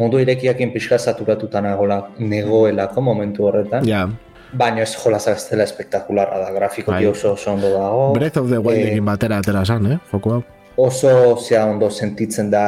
mundu 0.00 0.18
irekiakin 0.22 0.72
pixka 0.72 0.98
saturatuta 0.98 1.60
nagola, 1.62 2.00
negoelako 2.18 3.00
momentu 3.04 3.44
horretan, 3.46 3.84
Ja, 3.86 4.06
baina 4.52 4.82
ez 4.82 4.94
jolasa 4.98 5.36
ez 5.36 5.44
dela 5.50 5.62
espektakularra 5.68 6.38
da, 6.42 6.48
grafiko 6.56 6.90
Bai. 6.92 7.04
oso 7.06 7.34
oso 7.36 7.52
ondo 7.52 7.68
dago, 7.76 8.12
Breath 8.16 8.38
of 8.40 8.48
the 8.50 8.58
Wildekin 8.58 9.04
batera 9.04 9.38
atera 9.38 9.64
zan, 9.64 9.86
eh? 9.92 9.98
Joko 10.12 10.32
hau. 10.38 10.42
oso 10.80 11.36
zea 11.36 11.66
ondo 11.68 11.90
sentitzen 11.90 12.50
da 12.50 12.64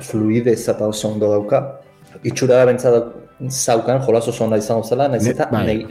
fluidez 0.00 0.62
eta 0.68 0.86
oso 0.88 1.08
ondo 1.12 1.28
dauka. 1.30 1.60
Itxura 2.24 2.56
da 2.62 2.66
bentsa 2.66 2.90
zaukan, 3.50 4.00
jolas 4.06 4.28
oso 4.28 4.44
onda 4.44 4.56
izango 4.56 4.82
zela, 4.88 5.08
nahiz 5.08 5.26
eta 5.28 5.46
bai. 5.52 5.86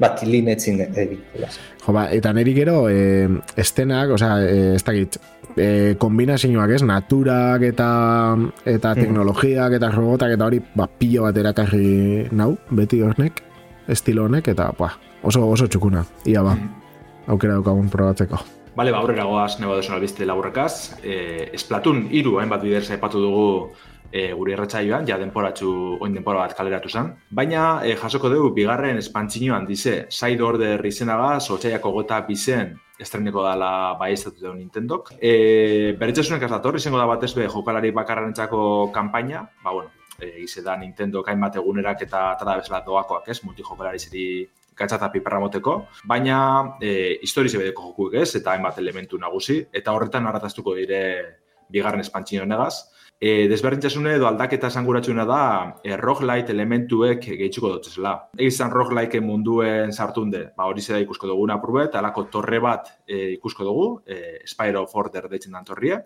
Bat 0.00 0.22
linetzin 0.26 0.80
egin 0.86 1.20
jolas. 1.34 1.58
Jo, 1.84 1.94
ba, 1.94 2.08
eta 2.14 2.32
neri 2.36 2.54
gero, 2.56 2.88
e, 2.90 3.28
estenak, 3.60 4.14
osea, 4.16 4.38
e, 4.42 4.74
ez 4.74 4.82
dakit, 4.84 5.18
e, 5.56 5.94
kombinazioak 6.00 6.76
ez, 6.76 6.82
naturak 6.86 7.62
eta 7.68 7.88
eta 8.64 8.94
teknologiak 8.98 9.76
eta 9.78 9.90
robotak 9.94 10.34
eta 10.36 10.48
hori, 10.48 10.60
ba, 10.74 10.88
pilo 10.88 11.28
bat 11.28 11.38
erakarri 11.44 12.28
nau, 12.32 12.54
beti 12.70 13.02
honek, 13.04 13.42
estilo 13.88 14.26
honek, 14.28 14.50
eta, 14.54 14.70
ba, 14.78 14.94
oso, 15.22 15.46
oso 15.50 15.68
txukuna, 15.68 16.04
ia 16.26 16.42
ba, 16.44 16.56
aukera 17.30 17.58
daukagun 17.60 17.90
probatzeko. 17.92 18.40
Bale, 18.74 18.90
ba, 18.90 18.98
aurrera 18.98 19.24
goaz, 19.28 19.60
nebo 19.60 19.76
desun 19.78 19.94
albiste 19.94 20.26
laburrekaz. 20.26 20.98
E, 21.06 21.52
Splatoon 21.60 22.08
iru 22.10 22.40
hainbat 22.40 22.64
bider 22.64 22.88
aipatu 22.96 23.22
dugu 23.22 23.44
e, 24.10 24.32
gure 24.32 24.54
erratzaioan, 24.54 25.06
ja 25.08 25.18
denporatxu, 25.20 25.70
oin 26.04 26.14
denpora 26.14 26.44
bat 26.44 26.54
kaleratu 26.56 26.88
zen. 26.88 27.12
Baina 27.30 27.64
e, 27.84 27.96
jasoko 28.00 28.30
dugu 28.32 28.52
bigarren 28.56 28.98
espantzinoan 29.00 29.66
dize, 29.66 30.06
Side 30.10 30.42
Order 30.42 30.84
izenaga, 30.86 31.38
sotxaiako 31.40 31.92
gota 31.98 32.20
bizen 32.28 32.74
estreneko 33.00 33.42
dala 33.42 33.94
bai 33.98 34.12
estatu 34.14 34.40
dugu 34.40 34.54
Nintendok. 34.58 35.12
E, 35.18 35.92
Berritxasunek 36.00 36.46
ez 36.46 36.50
dator, 36.52 36.78
izango 36.78 37.00
da 37.00 37.08
batez 37.10 37.34
be 37.34 37.48
jokalari 37.50 37.90
bakarrentzako 37.94 38.90
kanpaina, 38.94 39.42
ba, 39.64 39.72
bueno, 39.72 39.90
e, 40.18 40.30
ize 40.44 40.62
da 40.62 40.76
Nintendo 40.76 41.24
hainbat 41.26 41.56
egunerak 41.62 42.04
eta 42.06 42.26
tada 42.38 42.58
bezala 42.60 42.84
doakoak, 42.86 43.28
ez, 43.28 43.40
multijokalari 43.44 43.98
zeri 43.98 44.26
gatza 44.76 44.98
eta 44.98 45.10
piperra 45.10 45.38
moteko, 45.42 45.76
baina 46.10 46.38
e, 46.82 47.18
historize 47.22 47.58
bedeko 47.58 47.90
jokuek 47.90 48.20
ez, 48.22 48.34
eta 48.40 48.54
hainbat 48.54 48.78
elementu 48.82 49.18
nagusi, 49.18 49.60
eta 49.72 49.94
horretan 49.94 50.26
arrataztuko 50.26 50.74
dire 50.78 51.00
bigarren 51.70 52.02
espantzino 52.02 52.44
negaz. 52.46 52.90
E, 53.20 53.46
desberdintasune 53.48 54.16
edo 54.18 54.26
aldaketa 54.26 54.68
esanguratsuena 54.72 55.24
da 55.24 55.42
e, 55.86 55.94
roguelite 55.96 56.52
elementuek 56.52 57.22
gehitzuko 57.24 57.70
dotzela. 57.76 58.14
Egizan 58.36 58.72
roguelike 58.74 59.20
munduen 59.22 59.94
sartunde, 59.94 60.48
ba, 60.56 60.66
hori 60.66 60.82
zera 60.82 60.98
ikusko 61.00 61.30
dugu 61.30 61.46
apurbe, 61.54 61.86
alako 61.94 62.24
torre 62.32 62.58
bat 62.58 62.90
e, 63.06 63.30
ikusko 63.36 63.64
dugu, 63.64 63.86
e, 64.06 64.42
Spire 64.44 64.78
of 64.78 64.94
Order 64.94 65.28
deitzen 65.30 65.52
dan 65.52 65.64
torrie, 65.64 66.00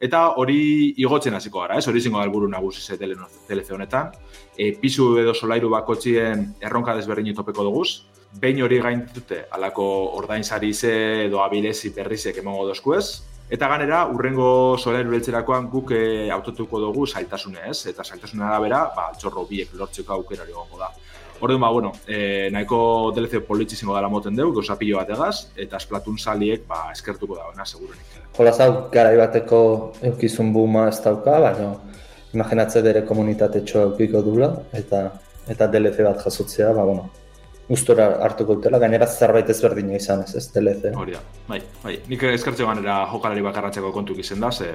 eta 0.00 0.24
hori 0.40 0.94
igotzen 0.96 1.34
hasiko 1.34 1.60
gara, 1.60 1.76
ez? 1.78 1.86
Hori 1.86 2.00
zingo 2.00 2.18
da 2.18 2.24
helburu 2.24 2.48
nagusi 2.48 2.80
ze 2.80 2.96
tele, 2.96 3.14
teleze 3.46 3.74
honetan. 3.74 4.10
E, 4.56 4.72
pisu 4.80 5.18
edo 5.20 5.34
solairu 5.34 5.70
bakotxien 5.70 6.54
erronka 6.60 6.96
desberdin 6.96 7.34
topeko 7.36 7.68
duguz, 7.68 8.06
behin 8.40 8.64
hori 8.64 8.80
gaintute 8.82 9.44
alako 9.52 9.86
ordainsari 10.18 10.72
ze 10.74 10.94
edo 11.26 11.44
abilezi 11.44 11.92
berrizek 11.94 12.40
emango 12.42 12.66
dozku 12.66 12.96
ez, 12.96 13.22
Eta 13.54 13.68
ganera, 13.70 14.00
urrengo 14.10 14.46
solairu 14.80 15.12
beltzerakoan 15.12 15.68
guk 15.70 15.92
e, 15.94 16.04
autotuko 16.34 16.80
dugu 16.82 17.04
zailtasune 17.06 17.60
ez, 17.70 17.84
eta 17.86 18.02
zailtasune 18.02 18.42
arabera, 18.42 18.80
ba, 18.96 19.04
txorro 19.20 19.44
biek 19.46 19.76
lortzeko 19.78 20.16
aukerari 20.16 20.56
gongo 20.56 20.80
da. 20.80 20.88
Orduan, 21.38 21.60
ba, 21.62 21.70
bueno, 21.70 21.92
e, 22.08 22.48
nahiko 22.50 22.78
DLC 23.14 23.44
politxe 23.46 23.78
zingo 23.78 23.94
dara 23.94 24.10
moten 24.10 24.34
dugu, 24.34 24.56
gauza 24.58 24.74
pilo 24.80 24.98
bat 24.98 25.12
egaz, 25.14 25.52
eta 25.54 25.78
esplatun 25.78 26.18
saliek, 26.18 26.66
ba, 26.66 26.88
eskertuko 26.96 27.38
da, 27.38 27.46
bena, 27.52 27.66
segurenik. 27.68 28.18
Jola 28.34 28.54
zau, 28.58 28.70
gara 28.94 29.14
bateko 29.22 29.60
eukizun 30.10 30.50
buma 30.56 30.88
ez 30.90 30.98
dauka, 31.04 31.38
baina 31.46 31.74
imaginatze 32.34 32.82
dere 32.82 33.04
komunitate 33.06 33.62
txoa 33.62 33.90
eukiko 33.92 34.24
dula, 34.26 34.50
eta 34.74 35.10
eta 35.52 35.68
DLC 35.70 36.02
bat 36.08 36.26
jasotzea, 36.26 36.72
ba, 36.74 36.88
bueno, 36.90 37.06
gustora 37.68 38.06
hartuko 38.24 38.58
dutela, 38.58 38.78
gainera 38.82 39.06
zerbait 39.06 39.48
ezberdina 39.48 39.96
izan 39.96 40.24
ez, 40.24 40.34
ez 40.36 40.44
DLC. 40.52 40.92
Hori 41.00 41.14
da, 41.16 41.22
bai, 41.48 41.60
bai. 41.82 41.94
Nik 42.10 42.26
eskertzeko 42.34 42.68
ganera 42.68 42.98
jokalari 43.12 43.44
bakarratzeko 43.46 43.92
kontuk 43.94 44.20
izen 44.20 44.42
da, 44.44 44.50
ze 44.52 44.68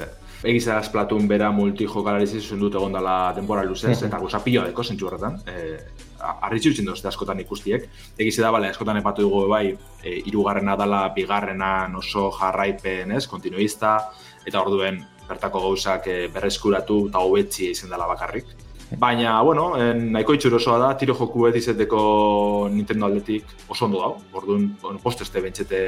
egizera 0.44 0.80
esplatun 0.82 1.28
bera 1.28 1.52
multi 1.52 1.86
jokalari 1.86 2.28
zizun 2.28 2.64
dut 2.64 2.78
egon 2.80 2.96
dela 2.96 3.18
denbora 3.36 3.66
luzez, 3.68 3.98
mm 3.98 4.08
eta 4.10 4.18
guza 4.18 4.40
pilo 4.42 4.64
deko 4.66 4.84
zentsu 4.84 5.06
horretan. 5.06 5.38
E, 5.46 5.78
Arritxu 6.20 6.72
dut, 6.84 7.06
askotan 7.06 7.40
ikustiek. 7.40 7.86
Egize 8.18 8.42
da, 8.42 8.50
bale, 8.52 8.72
askotan 8.74 8.98
epatu 8.98 9.22
dugu 9.28 9.46
bai, 9.52 9.68
e, 10.04 10.16
irugarrena 10.32 10.76
dala, 10.80 11.04
bigarrena 11.16 11.90
oso 11.98 12.30
jarraipen, 12.40 13.12
ez, 13.12 13.28
kontinuista, 13.28 14.00
eta 14.48 14.62
orduen 14.62 15.04
bertako 15.30 15.62
gauzak 15.68 16.08
e, 16.08 16.18
berreskuratu 16.34 17.06
eta 17.10 17.22
hobetzi 17.22 17.70
izan 17.76 17.94
dela 17.94 18.08
bakarrik. 18.10 18.50
Baina, 18.98 19.42
bueno, 19.42 19.78
en, 19.78 20.12
nahiko 20.12 20.34
itxurosoa 20.34 20.78
da, 20.82 20.94
tiro 20.98 21.14
joku 21.14 21.46
beti 21.46 21.62
izeteko 21.62 22.70
Nintendo 22.74 23.06
aldetik 23.06 23.52
oso 23.68 23.86
ondo 23.86 24.02
dau. 24.02 24.14
Orduan, 24.34 24.72
bueno, 24.82 25.02
posteste 25.04 25.42
bentsete 25.42 25.82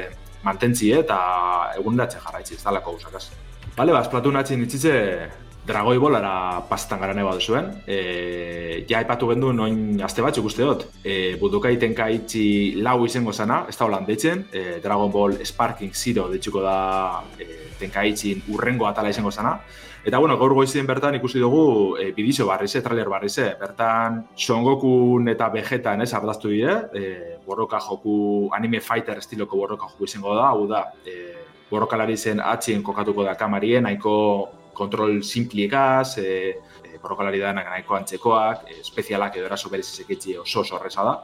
mantentzi 0.44 0.92
eta 0.94 1.18
egun 1.78 1.98
datxe 1.98 2.22
jarraitzi, 2.22 2.54
ez 2.58 2.62
dalako 2.62 2.94
gauzakaz. 2.96 3.24
Bale, 3.76 3.94
ba, 3.94 4.04
Splatoon 4.06 4.38
atxin 4.38 4.62
itxitze 4.62 4.94
dragoi 5.66 5.98
bolara 6.02 6.62
pasetan 6.68 7.00
gara 7.00 7.14
neba 7.14 7.34
duzuen. 7.38 7.68
E, 7.86 8.84
ja 8.90 9.00
epatu 9.02 9.28
gendu 9.30 9.52
noin 9.54 10.00
aste 10.02 10.22
batzuk 10.22 10.48
uste 10.50 10.66
dut. 10.66 10.86
E, 11.04 11.36
buduka 11.40 11.70
itenka 11.70 12.08
lau 12.82 13.04
izango 13.06 13.32
zana, 13.32 13.64
ez 13.68 13.76
da 13.76 13.84
holan 13.86 14.06
deitzen. 14.06 14.46
E, 14.52 14.80
Dragon 14.82 15.10
Ball 15.10 15.38
Sparking 15.44 15.94
Zero 15.94 16.28
ditxuko 16.30 16.62
da 16.62 17.22
e, 17.38 17.46
tenka 17.78 18.02
urrengo 18.48 18.86
atala 18.86 19.10
izango 19.10 19.30
zana. 19.30 19.60
Eta 20.04 20.18
bueno, 20.18 20.34
gaur 20.34 20.50
goizien 20.56 20.86
bertan 20.86 21.14
ikusi 21.14 21.38
dugu 21.38 21.94
e, 21.94 22.08
bidizo 22.10 22.48
barrize, 22.48 22.80
trailer 22.82 23.06
barrize. 23.08 23.52
Bertan 23.60 24.24
Son 24.34 24.64
Gokun 24.66 25.28
eta 25.30 25.46
Vegetan 25.54 26.02
ez 26.02 26.10
ardaztu 26.18 26.50
dire, 26.50 26.74
e, 26.92 27.36
borroka 27.46 27.78
joku, 27.80 28.48
anime 28.56 28.80
fighter 28.82 29.20
estiloko 29.22 29.60
borroka 29.60 29.86
joku 29.92 30.10
izango 30.10 30.34
da, 30.34 30.48
hau 30.48 30.66
da, 30.66 30.82
e, 31.06 31.14
borrokalari 31.70 32.16
zen 32.16 32.42
atxien 32.42 32.82
kokatuko 32.82 33.22
da 33.22 33.36
kamarien, 33.38 33.86
nahiko 33.86 34.16
kontrol 34.74 35.22
simpliekaz, 35.22 36.18
e, 36.18 36.58
e, 36.82 36.98
borrokalari 36.98 37.38
da 37.38 37.54
nahiko 37.60 37.94
antzekoak, 38.00 38.66
e, 38.66 38.80
espezialak 38.82 39.38
edo 39.38 39.46
eraso 39.46 39.70
berez 39.70 39.86
ezeketzi 39.86 40.34
oso 40.42 40.66
horreza 40.72 41.06
da. 41.06 41.14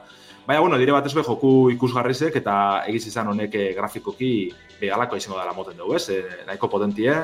Baina, 0.47 0.63
bueno, 0.63 0.79
dire 0.79 0.95
batez 0.95 1.11
be, 1.13 1.27
joku 1.27 1.69
ikusgarrizek 1.75 2.39
eta 2.39 2.55
egiz 2.87 3.09
izan 3.11 3.27
honek 3.27 3.59
grafikoki 3.75 4.33
behalako 4.79 5.19
izango 5.19 5.37
dela 5.37 5.51
moten 5.53 5.75
dugu, 5.77 5.99
ez? 5.99 6.07
E, 6.15 6.23
nahiko 6.47 6.71
potentie, 6.71 7.19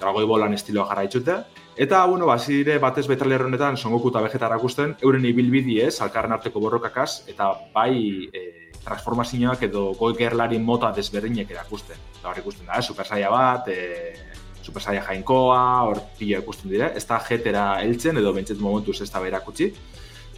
dragoi 0.00 0.24
bolan 0.28 0.54
estiloa 0.54 0.88
jarraitzute. 0.90 1.38
Eta, 1.76 2.04
bueno, 2.06 2.26
bazire 2.26 2.76
batez 2.78 3.06
betraler 3.10 3.42
honetan 3.42 3.76
songoku 3.76 4.12
eta 4.12 4.22
vegeta 4.22 4.46
erakusten, 4.46 4.94
euren 5.02 5.24
ibilbidi 5.26 5.80
ez, 5.82 5.96
alkarren 6.04 6.36
arteko 6.36 6.62
borrokakaz, 6.62 7.24
eta 7.30 7.48
bai 7.74 8.28
e, 8.30 8.44
transformazioak 8.84 9.64
edo 9.66 9.88
goi 9.98 10.12
gerlari 10.18 10.60
mota 10.62 10.92
desberdinek 10.94 11.50
erakusten. 11.50 11.98
Eta 12.20 12.30
hor 12.30 12.38
ikusten 12.44 12.70
da? 12.70 12.78
Super 12.82 13.08
Saia 13.10 13.32
bat, 13.32 13.68
e, 13.68 14.14
Super 14.62 14.82
Saia 14.82 15.02
jainkoa, 15.02 15.64
hor 15.88 16.00
pila 16.18 16.38
ikusten 16.44 16.70
dire, 16.70 16.92
ez 16.94 17.04
da 17.10 17.18
jetera 17.26 17.66
heltzen 17.82 18.22
edo 18.22 18.32
bentsет 18.32 18.62
momentuz 18.62 19.00
ez 19.02 19.10
da 19.10 19.20
berakutsi. 19.24 19.72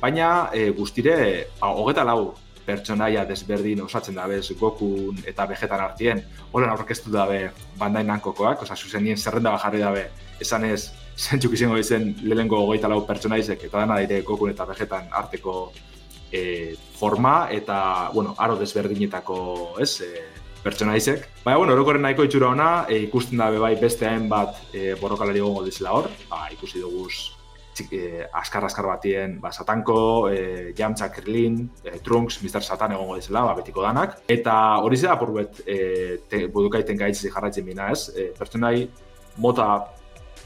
Baina 0.01 0.49
e, 0.57 0.71
guztire, 0.77 1.17
ba, 1.61 1.75
hogeta 1.77 2.05
lau 2.05 2.33
pertsonaia 2.67 3.25
desberdin 3.29 3.81
osatzen 3.85 4.17
dabe 4.19 4.41
Gokun 4.59 5.23
eta 5.27 5.47
Vegetan 5.47 5.81
artien, 5.81 6.23
holan 6.53 6.71
aurkeztu 6.71 7.11
dabe 7.11 7.51
Bandai 7.79 8.05
Namcokoak, 8.05 8.63
oza, 8.63 8.77
zuzenien 8.77 9.17
zerrenda 9.17 9.57
jarri 9.59 9.81
dabe, 9.81 10.09
esan 10.41 10.65
ez, 10.65 10.91
zentzuk 11.27 11.55
izango 11.57 11.79
izen 11.79 12.15
lehenko 12.23 12.65
goita 12.67 12.89
lau 12.89 13.05
pertsonaizek, 13.07 13.69
eta 13.69 13.85
dana 13.85 14.01
daite 14.01 14.23
Gokun 14.23 14.51
eta 14.51 14.67
Vegetan 14.69 15.09
arteko 15.13 15.73
e, 16.33 16.75
forma, 16.99 17.49
eta, 17.51 18.11
bueno, 18.13 18.35
aro 18.39 18.59
desberdinetako, 18.61 19.39
ez, 19.81 20.01
e, 20.01 20.27
pertsonaizek. 20.67 21.29
Baina, 21.45 21.61
bueno, 21.63 21.79
orokorren 21.79 22.03
nahiko 22.03 22.27
itxura 22.27 22.51
ona, 22.51 22.71
e, 22.91 23.05
ikusten 23.07 23.39
dabe 23.39 23.63
bai 23.63 23.77
beste 23.81 24.11
bat 24.29 24.59
e, 24.75 24.95
borrokalari 25.01 25.41
gongo 25.41 25.65
dizela 25.65 25.95
hor, 25.95 26.11
ba, 26.29 26.49
ikusi 26.53 26.83
duguz 26.83 27.36
eh, 27.91 28.27
askar 28.33 28.65
askar 28.65 28.87
batien 28.87 29.41
ba, 29.41 29.53
Satanko, 29.53 30.29
eh, 30.31 30.73
Jamtza 30.77 31.11
Krillin, 31.13 31.71
eh, 31.85 31.99
Trunks, 32.03 32.43
Mr. 32.43 32.63
Satan 32.63 32.93
egongo 32.93 33.17
dizela, 33.17 33.43
ba, 33.45 33.55
betiko 33.55 33.83
danak. 33.83 34.21
Eta 34.29 34.79
hori 34.79 34.97
zera 34.97 35.19
purbet 35.19 35.63
eh, 35.67 36.21
te, 36.29 36.47
budukaiten 36.53 36.97
gaitzi 36.97 37.31
jarraitzen 37.31 37.67
bina 37.67 37.91
ez, 37.93 38.09
eh, 38.17 38.31
pertsonai 38.39 38.89
mota 39.39 39.69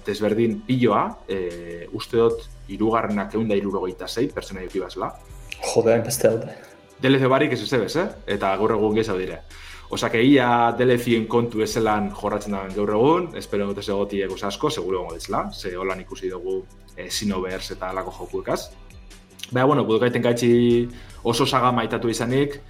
desberdin 0.07 0.61
piloa, 0.66 1.05
eh, 1.28 1.87
uste 1.93 2.16
dut 2.16 2.47
irugarrenak 2.68 3.35
egun 3.35 3.49
da 3.49 3.59
irurogeita 3.59 4.09
zei, 4.09 4.28
pertsonai 4.33 4.66
eki 4.66 4.81
bazela. 4.87 5.12
Jode, 5.61 5.99
beste 6.05 6.31
dut. 6.33 6.68
DLC 7.01 7.28
barik 7.33 7.53
ez 7.53 7.72
ez 7.72 7.97
eh? 7.97 8.09
eta 8.26 8.57
gaur 8.57 8.72
egun 8.76 8.95
gezau 8.95 9.18
dire. 9.18 9.43
Osak 9.91 10.14
egia 10.14 10.70
DLC-en 10.78 11.24
kontu 11.26 11.64
ezelan 11.64 12.12
jorratzen 12.14 12.53
da 12.55 12.61
gaur 12.74 12.93
egun, 12.95 13.24
espero 13.37 13.66
dut 13.66 13.78
ez 13.83 13.89
egoti 13.89 14.20
egos 14.22 14.45
asko, 14.45 14.70
seguro 14.70 15.01
gongo 15.01 15.16
dizela, 15.16 15.51
ze 15.53 15.74
holan 15.76 16.01
ikusi 16.01 16.31
dugu 16.31 16.61
e, 17.01 17.11
Sinovers 17.11 17.73
eta 17.77 17.91
alako 17.91 18.15
jokuekaz. 18.19 18.61
Baina, 19.51 19.67
bueno, 19.67 19.85
budukaiten 19.85 20.23
gaitxi 20.23 20.53
oso 21.27 21.47
saga 21.47 21.73
maitatu 21.75 22.09
izanik, 22.09 22.61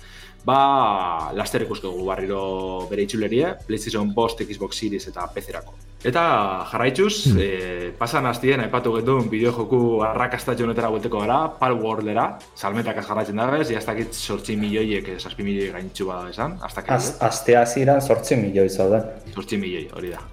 ba, 0.46 1.30
laster 1.36 1.66
ikuskegu 1.66 2.06
barriro 2.06 2.42
bere 2.90 3.04
itxulerie, 3.04 3.52
PlayStation 3.66 4.14
Bost, 4.14 4.40
Xbox 4.40 4.80
Series 4.80 5.06
eta 5.10 5.26
PC-erako. 5.34 5.76
Eta 6.06 6.22
jarraitzuz, 6.70 7.26
mm. 7.28 7.44
e, 7.44 7.90
pasan 7.98 8.24
hastien, 8.30 8.62
aipatu 8.64 8.94
gendun 8.96 9.28
bideo 9.28 9.52
joku 9.52 10.00
arrakasta 10.06 10.56
jonetara 10.56 10.88
buelteko 10.94 11.20
gara, 11.26 11.42
Pal 11.60 11.76
Worldera, 11.82 12.26
salmetak 12.56 13.02
jarraitzen 13.04 13.40
da 13.42 13.50
bez, 13.52 13.68
iaztakit 13.74 14.16
sortzi 14.16 14.56
milioiek, 14.56 15.12
sortzi 15.20 15.44
milioi 15.44 15.70
gaintxu 15.76 16.08
bada 16.08 16.32
esan, 16.32 16.56
aztakit. 16.64 16.96
Az, 16.96 17.14
azte 17.28 17.60
aziran 17.60 18.00
sortzi 18.00 18.40
milioi 18.40 18.70
zauden. 18.70 19.04
Sortzi 19.34 19.60
milioi, 19.60 19.90
hori 19.92 20.16
da. 20.16 20.24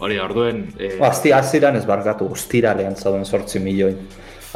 Hori, 0.00 0.16
orduen... 0.18 0.64
Eh... 0.80 0.96
Azti, 1.04 1.32
aziran 1.36 1.76
ez 1.76 1.84
bargatu, 1.88 2.30
ustira 2.32 2.72
lehen 2.76 2.96
zauden 2.96 3.26
sortzi 3.28 3.60
milioi. 3.60 3.92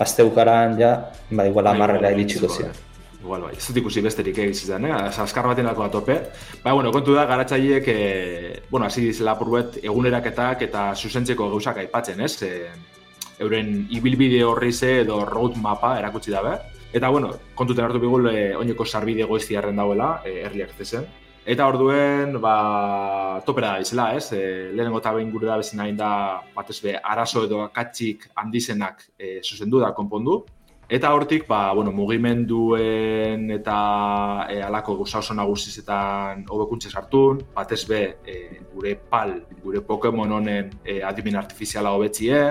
Azte 0.00 0.24
ukaran, 0.24 0.78
ja, 0.80 0.94
ba, 1.30 1.44
igual 1.46 1.68
bai, 1.68 1.74
amarrela 1.76 2.10
iritsiko 2.14 2.48
zian. 2.48 2.72
Igual, 3.20 3.44
bai, 3.46 3.52
ez 3.56 3.66
dut 3.66 3.82
ikusi 3.82 4.02
besterik 4.04 4.40
egiz 4.40 4.62
izan, 4.64 4.88
eh? 4.88 4.94
Azkar 5.24 5.46
baten 5.50 5.68
lako 5.68 5.84
atope. 5.84 6.16
Ba, 6.62 6.72
bueno, 6.72 6.90
kontu 6.92 7.16
da, 7.16 7.26
garatzaileek, 7.28 7.90
eh, 7.92 8.62
bueno, 8.70 8.88
hasi 8.88 9.04
dizela 9.04 9.36
purbet, 9.38 9.78
eguneraketak 9.84 10.64
eta 10.66 10.86
zuzentzeko 10.96 11.50
gauzak 11.52 11.82
aipatzen, 11.84 12.24
ez? 12.24 12.34
E, 12.42 12.70
euren 13.44 13.74
ibilbide 13.92 14.40
horri 14.44 14.72
ze 14.72 15.00
edo 15.02 15.24
road 15.28 15.60
mapa 15.60 15.98
erakutsi 15.98 16.32
dabe. 16.32 16.56
Eta, 16.94 17.10
bueno, 17.10 17.34
kontuten 17.54 17.84
hartu 17.84 18.00
bigul, 18.00 18.30
eh, 18.32 18.54
oineko 18.56 18.86
sarbide 18.86 19.28
goiztiarren 19.28 19.76
dauela, 19.76 20.22
eh, 20.24 20.40
early. 20.46 20.64
Eta 21.44 21.66
orduen, 21.68 22.38
ba, 22.40 23.40
topera 23.44 23.74
da 23.74 23.80
izela, 23.84 24.06
ez? 24.16 24.30
E, 24.32 24.70
lehenengo 24.72 25.02
eta 25.02 25.10
behin 25.12 25.28
gure 25.28 25.44
da 25.50 25.58
bezin 25.60 25.76
nahi 25.76 25.92
da, 25.92 26.40
batez 26.56 26.78
be, 26.80 26.94
arazo 26.96 27.42
edo 27.44 27.60
akatzik 27.66 28.30
handizenak 28.40 29.04
e, 29.18 29.42
zuzendu 29.44 29.82
da, 29.82 29.92
konpondu. 29.92 30.38
Eta 30.88 31.12
hortik, 31.12 31.44
ba, 31.48 31.74
bueno, 31.76 31.92
mugimenduen 31.92 33.50
eta 33.58 33.76
e, 34.48 34.58
alako 34.64 34.96
gauza 35.02 35.20
oso 35.20 35.36
nagusizetan 35.36 36.46
hobekuntze 36.48 36.88
sartun, 36.88 37.44
batez 37.52 37.82
be, 37.92 38.02
e, 38.24 38.40
gure 38.72 38.96
pal, 38.96 39.36
gure 39.60 39.84
Pokemon 39.84 40.32
honen 40.40 40.72
e, 40.80 41.02
adimin 41.04 41.36
artifiziala 41.36 41.92
hobetzie, 41.92 42.44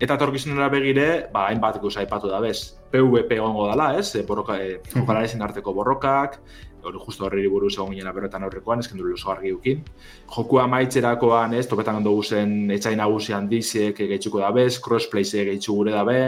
eta 0.00 0.16
torkizunera 0.16 0.72
begire, 0.72 1.08
ba, 1.32 1.50
hainbat 1.50 1.76
gauza 1.82 2.00
aipatu 2.00 2.32
da 2.32 2.40
bez, 2.40 2.78
PvP 2.88 3.36
gongo 3.36 3.68
dela, 3.68 3.98
ez? 4.00 4.14
E, 4.16 4.24
borroka, 4.24 4.56
e, 4.56 4.80
arteko 5.44 5.74
borrokak, 5.76 6.40
hori 6.88 7.00
justo 7.06 7.26
horri 7.26 7.46
buruz 7.48 7.72
egon 7.74 7.92
ginen 7.94 8.08
aberretan 8.10 8.44
aurrekoan, 8.46 8.82
ez 8.82 8.88
kendu 8.90 9.08
oso 9.12 9.30
argi 9.32 9.52
ukin. 9.54 9.82
Jokua 10.34 10.66
maitzerakoan, 10.70 11.54
ez, 11.58 11.66
topetan 11.70 12.00
ondo 12.00 12.12
guzen 12.16 12.70
etxain 12.74 13.00
nagusian 13.00 13.48
dizek 13.48 13.98
gehitzuko 14.02 14.42
dabe, 14.42 14.66
crossplay 14.84 15.24
ze 15.24 15.44
gehitzu 15.48 15.74
gure 15.74 15.94
dabe, 15.94 16.18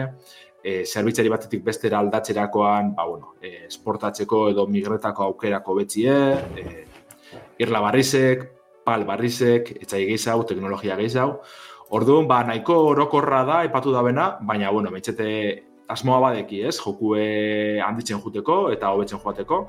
e, 0.62 0.82
zerbitzari 0.84 1.30
batetik 1.32 1.62
bestera 1.64 2.00
aldatzerakoan, 2.00 2.94
ba, 2.96 3.06
bueno, 3.06 3.34
e, 3.40 3.66
esportatzeko 3.68 4.48
edo 4.50 4.66
migretako 4.66 5.30
aukerako 5.30 5.78
betzie, 5.80 6.16
e, 6.58 6.84
irla 7.62 7.80
barrizek, 7.84 8.48
pal 8.86 9.06
barrizek, 9.06 9.72
etxai 9.82 10.04
gehiago, 10.10 10.44
teknologia 10.48 10.96
gehiago. 10.98 11.40
Orduan, 11.96 12.26
ba, 12.26 12.42
nahiko 12.46 12.80
orokorra 12.90 13.44
da, 13.46 13.62
ipatu 13.66 13.92
da 13.94 14.02
bena, 14.02 14.30
baina, 14.42 14.72
bueno, 14.74 14.90
metxete 14.90 15.28
asmoa 15.88 16.18
badeki, 16.20 16.64
ez? 16.66 16.76
Jokue 16.82 17.26
handitzen 17.86 18.18
juteko 18.22 18.64
eta 18.74 18.90
hobetzen 18.90 19.22
joateko 19.22 19.60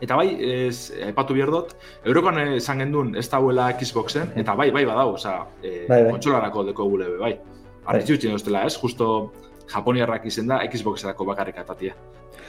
Eta 0.00 0.16
bai, 0.18 0.28
ez, 0.68 0.92
aipatu 1.06 1.34
behar 1.34 1.50
dut, 1.50 1.74
Europan 2.04 2.38
esan 2.58 2.82
gendun 2.84 3.14
ez 3.16 3.28
dauela 3.32 3.70
Xboxen, 3.80 4.34
eta 4.36 4.54
bai, 4.54 4.70
bai 4.70 4.84
badau, 4.84 5.14
oza, 5.14 5.38
e, 5.62 5.86
Bai, 5.88 6.02
bai. 6.02 6.10
kontsolarako 6.12 6.64
deko 6.70 6.84
gule, 6.90 7.08
bai. 7.16 7.32
Bai. 7.32 7.94
Arritxu 7.94 8.14
utzi 8.18 8.28
doztela, 8.32 8.64
ez? 8.66 8.76
Justo 8.76 9.32
Japoniarrak 9.72 10.26
izen 10.26 10.46
da 10.50 10.60
Xboxerako 10.68 11.24
bakarrik 11.24 11.58
atatia. 11.62 11.94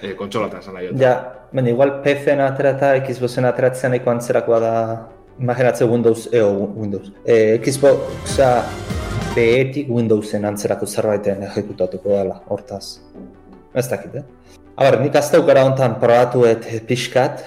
E, 0.01 0.13
kontsolatan 0.17 0.59
esan 0.59 0.75
nahi 0.77 0.89
dut. 0.91 0.99
Ja, 1.01 1.13
baina 1.53 1.69
igual 1.71 2.01
PC-en 2.03 2.41
aterata, 2.41 2.91
Xboxen 3.05 3.45
ateratzen 3.45 3.93
nahiko 3.95 4.11
antzerakoa 4.11 4.59
da, 4.59 4.73
imaginatze 5.39 5.85
Windows, 5.85 6.27
eo, 6.33 6.51
Windows. 6.75 7.11
E, 7.25 7.57
Xboxa 7.63 8.51
behetik 9.37 9.89
Windowsen 9.93 10.45
antzerako 10.49 10.85
zerbaiten 10.89 11.43
ejekutatuko 11.47 12.09
dela, 12.09 12.41
hortaz. 12.49 12.99
Ez 13.77 13.87
dakit, 13.89 14.15
eh? 14.15 14.23
A 14.77 14.83
ber, 14.85 14.99
nik 15.01 15.15
azte 15.17 15.39
gara 15.41 15.63
hontan 15.65 15.95
probatuet 15.97 16.67
pixkat, 16.85 17.39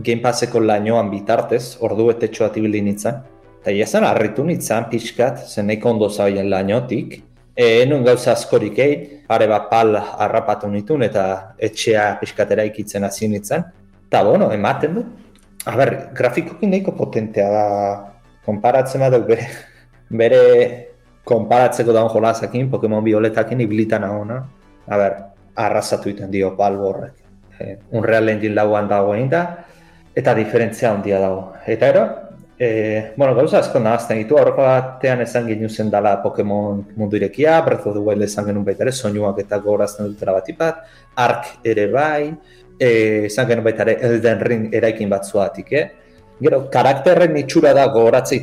Game 0.00 0.22
Passeko 0.24 0.62
lainoan 0.64 1.10
bitartez, 1.12 1.76
ordu 1.84 2.06
betetxoa 2.08 2.48
tibili 2.54 2.80
nintzen. 2.80 3.18
Eta 3.60 3.74
iazan 3.76 4.06
harritu 4.08 4.46
nintzen 4.48 4.86
pixkat, 4.88 5.42
zen 5.44 5.66
nahiko 5.68 5.90
ondo 5.90 6.08
zauen 6.08 6.48
lainotik. 6.48 7.18
E, 7.52 7.66
enun 7.82 8.06
gauza 8.06 8.32
askorik 8.32 8.80
egin, 8.80 9.02
pare 9.28 9.48
bat 9.50 9.66
pal 9.68 9.92
harrapatu 10.00 10.70
nituen 10.72 11.04
eta 11.04 11.24
etxea 11.68 12.06
pixkat 12.22 12.54
eraikitzen 12.56 13.04
hasi 13.04 13.28
nintzen. 13.28 13.66
Eta, 14.08 14.22
bueno, 14.24 14.48
ematen 14.56 14.96
du. 14.96 15.04
A 15.68 15.76
ber, 15.76 15.92
grafikokin 16.16 16.72
nahiko 16.72 16.94
potentea 16.96 17.50
da, 17.52 17.66
konparatzen 18.48 19.04
baduk 19.04 19.28
bere, 19.34 19.50
bere 20.22 20.40
konparatzeko 21.28 21.92
daun 21.92 22.08
jolasakin, 22.08 22.72
Pokemon 22.72 23.04
Violetakin 23.04 23.60
ibilitan 23.66 24.08
agona. 24.08 24.40
A 24.88 24.96
ber, 24.96 25.20
arrasatu 25.66 26.10
iten 26.12 26.30
dio 26.30 26.54
balborrek. 26.56 27.14
E, 27.58 27.76
Unreal 27.98 28.28
Engine 28.32 28.56
lauan 28.56 28.88
dagoen 28.88 29.28
da, 29.30 29.44
eta 30.16 30.34
diferentzia 30.34 30.92
handia 30.94 31.20
dago. 31.22 31.52
Eta 31.66 31.88
ero, 31.92 32.04
e, 32.58 33.12
bueno, 33.16 33.34
gauza 33.34 33.58
asko 33.58 33.80
nahazten 33.80 34.18
ditu, 34.20 34.36
aurreko 34.36 34.64
batean 34.66 35.22
esan 35.24 35.46
ginen 35.48 35.70
zen 35.70 35.90
dala 35.90 36.18
Pokemon 36.22 36.82
mundu 36.96 37.16
irekia, 37.16 37.60
Breath 37.64 37.86
of 37.86 37.94
the 37.96 38.02
Wild 38.04 38.26
esan 38.26 38.48
genuen 38.50 38.66
baita 38.66 38.84
ere, 38.84 38.92
soinuak 38.92 39.40
eta 39.40 39.58
gorazten 39.64 40.10
dutela 40.10 40.36
bat 40.36 40.48
ipat, 40.52 40.82
Ark 41.24 41.52
ere 41.64 41.86
bai, 41.92 42.30
e, 42.76 42.90
esan 43.30 43.48
genuen 43.48 43.64
baita 43.64 43.86
ere 43.88 43.96
Elden 44.10 44.44
Ring 44.44 44.68
eraikin 44.76 45.08
batzuatik, 45.08 45.72
eh? 45.72 45.86
Gero, 46.40 46.66
karakterren 46.72 47.36
itxura 47.36 47.72
da 47.76 47.86
gogoratzei 47.92 48.40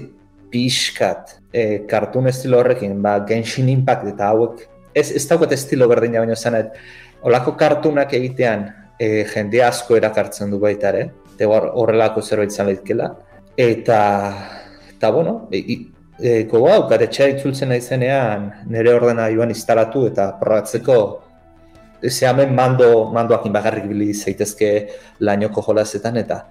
pixkat 0.50 1.38
e, 1.52 1.84
kartun 1.90 2.30
estilo 2.30 2.62
horrekin, 2.62 2.98
ba, 3.02 3.20
Genshin 3.28 3.70
Impact 3.70 4.10
eta 4.16 4.32
hauek, 4.34 4.66
ez, 4.98 5.12
ez 5.12 5.26
daukat 5.30 5.54
estilo 5.54 5.88
berdina 5.90 6.24
baina 6.24 6.36
zanet, 6.36 6.74
olako 7.22 7.56
kartunak 7.58 8.14
egitean 8.14 8.68
e, 9.00 9.26
jende 9.34 9.64
asko 9.64 9.98
erakartzen 9.98 10.52
du 10.52 10.60
baita 10.60 10.90
ere, 10.90 11.10
hor- 11.46 11.72
horrelako 11.74 12.22
zerbait 12.22 12.52
izan 12.52 12.68
lehitkela, 12.70 13.12
eta, 13.58 14.02
eta 14.96 15.12
bueno, 15.12 15.48
e, 15.52 15.64
e, 16.20 16.44
gogo 16.50 16.70
hau, 16.74 16.84
etxea 16.94 17.30
itzultzen 17.36 17.70
naizenean 17.70 18.52
nire 18.70 18.94
ordena 18.94 19.30
joan 19.34 19.54
instalatu 19.54 20.08
eta 20.08 20.32
probatzeko 20.40 20.98
ze 22.10 22.28
hemen 22.28 22.54
mando, 22.54 23.10
mandoakin 23.14 23.54
bakarrik 23.54 23.88
bili 23.90 24.14
zaitezke 24.14 24.88
lainoko 25.20 25.62
jolasetan 25.66 26.18
eta 26.18 26.44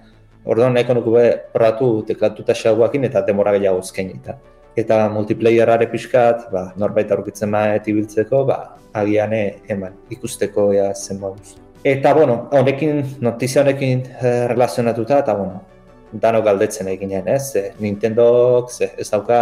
orduan 0.45 0.73
nahiko 0.73 0.93
nuke 0.93 1.11
be 1.11 1.25
probatu 1.53 2.03
teklatu 2.07 2.43
eta 2.43 2.53
xaguakin 2.53 3.03
eta 3.07 3.21
demora 3.21 3.51
gehiago 3.55 3.79
eskainita. 3.79 4.37
Eta 4.77 5.07
multiplayerare 5.09 5.87
pixkat, 5.89 6.49
ba, 6.53 6.67
norbait 6.77 7.09
aurkitzen 7.11 7.49
maet 7.49 7.87
ibiltzeko, 7.89 8.43
ba, 8.45 8.57
agian 8.93 9.33
e- 9.33 9.55
eman, 9.73 9.95
ikusteko 10.13 10.69
ea 10.75 10.91
zen 10.93 11.17
moduz. 11.21 11.55
Eta, 11.83 12.13
bueno, 12.13 12.43
honekin, 12.51 13.01
notizia 13.21 13.63
honekin 13.63 14.03
eh, 14.21 14.45
relazionatuta, 14.51 15.23
eta, 15.23 15.33
bueno, 15.37 15.63
dano 16.11 16.43
galdetzen 16.45 16.91
eginen, 16.93 17.27
ez? 17.33 17.55
E, 17.55 17.63
Nintendok, 17.81 18.69
ze, 18.71 18.91
ez 18.97 19.09
dauka 19.09 19.39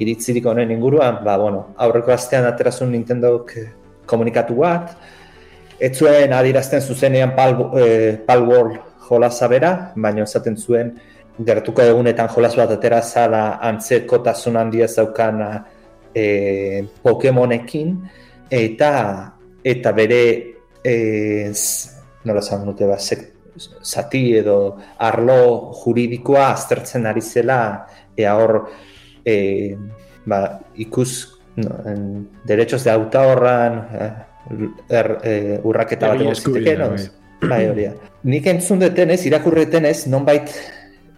iritzirik 0.00 0.46
honen 0.46 0.72
inguruan, 0.72 1.20
ba, 1.24 1.36
bueno, 1.36 1.66
aurreko 1.76 2.14
astean 2.14 2.48
aterazun 2.48 2.92
Nintendok 2.94 3.54
eh, 3.58 3.68
komunikatu 4.08 4.56
bat, 4.62 4.96
ez 5.78 5.92
zuen 5.96 6.32
adirazten 6.32 6.80
zuzenean 6.80 7.34
Pal, 7.36 7.56
eh, 7.78 8.16
Pal 8.26 8.48
World 8.48 8.80
jolasa 9.08 9.48
bera, 9.48 9.72
baina 9.96 10.24
esaten 10.24 10.56
zuen 10.56 10.94
gertuko 11.38 11.82
egunetan 11.82 12.28
jolas 12.34 12.54
bat 12.58 12.70
atera 12.74 13.00
zala 13.02 13.58
antzekotasun 13.62 14.56
handia 14.56 14.88
zaukana 14.88 15.64
eh, 16.14 16.84
Pokemonekin, 17.02 17.96
eta 18.50 18.92
eta 19.64 19.92
bere 19.92 20.22
eh, 20.84 21.50
z- 21.52 21.90
nola 22.24 22.40
esan 22.40 22.64
dute 22.66 22.86
ba, 22.86 22.98
sek, 22.98 23.26
zati 23.82 24.36
edo 24.38 24.76
arlo 24.98 25.72
juridikoa 25.82 26.50
aztertzen 26.52 27.06
ari 27.06 27.20
zela 27.20 27.86
ea 28.16 28.34
hor 28.38 28.68
eh, 29.24 29.76
ba, 30.26 30.58
ikus 30.76 31.12
no, 31.56 31.74
en, 31.86 32.02
derechos 32.46 32.84
de 32.84 32.90
autorran 32.90 33.78
eh, 33.94 34.10
er, 34.88 35.08
eh, 35.22 35.60
urraketa 35.62 36.08
bat 36.08 36.16
Egile 36.20 36.30
egon 36.32 36.42
zitekeen, 36.42 36.82
eskubidea, 36.82 36.92
oz? 36.94 37.14
Bai, 37.48 37.68
hori. 37.70 37.84
Nik 38.26 38.46
entzun 38.50 38.80
detenez, 38.82 39.20
irakurretenez, 39.28 40.06
nonbait 40.10 40.50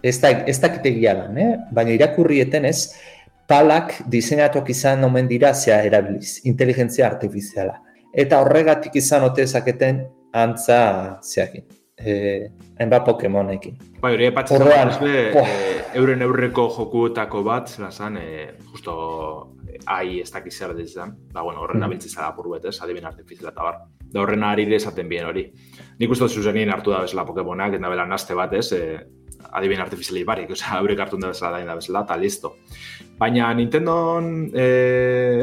ez 0.03 0.19
da, 0.21 0.29
ez 0.47 0.59
dakit 0.61 0.85
egia 0.85 1.13
da, 1.15 1.27
eh? 1.37 1.57
baina 1.71 1.91
irakurrietenez, 1.91 2.93
palak 3.47 3.93
diseinatuak 4.09 4.69
izan 4.69 5.03
omen 5.03 5.27
dira 5.27 5.53
zea 5.53 5.81
erabiliz, 5.83 6.39
inteligentzia 6.47 7.07
artifiziala. 7.07 7.77
Eta 8.13 8.39
horregatik 8.41 8.95
izan 8.95 9.23
ote 9.27 9.45
zaketen 9.47 10.05
antza 10.33 11.19
zeakin. 11.23 11.63
Eh, 12.01 12.47
hainbat 12.79 13.03
Pokemonekin. 13.05 13.75
Bai, 14.01 14.13
hori 14.15 14.25
epatzen 14.31 14.57
Orduan, 14.63 14.89
zan, 14.89 15.03
be, 15.03 15.17
buah. 15.35 15.49
e, 15.51 15.73
euren 15.99 16.23
aurreko 16.25 16.63
jokuetako 16.73 17.43
bat, 17.45 17.67
zela 17.69 17.91
zan, 17.91 18.17
e, 18.17 18.47
justo 18.71 18.95
e, 19.69 19.77
ai 19.85 20.19
ez 20.23 20.31
dakiz 20.33 20.55
zer 20.57 20.73
dizan, 20.73 21.11
ba, 21.31 21.43
bueno, 21.45 21.61
horren 21.61 21.77
Mhm. 21.77 21.85
abiltzen 21.91 22.09
zara 22.15 22.29
apur 22.31 22.49
bet, 22.55 22.65
ez, 22.65 22.81
adibin 22.81 23.05
artifiziala 23.05 23.51
eta 23.51 23.61
bar. 23.67 23.77
Da 24.11 24.19
horren 24.21 24.43
ari 24.43 24.65
esaten 24.73 25.07
bien 25.09 25.25
hori. 25.27 25.51
Nik 25.99 26.09
uste 26.09 26.27
zuzenien 26.27 26.71
hartu 26.73 26.89
da 26.91 27.01
bezala 27.01 27.25
Pokemonak, 27.25 27.73
eta 27.73 27.89
bela 27.89 28.05
naste 28.07 28.33
bat, 28.33 28.53
ez, 28.53 28.71
e, 28.71 28.97
adibin 29.51 29.81
artifiziali 29.83 30.23
barik, 30.27 30.51
osea, 30.55 30.79
eurek 30.79 30.99
hartu 30.99 31.19
da 31.21 31.31
bezala 31.33 31.63
da 31.65 31.75
bezala, 31.75 32.03
eta 32.07 32.17
listo. 32.17 32.55
Baina 33.19 33.53
Nintendon, 33.53 34.49
e, 34.53 34.67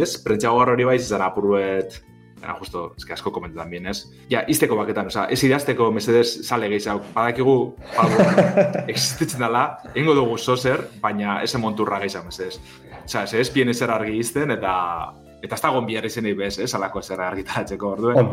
ez, 0.03 0.17
prentxago 0.25 0.65
hori 0.65 0.85
bai 0.89 0.97
izan 0.97 1.23
apur 1.23 1.53
bet, 1.57 2.03
Baina, 2.39 2.55
justo, 2.61 2.85
eske 2.97 3.13
asko 3.17 3.33
komentetan 3.35 3.71
bien, 3.71 3.87
ez? 3.91 4.05
Ja, 4.31 4.45
izteko 4.47 4.77
baketan, 4.79 5.09
oza, 5.11 5.25
ez 5.33 5.41
idazteko 5.43 5.89
mesedez 5.91 6.45
sale 6.47 6.69
gehiago. 6.71 7.03
Badakigu, 7.15 7.55
pago, 7.97 8.27
existitzen 8.93 9.43
dela, 9.43 9.65
ingo 9.99 10.15
dugu 10.15 10.39
zozer, 10.39 10.85
baina 11.03 11.41
ese 11.43 11.59
monturra 11.59 11.99
gehiago 12.05 12.29
mesedez. 12.31 12.61
Oza, 13.03 13.25
ez 13.25 13.35
ez 13.43 13.51
pien 13.51 13.75
ezer 13.75 13.91
argi 13.91 14.15
izten, 14.21 14.55
eta 14.55 14.75
eta 15.43 15.55
ez 15.55 15.63
dagoen 15.63 15.87
bihar 15.87 16.07
izenei 16.09 16.35
bez, 16.39 16.57
ez, 16.59 16.69
alako 16.75 17.03
ezer 17.05 17.21
argitaratzeko, 17.23 17.93
orduen. 17.95 18.31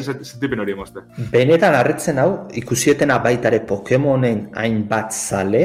Sentipen 0.00 0.62
hori 0.64 0.74
emozte. 0.76 1.04
Benetan 1.32 1.76
harritzen 1.76 2.20
hau, 2.22 2.30
ikusietena 2.62 3.18
baitare 3.24 3.60
Pokemonen 3.68 4.46
hainbat 4.56 5.12
zale, 5.12 5.64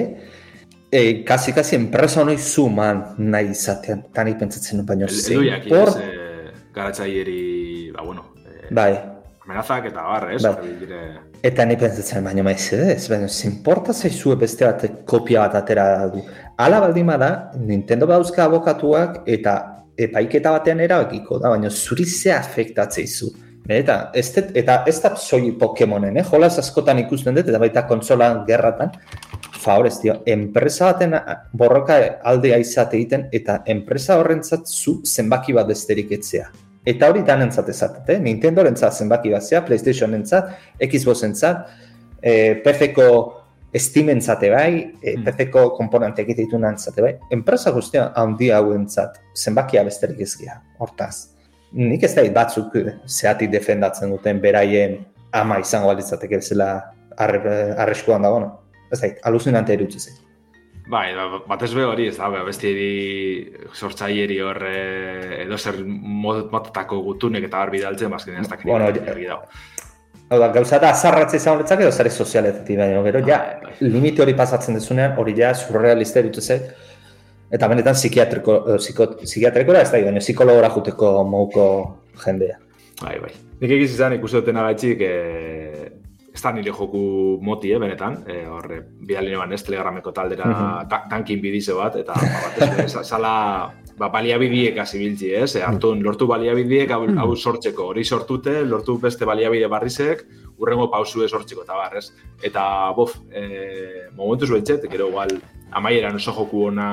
e, 0.92 1.24
kasi 1.28 1.54
kasi 1.56 1.76
enpresa 1.80 2.22
honoi 2.22 2.38
zuman 2.38 3.04
nahi 3.18 3.52
izatean, 3.56 4.08
tani 4.14 4.36
pentsatzen 4.40 4.82
dut 4.82 4.88
baino 4.92 5.08
zein 5.08 5.40
Edoiak, 5.40 5.68
por, 5.72 5.94
e, 6.02 6.56
garatzaileri, 6.76 7.92
ba, 7.96 8.04
bueno, 8.04 8.32
e, 8.44 8.74
bai, 8.76 8.92
amenazak 9.46 9.88
eta 9.92 10.04
bar, 10.04 10.28
ez? 10.34 10.42
Bai. 10.44 10.74
Dire, 10.82 11.02
eta 11.46 11.66
ni 11.66 11.78
pentsatzen 11.80 12.26
baino 12.26 12.44
maiz 12.44 12.66
ez, 12.74 13.06
baina 13.12 13.30
zinporta 13.30 13.94
zaizue 13.94 14.36
beste 14.42 14.66
bat 14.66 14.86
kopia 15.06 15.46
bat 15.46 15.60
atera 15.62 15.88
du. 16.12 16.24
Hala 16.58 16.82
baldin 16.84 17.08
bada, 17.12 17.32
Nintendo 17.60 18.08
bauzka 18.10 18.46
abokatuak 18.48 19.24
eta 19.30 19.56
epaiketa 19.98 20.52
batean 20.52 20.80
erabakiko 20.80 21.40
da, 21.40 21.50
baina 21.50 21.70
zuri 21.70 22.06
ze 22.06 22.32
afektatzeizu. 22.34 23.32
Eta 23.68 24.12
ez, 24.14 24.32
det- 24.36 24.52
eta 24.62 24.84
ez 24.88 25.02
da 25.02 25.16
soi 25.16 25.52
Pokemonen, 25.60 26.18
eh? 26.18 26.24
jolaz 26.24 26.60
askotan 26.60 27.00
ikusten 27.00 27.34
dut, 27.36 27.48
eta 27.50 27.58
baita 27.60 27.88
kontsolan 27.88 28.44
gerratan, 28.46 28.92
favorez, 29.58 29.96
dio, 30.02 30.20
enpresa 30.26 30.92
baten 30.92 31.16
borroka 31.52 32.20
aldea 32.24 32.58
izate 32.62 32.98
egiten, 32.98 33.28
eta 33.34 33.64
enpresa 33.66 34.20
horrentzat 34.20 34.68
zu 34.68 35.00
zenbaki 35.04 35.54
bat 35.54 35.68
besterik 35.68 36.12
etzea. 36.12 36.52
Eta 36.86 37.10
hori 37.10 37.24
danentzat 37.26 37.70
ezatet, 37.70 38.10
eh? 38.10 38.20
Nintendo 38.20 38.62
rentzat 38.64 38.94
zenbaki 38.94 39.32
bat 39.34 39.42
zea, 39.42 39.64
Playstation 39.66 40.14
entzat, 40.14 40.52
Xbox 40.80 41.24
entzat, 41.24 41.66
eh, 42.22 42.62
PC-ko 42.64 43.45
Steam 43.80 44.10
entzate 44.10 44.50
bai, 44.50 44.94
Hmm. 45.04 45.24
PC-ko 45.26 45.70
komponente 45.76 46.22
egite 46.22 46.42
ditu 46.46 46.58
nantzate 46.58 47.02
bai, 47.02 47.16
enpresa 47.32 47.72
guztia 47.72 48.12
handi 48.16 48.50
hauentzat 48.52 49.20
zenbakia 49.36 49.84
besterik 49.84 50.20
ezgia, 50.22 50.62
hortaz. 50.80 51.32
Nik 51.74 52.04
ez 52.04 52.14
da 52.16 52.24
batzuk 52.32 52.76
eh, 52.76 52.94
zeatik 53.06 53.50
defendatzen 53.52 54.10
duten 54.12 54.40
beraien 54.42 55.06
ama 55.34 55.60
izango 55.60 55.88
balitzateke 55.88 56.38
bezala 56.38 56.70
arre, 57.18 57.74
arriskuan 57.78 58.22
dago, 58.22 58.40
no? 58.40 58.60
Ez 58.92 59.02
da, 59.02 59.08
aluzinante 59.24 59.74
erutzi 59.74 60.00
zait. 60.00 60.22
Bai, 60.88 61.16
ba- 61.16 61.42
batez 61.48 61.74
be 61.74 61.84
hori, 61.84 62.08
ez 62.08 62.18
da, 62.18 62.30
ba, 62.30 62.44
bestieri 62.46 63.52
sortzaileri 63.74 64.40
hor 64.40 64.60
eh, 64.70 65.42
edo 65.44 65.58
zer 65.58 65.80
mod, 65.86 66.52
motatako 66.52 67.02
gutunek 67.02 67.44
eta 67.50 67.60
hor 67.64 67.72
bidaltzen, 67.74 68.10
bazkenean 68.14 68.44
ez 68.46 68.50
dakit 68.50 68.66
Bueno. 68.66 69.42
Hau 70.30 70.40
da, 70.42 70.48
gauza 70.50 70.80
da, 70.82 70.90
azarratze 70.90 71.38
izan 71.38 71.54
horretzak 71.56 71.82
edo 71.84 71.92
zare 71.94 72.10
sozialetetik, 72.10 72.78
baina 72.80 73.02
gero, 73.06 73.20
ja, 73.28 73.38
Bai, 73.62 73.74
limite 73.82 74.24
hori 74.24 74.34
pasatzen 74.34 74.74
dezunean, 74.80 75.14
hori 75.22 75.36
ja, 75.38 75.52
surrealista 75.54 76.24
ditu 76.26 76.42
zait, 76.42 76.72
eta 77.54 77.68
benetan 77.70 77.94
psikiatriko, 77.94 78.56
eh, 78.74 78.78
psiko, 78.82 79.06
psikiatrikora 79.22 79.84
ez 79.86 79.92
da, 79.94 80.00
baina 80.02 80.24
psikologora 80.24 80.72
juteko 80.74 81.12
moduko 81.30 81.68
jendea. 82.26 82.58
Bai, 83.04 83.20
bai. 83.22 83.32
Nik 83.62 83.72
egiz 83.78 83.92
izan 83.94 84.16
ikusi 84.18 84.40
duten 84.42 84.58
agaitxik, 84.58 85.02
e, 85.06 85.92
ez 86.36 86.42
da 86.42 86.52
nire 86.52 86.74
joku 86.74 87.38
moti, 87.46 87.72
eh, 87.72 87.78
benetan, 87.80 88.18
e, 88.28 88.42
horre, 88.50 88.82
bidali 89.08 89.30
neban 89.32 89.54
ez, 89.54 89.62
telegrameko 89.64 90.12
taldera 90.12 90.46
Mhm. 90.50 90.90
ta 90.90 91.04
tankin 91.10 91.40
bidize 91.42 91.74
bat, 91.78 91.96
eta 92.02 92.14
ba, 92.18 92.42
batez 92.50 92.72
ere, 92.80 92.88
za- 92.90 93.04
zala, 93.04 93.36
ba, 94.00 94.10
baliabidiek 94.14 94.78
hasi 94.84 95.00
biltzi, 95.00 95.34
ez? 95.34 95.56
E, 95.56 95.64
hartu, 95.64 95.94
lortu 95.96 96.28
baliabidiek 96.28 96.92
hau, 96.92 97.06
hau 97.18 97.36
sortzeko, 97.36 97.90
hori 97.94 98.04
sortute, 98.06 98.62
lortu 98.66 98.98
beste 99.02 99.26
baliabide 99.26 99.68
barrizek, 99.72 100.26
urrengo 100.60 100.90
pausue 100.92 101.28
sortzeko, 101.28 101.64
eta 101.64 101.76
bar, 101.76 101.98
ez? 102.00 102.10
Eta, 102.44 102.64
bof, 102.96 103.18
e, 103.32 104.10
momentuz 104.16 104.50
behitzet, 104.52 104.86
gero 104.92 105.10
igual, 105.12 105.36
amaieran 105.76 106.16
oso 106.16 106.32
joku 106.32 106.68
ona 106.70 106.86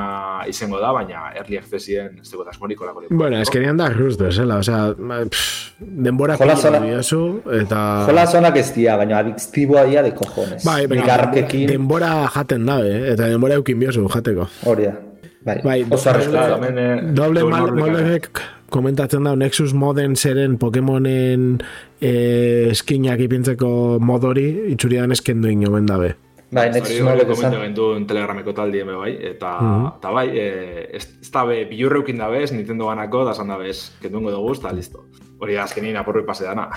izango 0.50 0.80
da, 0.82 0.90
baina 0.94 1.28
early 1.38 1.58
accessien 1.60 2.16
ez 2.22 2.30
dugu 2.30 2.48
asmorik 2.50 2.80
olako 2.82 3.04
leku. 3.04 3.14
Bueno, 3.20 3.38
eskenean 3.44 3.76
da 3.78 3.90
justo, 3.94 4.26
esela, 4.26 4.56
osea, 4.64 4.94
ma, 4.98 5.20
pff, 5.28 5.76
denbora 5.78 6.36
Jola 6.40 6.56
zona- 6.56 6.80
diozu, 6.82 7.42
eta... 7.60 7.82
Jola 8.08 8.26
zonak 8.26 8.58
ez 8.58 8.68
dira, 8.74 8.96
baina 8.96 9.18
adiktiboa 9.22 9.84
dira 9.90 10.02
de 10.02 10.14
cojones. 10.14 10.64
Bai, 10.66 10.86
baina 10.90 11.30
denbora 11.70 12.26
jaten 12.34 12.66
dabe, 12.66 12.98
eta 13.12 13.30
denbora 13.30 13.54
eukin 13.60 13.78
biozu 13.78 14.08
jateko. 14.08 14.48
hori 14.66 14.90
da. 14.90 14.98
Bai, 15.44 15.58
Bai, 15.64 15.78
oso 15.90 16.10
eh, 16.10 17.00
Doble 17.14 17.42
mal, 17.44 17.72
molerek 17.74 18.28
komentatzen 18.70 19.24
da 19.26 19.34
Nexus 19.36 19.72
moden 19.74 20.14
zeren 20.16 20.56
Pokemonen 20.58 21.56
eh, 22.00 22.70
eskinak 22.70 23.20
ipintzeko 23.20 23.98
modori 24.00 24.46
itxuridan 24.72 25.12
eskendu 25.12 25.50
inoen 25.50 25.86
dabe. 25.86 26.14
Bai, 26.52 26.68
Nexus 26.70 26.98
komentu 27.00 27.32
esan. 27.32 27.54
genduen 27.62 28.06
telegrameko 28.06 28.52
taldi 28.52 28.80
eme 28.84 28.94
bai, 28.94 29.12
eta, 29.32 29.52
Mhm. 29.60 29.86
eta 29.98 30.10
bai, 30.12 30.26
e, 30.36 30.88
ez, 30.96 31.06
ez 31.22 31.30
da 31.32 31.44
be, 31.48 31.64
bilurreukin 31.64 32.18
da 32.18 32.28
bez, 32.28 32.52
Nintendo 32.52 32.86
ganako, 32.88 33.24
da 33.24 33.32
zan 33.34 33.48
da 33.48 33.56
bez, 33.56 33.90
kendungo 34.02 34.30
dugu, 34.30 34.52
eta 34.54 34.72
listo. 34.72 35.06
Hori 35.40 35.54
da, 35.54 35.64
azkenin 35.64 35.96
apurri 35.96 36.22
pase 36.26 36.44
dana. 36.44 36.68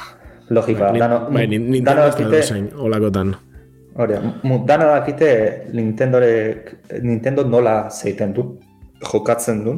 Logikoa, 0.50 0.92
Ni- 0.92 1.00
dano, 1.00 1.28
bai, 1.30 1.48
dano 1.82 2.06
ez 2.08 2.16
dozain, 2.18 2.70
olakotan. 2.78 3.36
Hori 3.96 4.14
da, 4.18 4.34
mu- 4.44 4.64
dano 4.68 4.90
dakite 4.92 5.30
Nintendorek, 5.74 6.74
Nintendo 7.02 7.46
nola 7.48 7.90
zeiten 7.90 8.34
du, 8.36 8.48
jokatzen 9.12 9.64
du, 9.64 9.78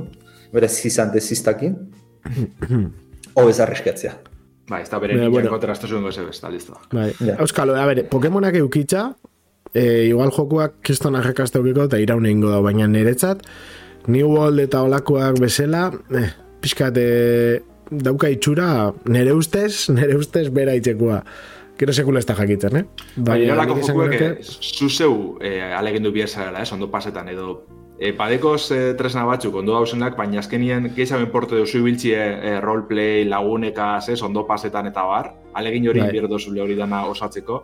bere 0.53 0.69
zizan 0.69 1.11
deziztakin, 1.13 1.77
hobez 3.37 3.59
arriskatzea. 3.63 4.15
Bai, 4.67 4.81
ez 4.83 4.89
da 4.91 4.99
bere 4.99 5.15
ninja 5.15 5.31
bueno. 5.31 5.51
kontrastu 5.53 5.87
zuen 5.87 6.03
goze 6.03 6.25
bez, 6.25 6.37
eta 6.41 6.49
listo. 6.51 6.75
Bai. 6.91 7.11
Ja. 7.23 7.37
Euskalo, 7.43 7.77
a 7.79 7.85
ber, 7.87 8.03
Pokemonak 8.11 8.57
eukitza, 8.59 9.13
e, 9.71 10.07
igual 10.09 10.33
jokuak 10.35 10.81
kiston 10.83 11.15
arrekazte 11.15 11.61
eukiko 11.61 11.85
eta 11.87 11.99
iraun 12.03 12.27
egingo 12.27 12.51
da, 12.51 12.59
baina 12.65 12.87
niretzat, 12.91 13.45
New 14.07 14.27
World 14.31 14.63
eta 14.63 14.81
olakoak 14.87 15.39
bezala, 15.43 15.87
eh, 16.15 16.29
pixkat, 16.63 16.99
e, 16.99 17.61
dauka 17.91 18.29
itxura, 18.31 18.91
nere 19.07 19.35
ustez, 19.35 19.87
nere 19.97 20.17
ustez 20.19 20.49
bera 20.53 20.75
itxekua. 20.75 21.21
Gero 21.77 21.93
sekula 21.93 22.19
ez 22.19 22.25
da 22.25 22.35
jakitzen, 22.37 22.77
eh? 22.79 22.85
Bai, 23.17 23.41
nik 23.45 23.73
esango 23.83 24.05
jokuek, 24.05 24.21
eh, 24.21 24.53
zuzeu 24.61 25.37
eh, 25.41 25.73
alegindu 25.77 26.11
bierzara, 26.11 26.61
ez, 26.61 26.71
ondo 26.73 26.89
pasetan, 26.91 27.29
edo 27.29 27.63
E, 27.97 28.11
badekoz 28.13 28.69
e, 28.69 28.93
tresna 28.93 29.23
batzuk 29.25 29.55
ondo 29.57 29.73
dauzenak, 29.73 30.13
baina 30.19 30.37
azkenien 30.37 30.91
gehiago 30.93 31.31
porte 31.33 31.57
duzu 31.57 31.79
ibiltzie 31.79 32.19
e, 32.19 32.51
roleplay, 32.61 33.23
lagunekaz, 33.25 34.11
ez, 34.13 34.19
ondo 34.21 34.43
pasetan 34.45 34.85
eta 34.91 35.01
bar, 35.01 35.31
alegin 35.57 35.87
hori 35.89 36.03
Bai. 36.03 36.11
inbierdo 36.11 36.37
zule 36.37 36.61
hori 36.61 36.75
dana 36.77 37.07
osatzeko, 37.09 37.57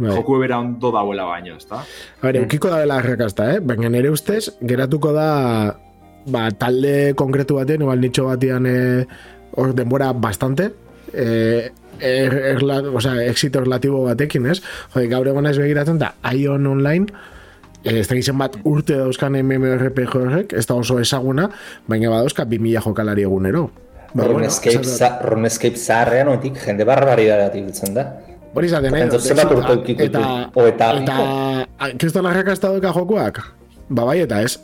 Bai. 0.00 0.10
joku 0.10 0.40
bera 0.42 0.58
ondo 0.58 0.90
dauela 0.90 1.28
baino, 1.30 1.54
ezta? 1.54 1.84
A 2.18 2.26
ber, 2.26 2.40
eukiko 2.42 2.72
da 2.72 2.80
dela 2.82 2.98
arrakasta, 2.98 3.46
eh? 3.54 3.60
Baina 3.62 3.92
nire 3.94 4.10
ustez, 4.10 4.48
geratuko 4.60 5.14
da 5.14 5.28
ba, 6.26 6.48
talde 6.58 7.14
konkretu 7.14 7.60
batean, 7.60 7.86
igual 7.86 8.02
nitxo 8.02 8.26
batean 8.26 8.66
eh, 8.66 9.06
denbora 9.78 10.10
bastante, 10.12 10.72
eh, 11.14 11.70
er, 12.00 12.34
erla, 12.56 12.80
o 12.92 13.00
sea, 13.00 13.22
exito 13.24 13.60
relatibo 13.60 14.02
batekin, 14.04 14.46
ez? 14.46 14.60
Jode, 14.94 15.08
gaur 15.08 15.28
egon 15.28 15.46
ez 15.46 15.56
begiratzen 15.58 15.98
da, 15.98 16.14
Ion 16.34 16.66
Online, 16.66 17.06
eh, 17.84 17.98
ez 18.00 18.06
da 18.08 18.14
gizien 18.18 18.38
bat 18.38 18.56
urte 18.64 18.96
dauzkan 18.98 19.36
MMORPG 19.42 20.14
horrek, 20.20 20.52
ez 20.52 20.66
da 20.66 20.74
oso 20.74 20.98
ezaguna, 21.00 21.48
baina 21.86 22.10
badauzka 22.10 22.44
2000 22.44 22.80
jokalari 22.84 23.22
egunero. 23.26 23.70
Ba, 24.14 24.22
bueno, 24.22 24.38
RuneScape, 24.38 24.80
esan- 24.80 24.96
za, 24.96 25.18
RuneScape 25.22 25.76
zaharrean 25.76 26.28
oetik 26.28 26.56
jende 26.62 26.84
barbaridadatik 26.88 27.64
biltzen 27.66 27.94
da. 27.94 28.06
Hori 28.56 28.66
izaten, 28.70 28.94
eh? 28.96 29.02
Edukiko 29.04 30.02
Eta? 30.06 30.50
O 30.54 30.64
eta 30.66 30.92
eta, 31.02 31.16
a- 31.78 31.90
kriston 31.98 32.24
arrakasta 32.26 32.70
doka 32.72 32.92
jokuak? 32.96 33.42
Ba, 33.90 34.04
bai 34.04 34.20
eta 34.22 34.40
ez. 34.42 34.58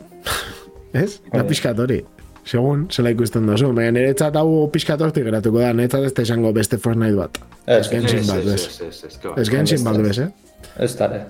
ez? 1.03 1.19
Da 1.31 1.43
pixkat 1.45 1.77
hori. 1.79 1.99
Segun, 2.45 2.87
zela 2.91 3.09
ikusten 3.13 3.45
duzu. 3.47 3.69
Baina 3.75 3.91
niretzat 3.95 4.35
hau 4.35 4.67
pixkat 4.73 5.01
hortik 5.01 5.23
geratuko 5.23 5.61
da. 5.61 5.71
Niretzat 5.73 6.03
ez 6.09 6.13
da 6.17 6.25
izango 6.25 6.51
beste 6.55 6.77
Fortnite 6.77 7.15
bat. 7.15 7.39
Ez, 7.65 7.87
Genshin 7.89 8.19
Ez, 8.19 8.27
bat, 8.27 8.43
ez, 8.43 8.65
ez, 8.67 8.81
ez, 8.89 9.03
ez. 9.07 9.19
Ez 9.37 9.49
Genshin 9.53 9.83
bat, 9.85 9.97
bez, 10.03 10.17
eh? 10.19 10.27
Ez 10.83 10.91
dara. 10.99 11.21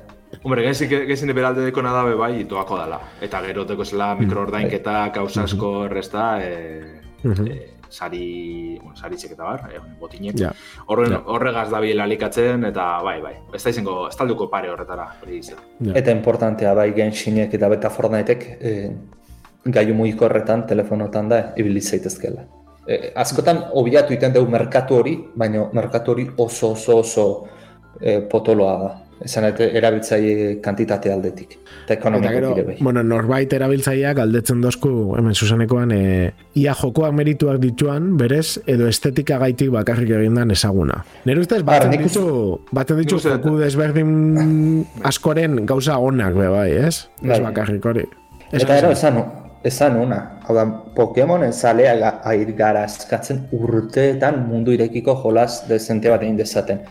Hombre, 0.42 0.64
genzin, 0.66 0.90
genzin 0.90 1.30
beralde 1.38 1.62
deko 1.68 1.84
nada 1.86 2.02
be 2.08 2.16
bai, 2.18 2.44
doako 2.50 2.80
dala. 2.82 2.98
Eta 3.22 3.42
gero 3.46 3.68
teko 3.70 3.86
zela 3.86 4.16
mikroordainketa, 4.18 5.12
kausa 5.14 5.44
asko 5.46 5.86
errezta, 5.86 6.26
e, 6.42 6.82
Mhm. 7.24 7.46
e, 7.48 7.60
sari, 7.94 8.80
bueno, 8.82 8.96
sari 8.98 9.16
txeketa 9.16 9.44
bar, 9.44 9.70
e, 9.72 9.78
botinek. 10.00 10.36
Ja. 10.40 10.52
Horren, 10.88 11.12
Ja. 11.12 11.22
Horregaz 11.28 11.70
da 11.70 11.80
biela 11.80 12.04
alikatzen, 12.04 12.66
eta 12.66 13.00
bai, 13.04 13.22
bai. 13.22 13.36
Ez 13.54 13.64
da 13.64 13.70
izango, 13.70 14.08
ez 14.10 14.16
talduko 14.18 14.50
pare 14.50 14.72
horretara, 14.72 15.06
hori. 15.22 15.40
Ja. 15.44 15.94
Eta 15.94 16.12
importantea 16.12 16.74
bai 16.74 16.92
Genshinek 16.94 17.54
eta 17.54 17.70
beta 17.70 17.90
Fortniteek 17.94 18.48
e, 18.60 18.92
gaiu 19.66 19.94
mugiko 19.96 20.26
horretan, 20.26 20.66
telefonotan 20.68 21.30
da, 21.30 21.54
ibili 21.58 21.82
zaitezkela. 21.82 22.44
E, 22.88 23.14
askotan, 23.16 23.64
obiatu 23.80 24.14
iten 24.14 24.34
dugu 24.34 24.52
merkatu 24.52 24.96
hori, 25.00 25.18
baina 25.36 25.70
merkatu 25.74 26.12
hori 26.12 26.28
oso 26.38 26.72
oso 26.74 26.98
oso 27.00 27.28
e, 28.02 28.20
potoloa 28.22 28.78
da. 28.82 28.92
Esan 29.24 29.46
ete, 29.48 29.70
erabiltzaile 29.78 30.58
kantitate 30.60 31.08
aldetik. 31.14 31.54
Eta 31.54 31.84
Eta 31.86 31.94
ekonomikoki 31.94 32.34
gero, 32.36 32.50
ere 32.58 32.64
bai. 32.68 32.76
bueno, 32.82 33.04
norbait 33.08 33.54
erabiltzaileak 33.56 34.18
galdetzen 34.18 34.60
dozku, 34.60 34.90
hemen 35.16 35.34
zuzenekoan, 35.38 35.92
e, 35.96 36.34
ia 36.60 36.74
jokoak 36.76 37.14
merituak 37.16 37.62
dituan, 37.64 38.18
berez, 38.20 38.60
edo 38.68 38.88
estetika 38.92 39.38
gaitik 39.40 39.70
bakarrik 39.72 40.10
egindan 40.18 40.52
ezaguna. 40.52 41.06
Nire 41.24 41.40
ustez, 41.40 41.62
batzen 41.64 41.94
uste- 41.94 42.04
ditu, 42.04 42.60
batzen 42.76 43.00
ditu 43.00 43.20
joku 43.24 43.56
desberdin 43.62 44.84
askoren 45.04 45.66
gauza 45.66 45.98
onak, 46.00 46.36
be 46.36 46.50
bai, 46.52 46.72
ez? 46.72 47.08
Ez 47.22 47.30
Bai. 47.30 47.40
bakarrik 47.48 47.86
hori. 47.86 48.04
Eta 48.52 48.78
ero, 48.78 48.92
esan, 48.92 49.24
esan 49.64 49.96
una. 49.98 50.40
Hau 50.44 50.56
da, 50.56 50.66
Pokemonen 50.96 51.54
zalea 51.54 51.96
ga, 51.98 52.12
air 52.30 52.52
gara 52.58 52.84
eskatzen 52.86 53.46
urteetan 53.56 54.44
mundu 54.48 54.76
irekiko 54.76 55.16
jolas 55.24 55.64
dezente 55.70 56.12
bat 56.12 56.24
egin 56.24 56.38
dezaten. 56.38 56.84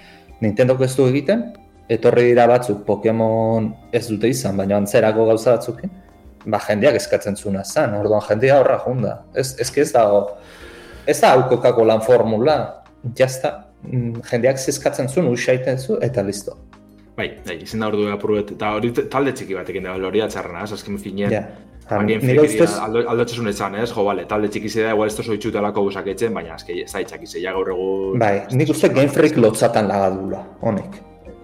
Nintendoko 0.43 0.85
ez 0.85 0.95
du 0.97 1.07
egiten, 1.07 1.45
etorri 1.93 2.31
dira 2.31 2.47
batzuk 2.51 2.83
Pokemon 2.87 3.71
ez 3.95 4.07
dute 4.09 4.31
izan, 4.33 4.57
baina 4.57 4.79
antzerako 4.81 5.29
gauza 5.29 5.57
batzukin, 5.57 5.93
ba 6.47 6.59
jendeak 6.65 6.97
eskatzen 6.99 7.37
zuna 7.37 7.63
zan, 7.65 7.95
orduan 8.01 8.25
jendea 8.29 8.59
horra 8.61 8.79
junda. 8.87 9.19
Ez, 9.35 9.53
ez, 9.61 9.69
ez 9.85 9.91
dago, 9.93 10.25
ez 11.07 11.19
da 11.21 11.35
hau 11.37 11.45
Coca-Cola 11.51 12.01
formula, 12.01 12.57
jazta, 13.19 13.53
mm, 13.85 14.25
jendeak 14.31 14.63
eskatzen 14.73 15.13
zuen, 15.13 15.29
usaiten 15.31 15.79
zu, 15.79 16.01
eta 16.03 16.25
listo. 16.27 16.57
Bai, 17.17 17.29
bai, 17.45 17.59
izin 17.61 17.85
da 17.85 17.91
ordu 17.93 18.09
apuruet, 18.09 18.55
eta 18.57 18.73
hori 18.79 18.91
talde 18.97 19.37
txiki 19.37 19.55
batekin 19.59 19.85
da, 19.85 19.99
hori 20.09 20.25
atxarrena, 20.25 20.65
azken 20.65 20.97
finien. 20.99 21.29
Ja. 21.31 21.45
Yeah. 21.45 21.72
Nire 22.01 22.45
ustez, 22.45 22.71
aldo, 22.81 23.03
aldotzezun 23.13 23.51
etzan, 23.51 23.77
ez? 23.83 23.89
Jo, 23.93 24.05
bale, 24.07 24.25
talde 24.31 24.49
txiki 24.53 24.71
zidea, 24.71 24.93
igual 24.97 25.11
ez 25.11 25.17
tozo 25.19 25.35
itxutelako 25.37 25.87
gusak 25.89 26.09
etzen, 26.13 26.33
baina 26.37 26.55
azke, 26.57 26.77
ez 26.85 26.91
da 26.93 27.03
itxaki 27.05 27.27
zeia 27.27 27.53
gaur 27.57 27.73
egun... 27.75 28.19
Bai, 28.23 28.35
nik 28.57 28.73
uste 28.75 28.91
Game 28.95 29.13
Freak 29.13 29.37
lotzatan 29.41 29.91
lagadula, 29.91 30.45
honek. 30.63 31.01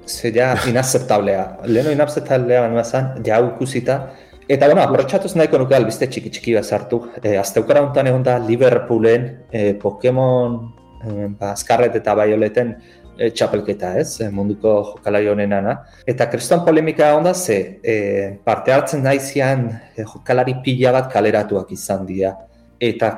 Ze 0.08 0.32
ja 0.32 0.54
inazeptablea. 0.70 1.44
Leheno 1.68 1.92
inazeptablea 1.92 2.64
baina 2.66 2.84
zan, 2.84 3.12
ja 3.26 3.36
hau 3.38 3.52
ikusita. 3.52 4.00
Eta, 4.48 4.66
bueno, 4.66 4.80
aprotxatuz 4.80 5.34
nahiko 5.36 5.60
nuke 5.60 5.76
albiste 5.76 6.08
txiki 6.08 6.32
txiki 6.32 6.56
bat 6.56 6.64
sartu. 6.64 7.02
E, 7.20 7.36
Azteukara 7.36 7.82
honetan 7.84 8.08
egon 8.08 8.24
da 8.24 8.38
Liverpoolen 8.40 9.26
e, 9.52 9.74
Pokemon 9.82 10.54
e, 11.04 11.28
ba, 11.36 11.52
Scarlet 11.56 11.98
eta 12.00 12.14
Violeten 12.16 12.72
e, 13.18 13.30
txapelketa, 13.34 13.92
ez? 14.00 14.20
E, 14.22 14.30
munduko 14.32 14.74
jokalari 14.94 15.28
honenana. 15.28 15.74
Eta 16.08 16.28
kriston 16.32 16.64
polemika 16.66 17.10
egon 17.12 17.26
da, 17.28 17.34
ze 17.34 17.58
e, 17.82 17.96
parte 18.44 18.72
hartzen 18.72 19.02
naizian 19.04 19.68
e, 19.96 20.04
jokalari 20.04 20.58
pila 20.64 20.94
bat 21.00 21.10
kaleratuak 21.12 21.72
izan 21.76 22.06
dira. 22.06 22.36
Eta 22.78 23.16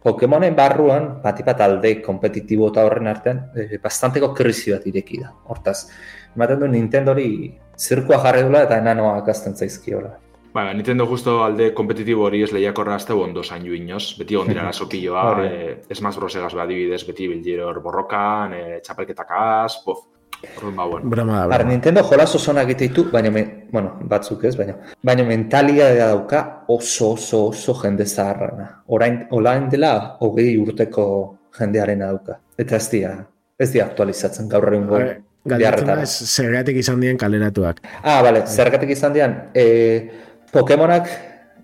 Pokemonen 0.00 0.54
barruan, 0.56 1.18
bati 1.20 1.44
bat 1.44 1.58
alde 1.60 1.90
kompetitibo 2.00 2.70
eta 2.70 2.86
horren 2.86 3.10
artean, 3.10 3.42
e, 3.52 3.76
bastanteko 3.82 4.30
krisi 4.32 4.72
bat 4.72 4.86
ireki 4.88 5.20
da. 5.20 5.34
Hortaz, 5.52 5.90
ematen 6.32 6.62
du 6.62 6.70
Nintendori 6.72 7.28
zirkoa 7.76 8.22
jarri 8.24 8.46
dula 8.46 8.64
eta 8.64 8.78
enanoa 8.80 9.18
akazten 9.20 9.58
zaizkiola. 9.60 10.14
Ba, 10.52 10.72
Nintendo 10.74 11.06
justo 11.06 11.44
alde 11.44 11.70
kompetitibo 11.72 12.24
hori 12.26 12.42
ez 12.42 12.50
lehiakorra 12.50 12.96
azte 12.98 13.14
ondo 13.14 13.42
zain 13.44 13.62
ju 13.64 13.74
inoz. 13.76 14.16
Beti 14.18 14.34
ondira 14.36 14.64
la 14.66 14.72
sopilloa, 14.80 15.26
Hori. 15.30 15.46
e, 15.88 15.94
Smash 15.94 16.16
Bros. 16.18 16.34
egaz 16.36 16.54
adibidez, 16.54 17.04
beti 17.06 17.28
bildiro 17.30 17.68
hor 17.68 17.78
borrokan, 17.84 18.54
e, 18.54 18.80
txapelketakaz, 18.82 19.76
pof. 19.84 20.06
Orduan, 20.56 20.74
ba, 20.76 20.86
bueno. 20.88 21.10
Da, 21.14 21.22
Ara, 21.44 21.58
broma. 21.58 21.70
Nintendo 21.70 22.02
jolas 22.02 22.34
oso 22.34 22.50
onak 22.50 22.70
egite 22.70 22.88
ditu, 22.88 23.04
baina, 23.12 23.30
me, 23.30 23.42
bueno, 23.70 23.98
batzuk 24.08 24.42
ez, 24.48 24.54
baina, 24.56 24.74
baina 25.04 25.22
mentalidadea 25.28 26.06
dauka 26.14 26.40
oso, 26.68 27.12
oso, 27.12 27.44
oso 27.52 27.74
jende 27.82 28.06
zaharrana. 28.06 28.70
Orain, 28.88 29.26
olain 29.36 29.68
dela, 29.70 30.16
hogei 30.24 30.54
urteko 30.58 31.04
jendearena 31.58 32.08
dauka. 32.10 32.38
Eta 32.58 32.76
ez 32.80 32.88
dira, 32.90 33.12
ez 33.60 33.68
dira 33.74 33.84
aktualizatzen 33.90 34.48
gaur 34.48 34.72
egun 34.72 34.88
Bai, 34.90 35.10
Galdetzen 35.50 35.86
da, 35.88 35.94
zergatik 36.04 36.76
izan 36.76 37.00
dien 37.00 37.16
kaleratuak. 37.20 37.78
Ah, 38.02 38.18
bale, 38.24 38.42
zergatik 38.46 38.90
izan 38.92 39.14
dian, 39.14 39.36
e, 39.56 39.62
Pokemonak 40.52 41.08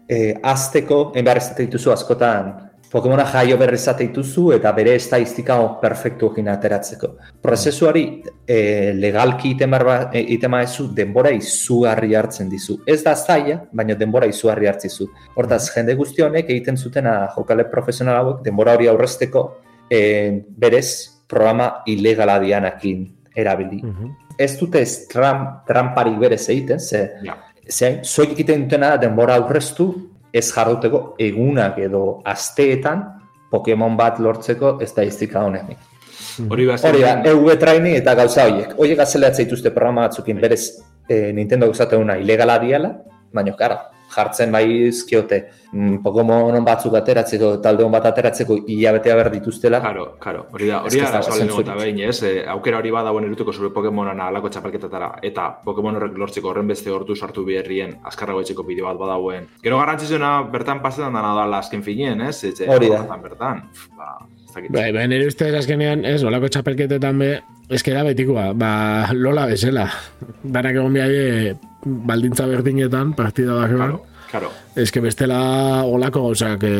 e, 0.09 0.34
azteko, 0.43 1.11
egin 1.14 1.26
behar 1.26 1.43
ez 1.43 1.51
dituzu 1.59 1.93
askotan, 1.93 2.55
Pokemona 2.87 3.24
jaio 3.26 3.57
berri 3.59 3.76
izate 3.80 4.07
dituzu 4.07 4.53
eta 4.55 4.70
bere 4.72 4.93
estadistika 4.97 5.57
perfektuekin 5.80 6.47
ateratzeko. 6.49 7.09
Prozesuari 7.43 8.05
e, 8.47 8.93
legalki 8.95 9.51
iten 9.57 9.72
barba, 9.74 9.97
e, 10.14 10.22
iten 10.37 10.53
maezu 10.55 10.87
denbora 10.95 11.32
izugarri 11.34 12.14
hartzen 12.14 12.49
dizu. 12.49 12.78
Ez 12.87 13.01
da 13.05 13.16
zaila, 13.16 13.59
baina 13.74 13.97
denbora 13.99 14.28
izugarri 14.30 14.70
hartzizu. 14.70 15.09
Hortaz, 15.34 15.64
jende 15.74 15.97
guzti 15.99 16.22
honek 16.22 16.49
egiten 16.55 16.78
zutena 16.78 17.16
jokale 17.34 17.66
profesional 17.72 18.20
hauek 18.20 18.45
denbora 18.47 18.76
hori 18.78 18.89
aurrezteko 18.93 19.43
e, 19.91 20.01
berez 20.57 20.87
programa 21.26 21.82
ilegala 21.91 22.39
dianakin 22.39 23.03
erabili 23.34 23.82
Mhm. 23.82 24.14
ez 24.39 24.59
dute 24.61 24.80
ez 24.80 25.09
tram, 25.09 25.62
tramparik 25.66 26.18
berez 26.18 26.49
egiten, 26.49 26.78
ze, 26.80 27.11
Ja. 27.24 27.37
Ze 27.69 28.01
zoik 28.03 28.33
egiten 28.33 28.64
dutena 28.64 28.91
da 28.95 28.97
denbora 28.97 29.37
aurreztu 29.37 29.89
ez 30.33 30.47
jarduteko 30.53 31.14
egunak 31.19 31.79
edo 31.79 32.23
asteetan 32.25 33.05
Pokemon 33.51 33.97
bat 33.97 34.19
lortzeko 34.19 34.79
ez 34.83 34.93
da 34.95 35.05
iztika 35.07 35.45
honek. 35.47 35.77
Hori 36.51 36.67
Hori 36.69 37.01
da, 37.01 37.12
EV 37.31 37.53
Training 37.61 37.97
eta 37.97 38.14
gauza 38.19 38.45
horiek. 38.49 38.75
Horiek 38.77 39.01
azeleatza 39.01 39.45
dituzte 39.45 39.71
programa 39.71 40.09
batzukin 40.09 40.41
berez 40.43 40.62
e, 41.09 41.33
Nintendo 41.33 41.69
gauzateuna 41.71 42.19
ilegala 42.19 42.59
diala, 42.59 42.91
baina 43.33 43.55
kara, 43.57 43.79
jartzen 44.13 44.53
bai 44.53 44.65
izkiote 44.89 45.39
mm, 45.73 45.99
Pokemon 46.05 46.59
batzuk 46.65 46.95
ateratzeko, 46.99 47.57
talde 47.65 47.85
hon 47.85 47.93
bat 47.95 48.07
ateratzeko 48.11 48.59
hilabetea 48.67 49.17
behar 49.19 49.31
dituztela. 49.35 49.81
Karo, 49.85 50.07
karo, 50.23 50.47
hori 50.53 50.71
da, 50.71 50.83
hori 50.87 51.03
da, 51.03 51.21
eta 51.21 51.77
behin, 51.81 52.01
ez? 52.09 52.17
E, 52.27 52.33
aukera 52.55 52.81
hori 52.81 52.93
badagoen 52.95 53.29
eruteko 53.29 53.53
zure 53.53 53.73
Pokemonan 53.75 54.21
alako 54.29 54.53
txapelketatara, 54.55 55.11
eta 55.27 55.49
Pokemon 55.65 56.01
horrek 56.01 56.17
lortzeko 56.23 56.53
horren 56.53 56.71
beste 56.73 56.93
hortu 56.93 57.17
sartu 57.17 57.45
beherrien 57.49 57.97
azkarrago 58.07 58.45
etxeko 58.45 58.67
bideo 58.67 58.89
bat 58.89 59.03
badagoen. 59.03 59.51
Gero 59.63 59.83
garrantzizuna 59.83 60.33
bertan 60.53 60.83
pasetan 60.85 61.17
dana 61.17 61.35
da 61.37 61.47
azken 61.59 61.85
finien, 61.87 62.21
ez? 62.29 62.39
Etxe, 62.45 62.69
Hori 62.71 62.91
da. 62.93 63.03
horretan 63.03 63.23
Bertan, 63.27 63.63
ba, 63.99 64.15
dakit. 64.57 64.73
Bai, 64.75 64.89
bai, 64.97 65.07
nire 65.09 65.27
ustez 65.31 65.53
azkenean, 65.55 66.05
ez, 66.09 66.23
olako 66.27 66.49
txapelketetan 66.49 67.19
be, 67.23 67.31
eskera 67.71 68.03
betikoa, 68.07 68.51
ba, 68.59 68.73
lola 69.15 69.47
bezala. 69.47 69.87
Danak 70.43 70.75
egon 70.81 70.93
behar 70.97 71.57
baldintza 71.87 72.47
berdinetan, 72.51 73.13
partida 73.15 73.55
bakean. 73.61 73.79
Karo, 73.79 74.03
karo. 74.33 74.51
Ez 74.77 74.91
que 74.93 75.01
bestela 75.05 75.85
olako 75.87 76.27
gauzak 76.29 76.65
e, 76.67 76.75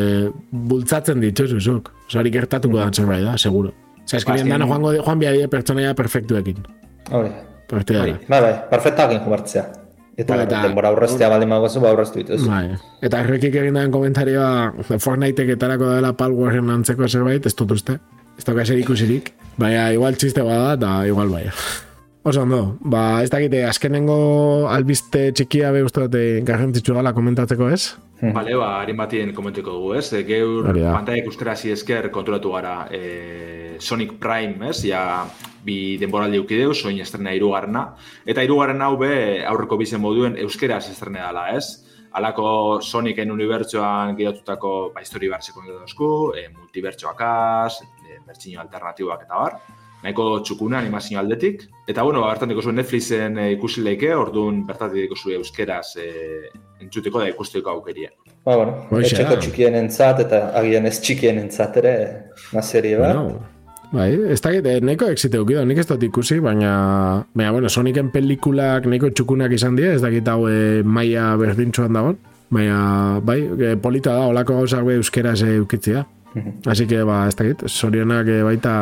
bultzatzen 0.51 1.21
dituzuzuk. 1.23 1.93
Osa 2.09 2.21
hori 2.21 2.31
gertatuko 2.35 2.79
da 2.81 2.91
zerbait 2.93 3.25
da, 3.25 3.37
seguro. 3.39 3.73
Osa, 4.05 4.19
dana 4.25 4.43
azken- 4.43 4.67
joango 4.69 4.93
di- 4.93 5.01
joan 5.05 5.19
behar 5.23 5.49
pertsonaia 5.51 5.95
perfektuekin. 5.95 6.59
Hori. 7.11 7.31
Partida 7.71 8.03
Bai. 8.05 8.13
Bai, 8.31 8.55
perfectakin 8.71 9.21
jugartzea. 9.25 9.65
Eta, 10.17 10.33
Bai, 10.35 10.45
eta- 10.47 10.63
denbora 10.65 10.89
aurreztea 10.89 11.29
baldin 11.29 11.51
bagozu, 11.53 11.81
ba 11.81 11.91
aurreztu 11.93 12.23
dituzu. 12.23 12.49
Bai. 12.49 12.77
Eta 13.05 13.21
errekik 13.21 13.55
egin 13.55 13.75
den 13.77 13.91
komentarioa 13.93 14.73
Fortnite 14.99 15.45
etarako 15.53 15.91
dela 15.93 16.15
Palwarren 16.17 16.71
antzeko 16.73 17.09
zerbait, 17.09 17.45
ez 17.47 17.55
dut 17.55 17.71
uste. 17.77 17.99
Ez 18.39 18.45
dauka 18.45 18.65
zer 18.65 18.79
ikusirik. 18.81 19.35
Baina 19.61 19.91
igual 19.93 20.17
txiste 20.17 20.43
bada 20.45 20.73
eta 20.75 20.95
igual 21.09 21.29
bai. 21.29 21.45
Oso 22.27 22.43
ondo, 22.43 22.77
ba, 22.81 23.23
ez 23.23 23.31
dakite, 23.31 23.61
azkenengo 23.69 24.67
albiste 24.69 25.29
txikia 25.33 25.69
be 25.71 25.85
uste 25.87 26.09
dute 26.09 26.23
garrantzitsu 26.49 26.97
gala 26.97 27.13
komentatzeko 27.15 27.69
ez? 27.71 27.93
Bale, 28.21 28.55
ba, 28.57 28.69
harin 28.81 28.97
batien 28.97 29.33
komentuko 29.37 29.75
dugu, 29.77 29.95
ez? 29.99 30.07
E, 30.17 30.23
Geur 30.25 30.71
Hori 30.71 30.81
da. 30.81 30.95
pantalla 30.97 31.21
ikustera 31.21 31.57
zi 31.57 31.73
esker 31.75 32.09
konturatu 32.11 32.55
gara 32.55 32.87
e, 32.91 33.77
Sonic 33.79 34.15
Prime, 34.21 34.71
ez? 34.71 34.79
Ja, 34.89 35.27
bi 35.67 35.97
denboraldi 36.01 36.41
eukideu, 36.41 36.73
soin 36.75 36.99
estrena 37.03 37.35
irugarrena. 37.37 37.91
Eta 38.25 38.45
irugarren 38.47 38.81
hau 38.87 38.95
be 39.01 39.11
aurreko 39.45 39.77
bizen 39.77 40.01
moduen 40.01 40.39
euskeraz 40.47 40.87
estrena 40.93 41.27
dela, 41.29 41.51
ez? 41.57 41.83
Alako 42.17 42.81
Sonicen 42.81 43.33
unibertsoan 43.35 44.17
gidatutako 44.17 44.93
ba, 44.95 45.03
histori 45.05 45.29
sekundatu 45.41 45.81
dozku, 45.81 46.33
e, 46.33 46.49
multibertsoakaz, 46.49 47.83
e, 47.83 48.21
bertxinio 48.27 48.61
alternatibak 48.61 49.27
eta 49.27 49.43
bar. 49.43 49.61
Nahiko 50.07 50.27
txukuna 50.47 50.79
animazio 50.79 51.19
aldetik. 51.19 51.65
Eta 51.91 52.05
bueno, 52.07 52.23
bertan 52.23 52.53
dikozu 52.53 52.71
Netflixen 52.71 53.41
e, 53.43 53.49
ikusi 53.57 53.83
leike, 53.83 54.13
orduan 54.15 54.61
bertatik 54.69 55.09
dikozu 55.09 55.35
euskeraz 55.35 55.97
e, 55.99 56.07
entzuteko 56.85 57.19
da 57.19 57.27
ikusteko 57.33 57.73
aukeria. 57.75 58.13
Ba, 58.45 58.55
bueno, 58.55 58.77
Hoxe 58.87 59.09
etxeko 59.09 59.35
da. 59.35 59.41
txikien 59.43 59.81
entzat 59.81 60.23
eta 60.23 60.41
agian 60.61 60.87
ez 60.87 61.01
txikien 61.03 61.43
entzat 61.43 61.81
ere, 61.83 61.95
na 62.55 62.63
serie 62.63 63.01
bat. 63.01 63.19
Bueno, 63.19 63.43
bai, 63.91 64.13
ez 64.31 64.39
dakit, 64.45 64.71
eh, 64.71 64.79
nahiko 64.79 65.11
exite 65.11 65.43
ukido, 65.43 65.67
nik 65.67 65.83
ez 65.83 65.89
dut 65.91 66.07
ikusi, 66.07 66.39
baina, 66.45 66.77
baina, 67.35 67.51
bueno, 67.59 67.69
Sonicen 67.69 68.15
pelikulak 68.15 68.87
nahiko 68.87 69.11
txukunak 69.11 69.59
izan 69.59 69.75
dira, 69.75 69.97
ez 69.99 70.05
dakit 70.07 70.31
hau 70.31 70.45
e, 70.47 70.85
maia 70.87 71.33
berdintxuan 71.41 71.99
dagoen, 71.99 72.23
baina, 72.55 72.79
bai, 73.27 73.41
polita 73.83 74.15
da, 74.15 74.31
olako 74.31 74.61
gauzak 74.63 74.87
be 74.87 75.01
euskeraz 75.01 75.41
e, 75.43 75.57
ukitzia. 75.67 76.07
Así 76.67 76.87
que, 76.87 77.03
ba, 77.03 77.27
ez 77.29 77.37
dakit, 77.37 77.65
sorionak 77.69 78.29
e, 78.29 78.43
baita 78.45 78.75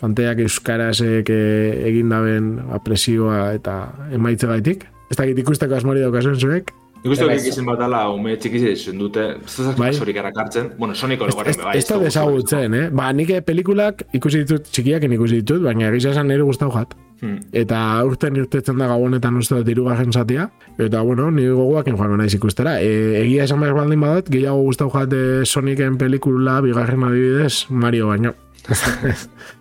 panteiak 0.00 0.40
euskarazek 0.46 1.30
e, 1.30 1.42
egin 1.90 2.10
daben 2.10 2.56
apresioa 2.74 3.52
eta 3.56 3.76
emaitze 4.16 4.50
gaitik. 4.50 4.86
Ez 5.10 5.18
dakit 5.18 5.38
ikusteko 5.44 5.78
asmori 5.78 6.02
daukazuen 6.02 6.40
zuek. 6.40 6.72
Nik 7.02 7.12
uste 7.14 7.26
dut 7.28 7.48
izan 7.50 7.66
bat 7.68 7.80
dela, 7.80 8.02
ume 8.10 8.34
txikiz 8.40 8.62
izan 8.72 8.98
dute, 8.98 9.24
ez 9.44 9.56
da 9.62 9.72
Bai. 9.78 9.92
zorik 9.94 10.16
erakartzen, 10.22 10.72
bueno, 10.78 10.94
ez, 10.94 11.02
be 11.02 11.64
bai. 11.64 11.76
ez 11.78 11.84
da 11.86 11.98
desagutzen, 12.02 12.74
eh? 12.74 12.86
Ba, 12.90 13.12
nik 13.12 13.30
eh, 13.30 13.42
pelikulak 13.46 14.06
ikusi 14.16 14.44
ditut, 14.44 14.70
txikiak 14.72 15.04
ikusi 15.04 15.42
ditut, 15.42 15.62
baina 15.62 15.90
egisa 15.92 16.14
esan 16.14 16.26
nire 16.32 16.42
gustau 16.42 16.70
jat. 16.74 16.96
Hmm. 17.20 17.38
Eta 17.56 17.78
urten 18.04 18.36
irtetzen 18.36 18.80
da 18.80 18.88
gabonetan 18.90 19.38
uste 19.40 19.60
dut 19.60 19.70
irugarren 19.72 20.12
zatia. 20.12 20.48
Eta, 20.76 21.02
bueno, 21.02 21.30
ni 21.30 21.46
gogoakin 21.48 21.96
joan 21.96 22.16
naiz 22.20 22.34
ikustera. 22.36 22.78
E, 22.80 23.22
egia 23.22 23.46
esan 23.46 23.62
behar 23.62 23.76
baldin 23.78 24.02
badat, 24.02 24.28
gehiago 24.32 24.66
gustau 24.66 24.90
jat 24.92 25.14
eh, 25.16 25.44
Sonicen 25.44 25.96
pelikula 26.00 26.60
bigarren 26.64 27.06
adibidez, 27.08 27.66
Mario 27.70 28.10
baino. 28.12 28.34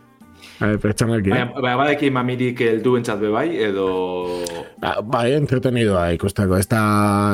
A 0.65 0.69
ver, 0.73 0.79
pertsonalki. 0.81 1.29
eh? 1.29 1.33
Baina, 1.35 1.61
baina 1.61 1.77
badaki 1.77 2.09
mamirik 2.13 2.61
heldu 2.65 2.95
entzat 2.97 3.19
be 3.21 3.29
bai, 3.33 3.49
edo... 3.67 3.87
Ba, 4.81 4.95
bai, 5.05 5.27
entretenidoa 5.37 6.07
ikusteko. 6.15 6.57
Ez 6.57 6.67
da, 6.71 6.81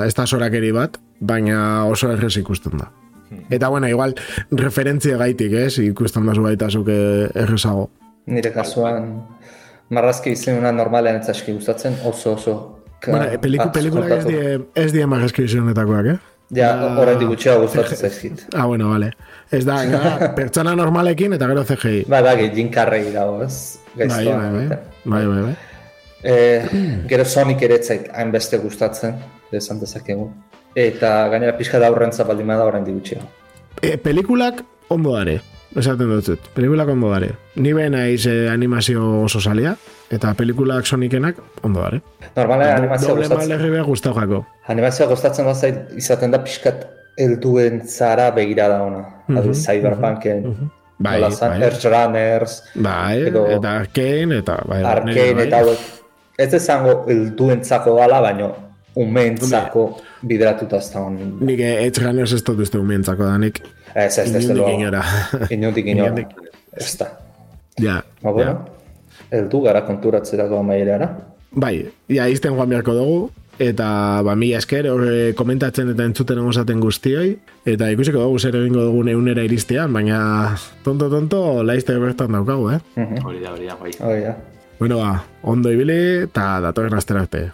ez 0.06 0.12
da 0.18 0.26
sorakeri 0.28 0.74
bat, 0.76 0.98
baina 1.20 1.86
oso 1.88 2.12
errez 2.12 2.34
ikusten 2.42 2.82
da. 2.82 2.90
Eta, 3.50 3.70
bueno, 3.72 3.88
igual, 3.88 4.18
referentzia 4.60 5.16
gaitik, 5.22 5.56
ez? 5.56 5.78
Ikusten 5.80 6.28
da 6.28 6.36
baita 6.44 6.68
zuke 6.70 6.98
errezago. 7.32 7.88
Nire 8.28 8.52
kasuan, 8.54 9.08
marrazki 9.90 10.36
izenuna 10.36 10.74
normalean 10.76 11.22
ez 11.22 11.30
aski 11.32 11.56
gustatzen, 11.56 11.96
oso 12.06 12.36
oso. 12.36 12.58
Bueno, 13.08 13.26
peliku, 13.42 13.64
atz 13.70 13.74
pelikula 13.74 14.10
ez 14.18 14.26
die, 14.28 14.60
ez 14.78 14.92
die 14.94 15.08
mageskrizionetakoak, 15.10 16.12
eh? 16.12 16.20
Ja, 16.56 16.72
oraindik 17.00 17.30
gutxiago 17.32 17.66
gustatzen 17.66 17.98
zaizkit. 18.08 18.46
Ah, 18.54 18.66
bueno, 18.68 18.90
vale. 18.92 19.12
Ez 19.52 19.64
da, 19.68 19.82
da 19.88 20.32
pertsona 20.36 20.76
normalekin 20.76 21.34
eta 21.38 21.48
gero 21.52 21.64
CGI. 21.68 22.06
Ba, 22.12 22.22
bai, 22.26 22.50
Jim 22.56 22.70
Carrey 22.72 23.12
dago, 23.14 23.42
ez? 23.46 23.78
Bai, 23.96 24.08
Gaiztoa. 24.08 24.38
bai, 24.38 24.52
bai. 24.52 24.80
Bai, 25.04 25.26
bai, 25.28 25.42
bai. 25.48 25.56
Eh, 26.24 27.04
gero 27.10 27.26
Sonic 27.26 27.64
ere 27.66 27.80
zait 27.84 28.10
hainbeste 28.14 28.60
gustatzen, 28.62 29.16
esan 29.52 29.80
dezakegu. 29.82 30.28
Eta 30.76 31.28
gainera 31.32 31.56
pixka 31.58 31.80
da 31.82 31.88
aurrentza 31.92 32.24
baldin 32.28 32.48
bada 32.48 32.68
oraindik 32.68 33.00
gutxiago. 33.00 33.28
E, 33.82 33.98
pelikulak 33.98 34.62
ondo 34.94 35.16
dare. 35.18 35.40
Esaten 35.76 36.10
dut 36.12 36.26
zut. 36.26 36.48
Pelikulak 36.56 36.90
ondo 36.92 37.10
dare. 37.14 37.30
Ni 37.56 37.72
behin 37.74 37.94
naiz 37.96 38.26
eh, 38.28 38.50
animazio 38.52 39.06
oso 39.24 39.40
salia, 39.40 39.76
eta 40.12 40.34
pelikulak 40.36 40.86
sonikenak 40.86 41.38
ondo 41.64 41.80
dare. 41.86 42.02
Normalean 42.36 42.82
animazioa 42.82 43.10
Doble 43.14 43.24
gustatzen. 43.28 43.48
malerri 43.50 43.70
behar 43.72 43.86
gustau 43.88 44.14
jako. 44.18 44.42
Animazioa 44.68 45.08
gustatzen 45.10 45.46
da 45.48 45.54
zait, 45.56 45.78
izaten 45.96 46.32
da 46.32 46.42
pixkat 46.44 46.84
helduen 47.18 47.82
zara 47.88 48.30
begira 48.36 48.68
da 48.68 48.82
ona. 48.84 49.06
Mhm, 49.28 49.38
Adibidez, 49.38 49.66
Cyberpunken, 49.66 50.44
Bai, 51.02 51.16
nola 51.22 51.32
zan, 51.32 51.50
bai. 51.56 51.68
Edge 51.68 51.90
Runners, 51.90 52.58
Bai, 52.76 53.22
Edo- 53.32 53.48
eta 53.56 53.72
Arkane, 53.80 54.38
eta... 54.44 54.58
Bai, 54.68 54.84
Arkane 54.84 55.14
nire 55.16 55.48
eta 55.48 55.56
bai. 55.56 55.64
hauek. 55.64 55.80
Ez 56.38 56.54
esango 56.54 57.06
helduentzako 57.10 57.96
gala, 57.96 58.20
baino 58.22 58.52
umeentzako 58.96 59.84
bideratuta 60.28 60.78
ez 60.78 60.90
da 60.94 61.00
hon. 61.00 61.18
Nik 61.42 61.60
Edge 61.64 62.02
Runners 62.04 62.34
ez 62.36 62.44
dut 62.44 62.60
uste 62.60 62.80
umientzako 62.80 63.24
da, 63.24 63.38
nik 63.38 63.62
Ez, 63.96 64.18
ez, 64.18 64.36
ez, 64.36 64.50
ez, 64.50 64.58
inora. 64.58 65.04
Inundik 65.50 65.86
inora. 65.86 66.28
Ez 66.78 66.96
da. 66.98 67.12
ja, 67.80 68.02
Ba, 68.22 68.32
bueno, 68.32 68.56
heldu 69.32 69.62
gara 69.66 69.84
konturatzerako 69.88 70.60
amaierara. 70.60 71.10
Bai, 71.52 71.92
ja, 72.08 72.28
izten 72.32 72.56
joan 72.56 72.70
beharko 72.72 72.96
dugu, 72.96 73.18
eta 73.60 73.88
ba, 74.24 74.36
mila 74.40 74.62
esker, 74.62 74.88
hor 74.92 75.04
eh, 75.10 75.34
komentatzen 75.38 75.92
eta 75.92 76.06
entzuten 76.08 76.40
egozaten 76.40 76.80
guztioi, 76.84 77.34
eta 77.68 77.90
ikusiko 77.92 78.24
dugu 78.24 78.40
zer 78.40 78.56
egingo 78.62 78.86
dugun 78.88 79.12
eunera 79.12 79.44
iristean, 79.44 79.92
baina 79.94 80.22
tonto-tonto 80.86 81.62
laizte 81.68 81.98
bertan 82.00 82.40
daukagu, 82.40 82.72
eh? 82.78 82.80
Mhm. 82.96 83.26
Hori 83.26 83.44
da, 83.44 83.54
hori 83.54 83.68
da, 83.68 83.76
bai. 83.82 83.92
Hori 84.00 84.28
da. 84.30 84.38
Bueno, 84.80 84.98
ba, 84.98 85.24
ondo 85.44 85.72
ibili 85.72 86.00
eta 86.24 86.56
datorren 86.64 86.96
astera 86.98 87.28
arte. 87.28 87.50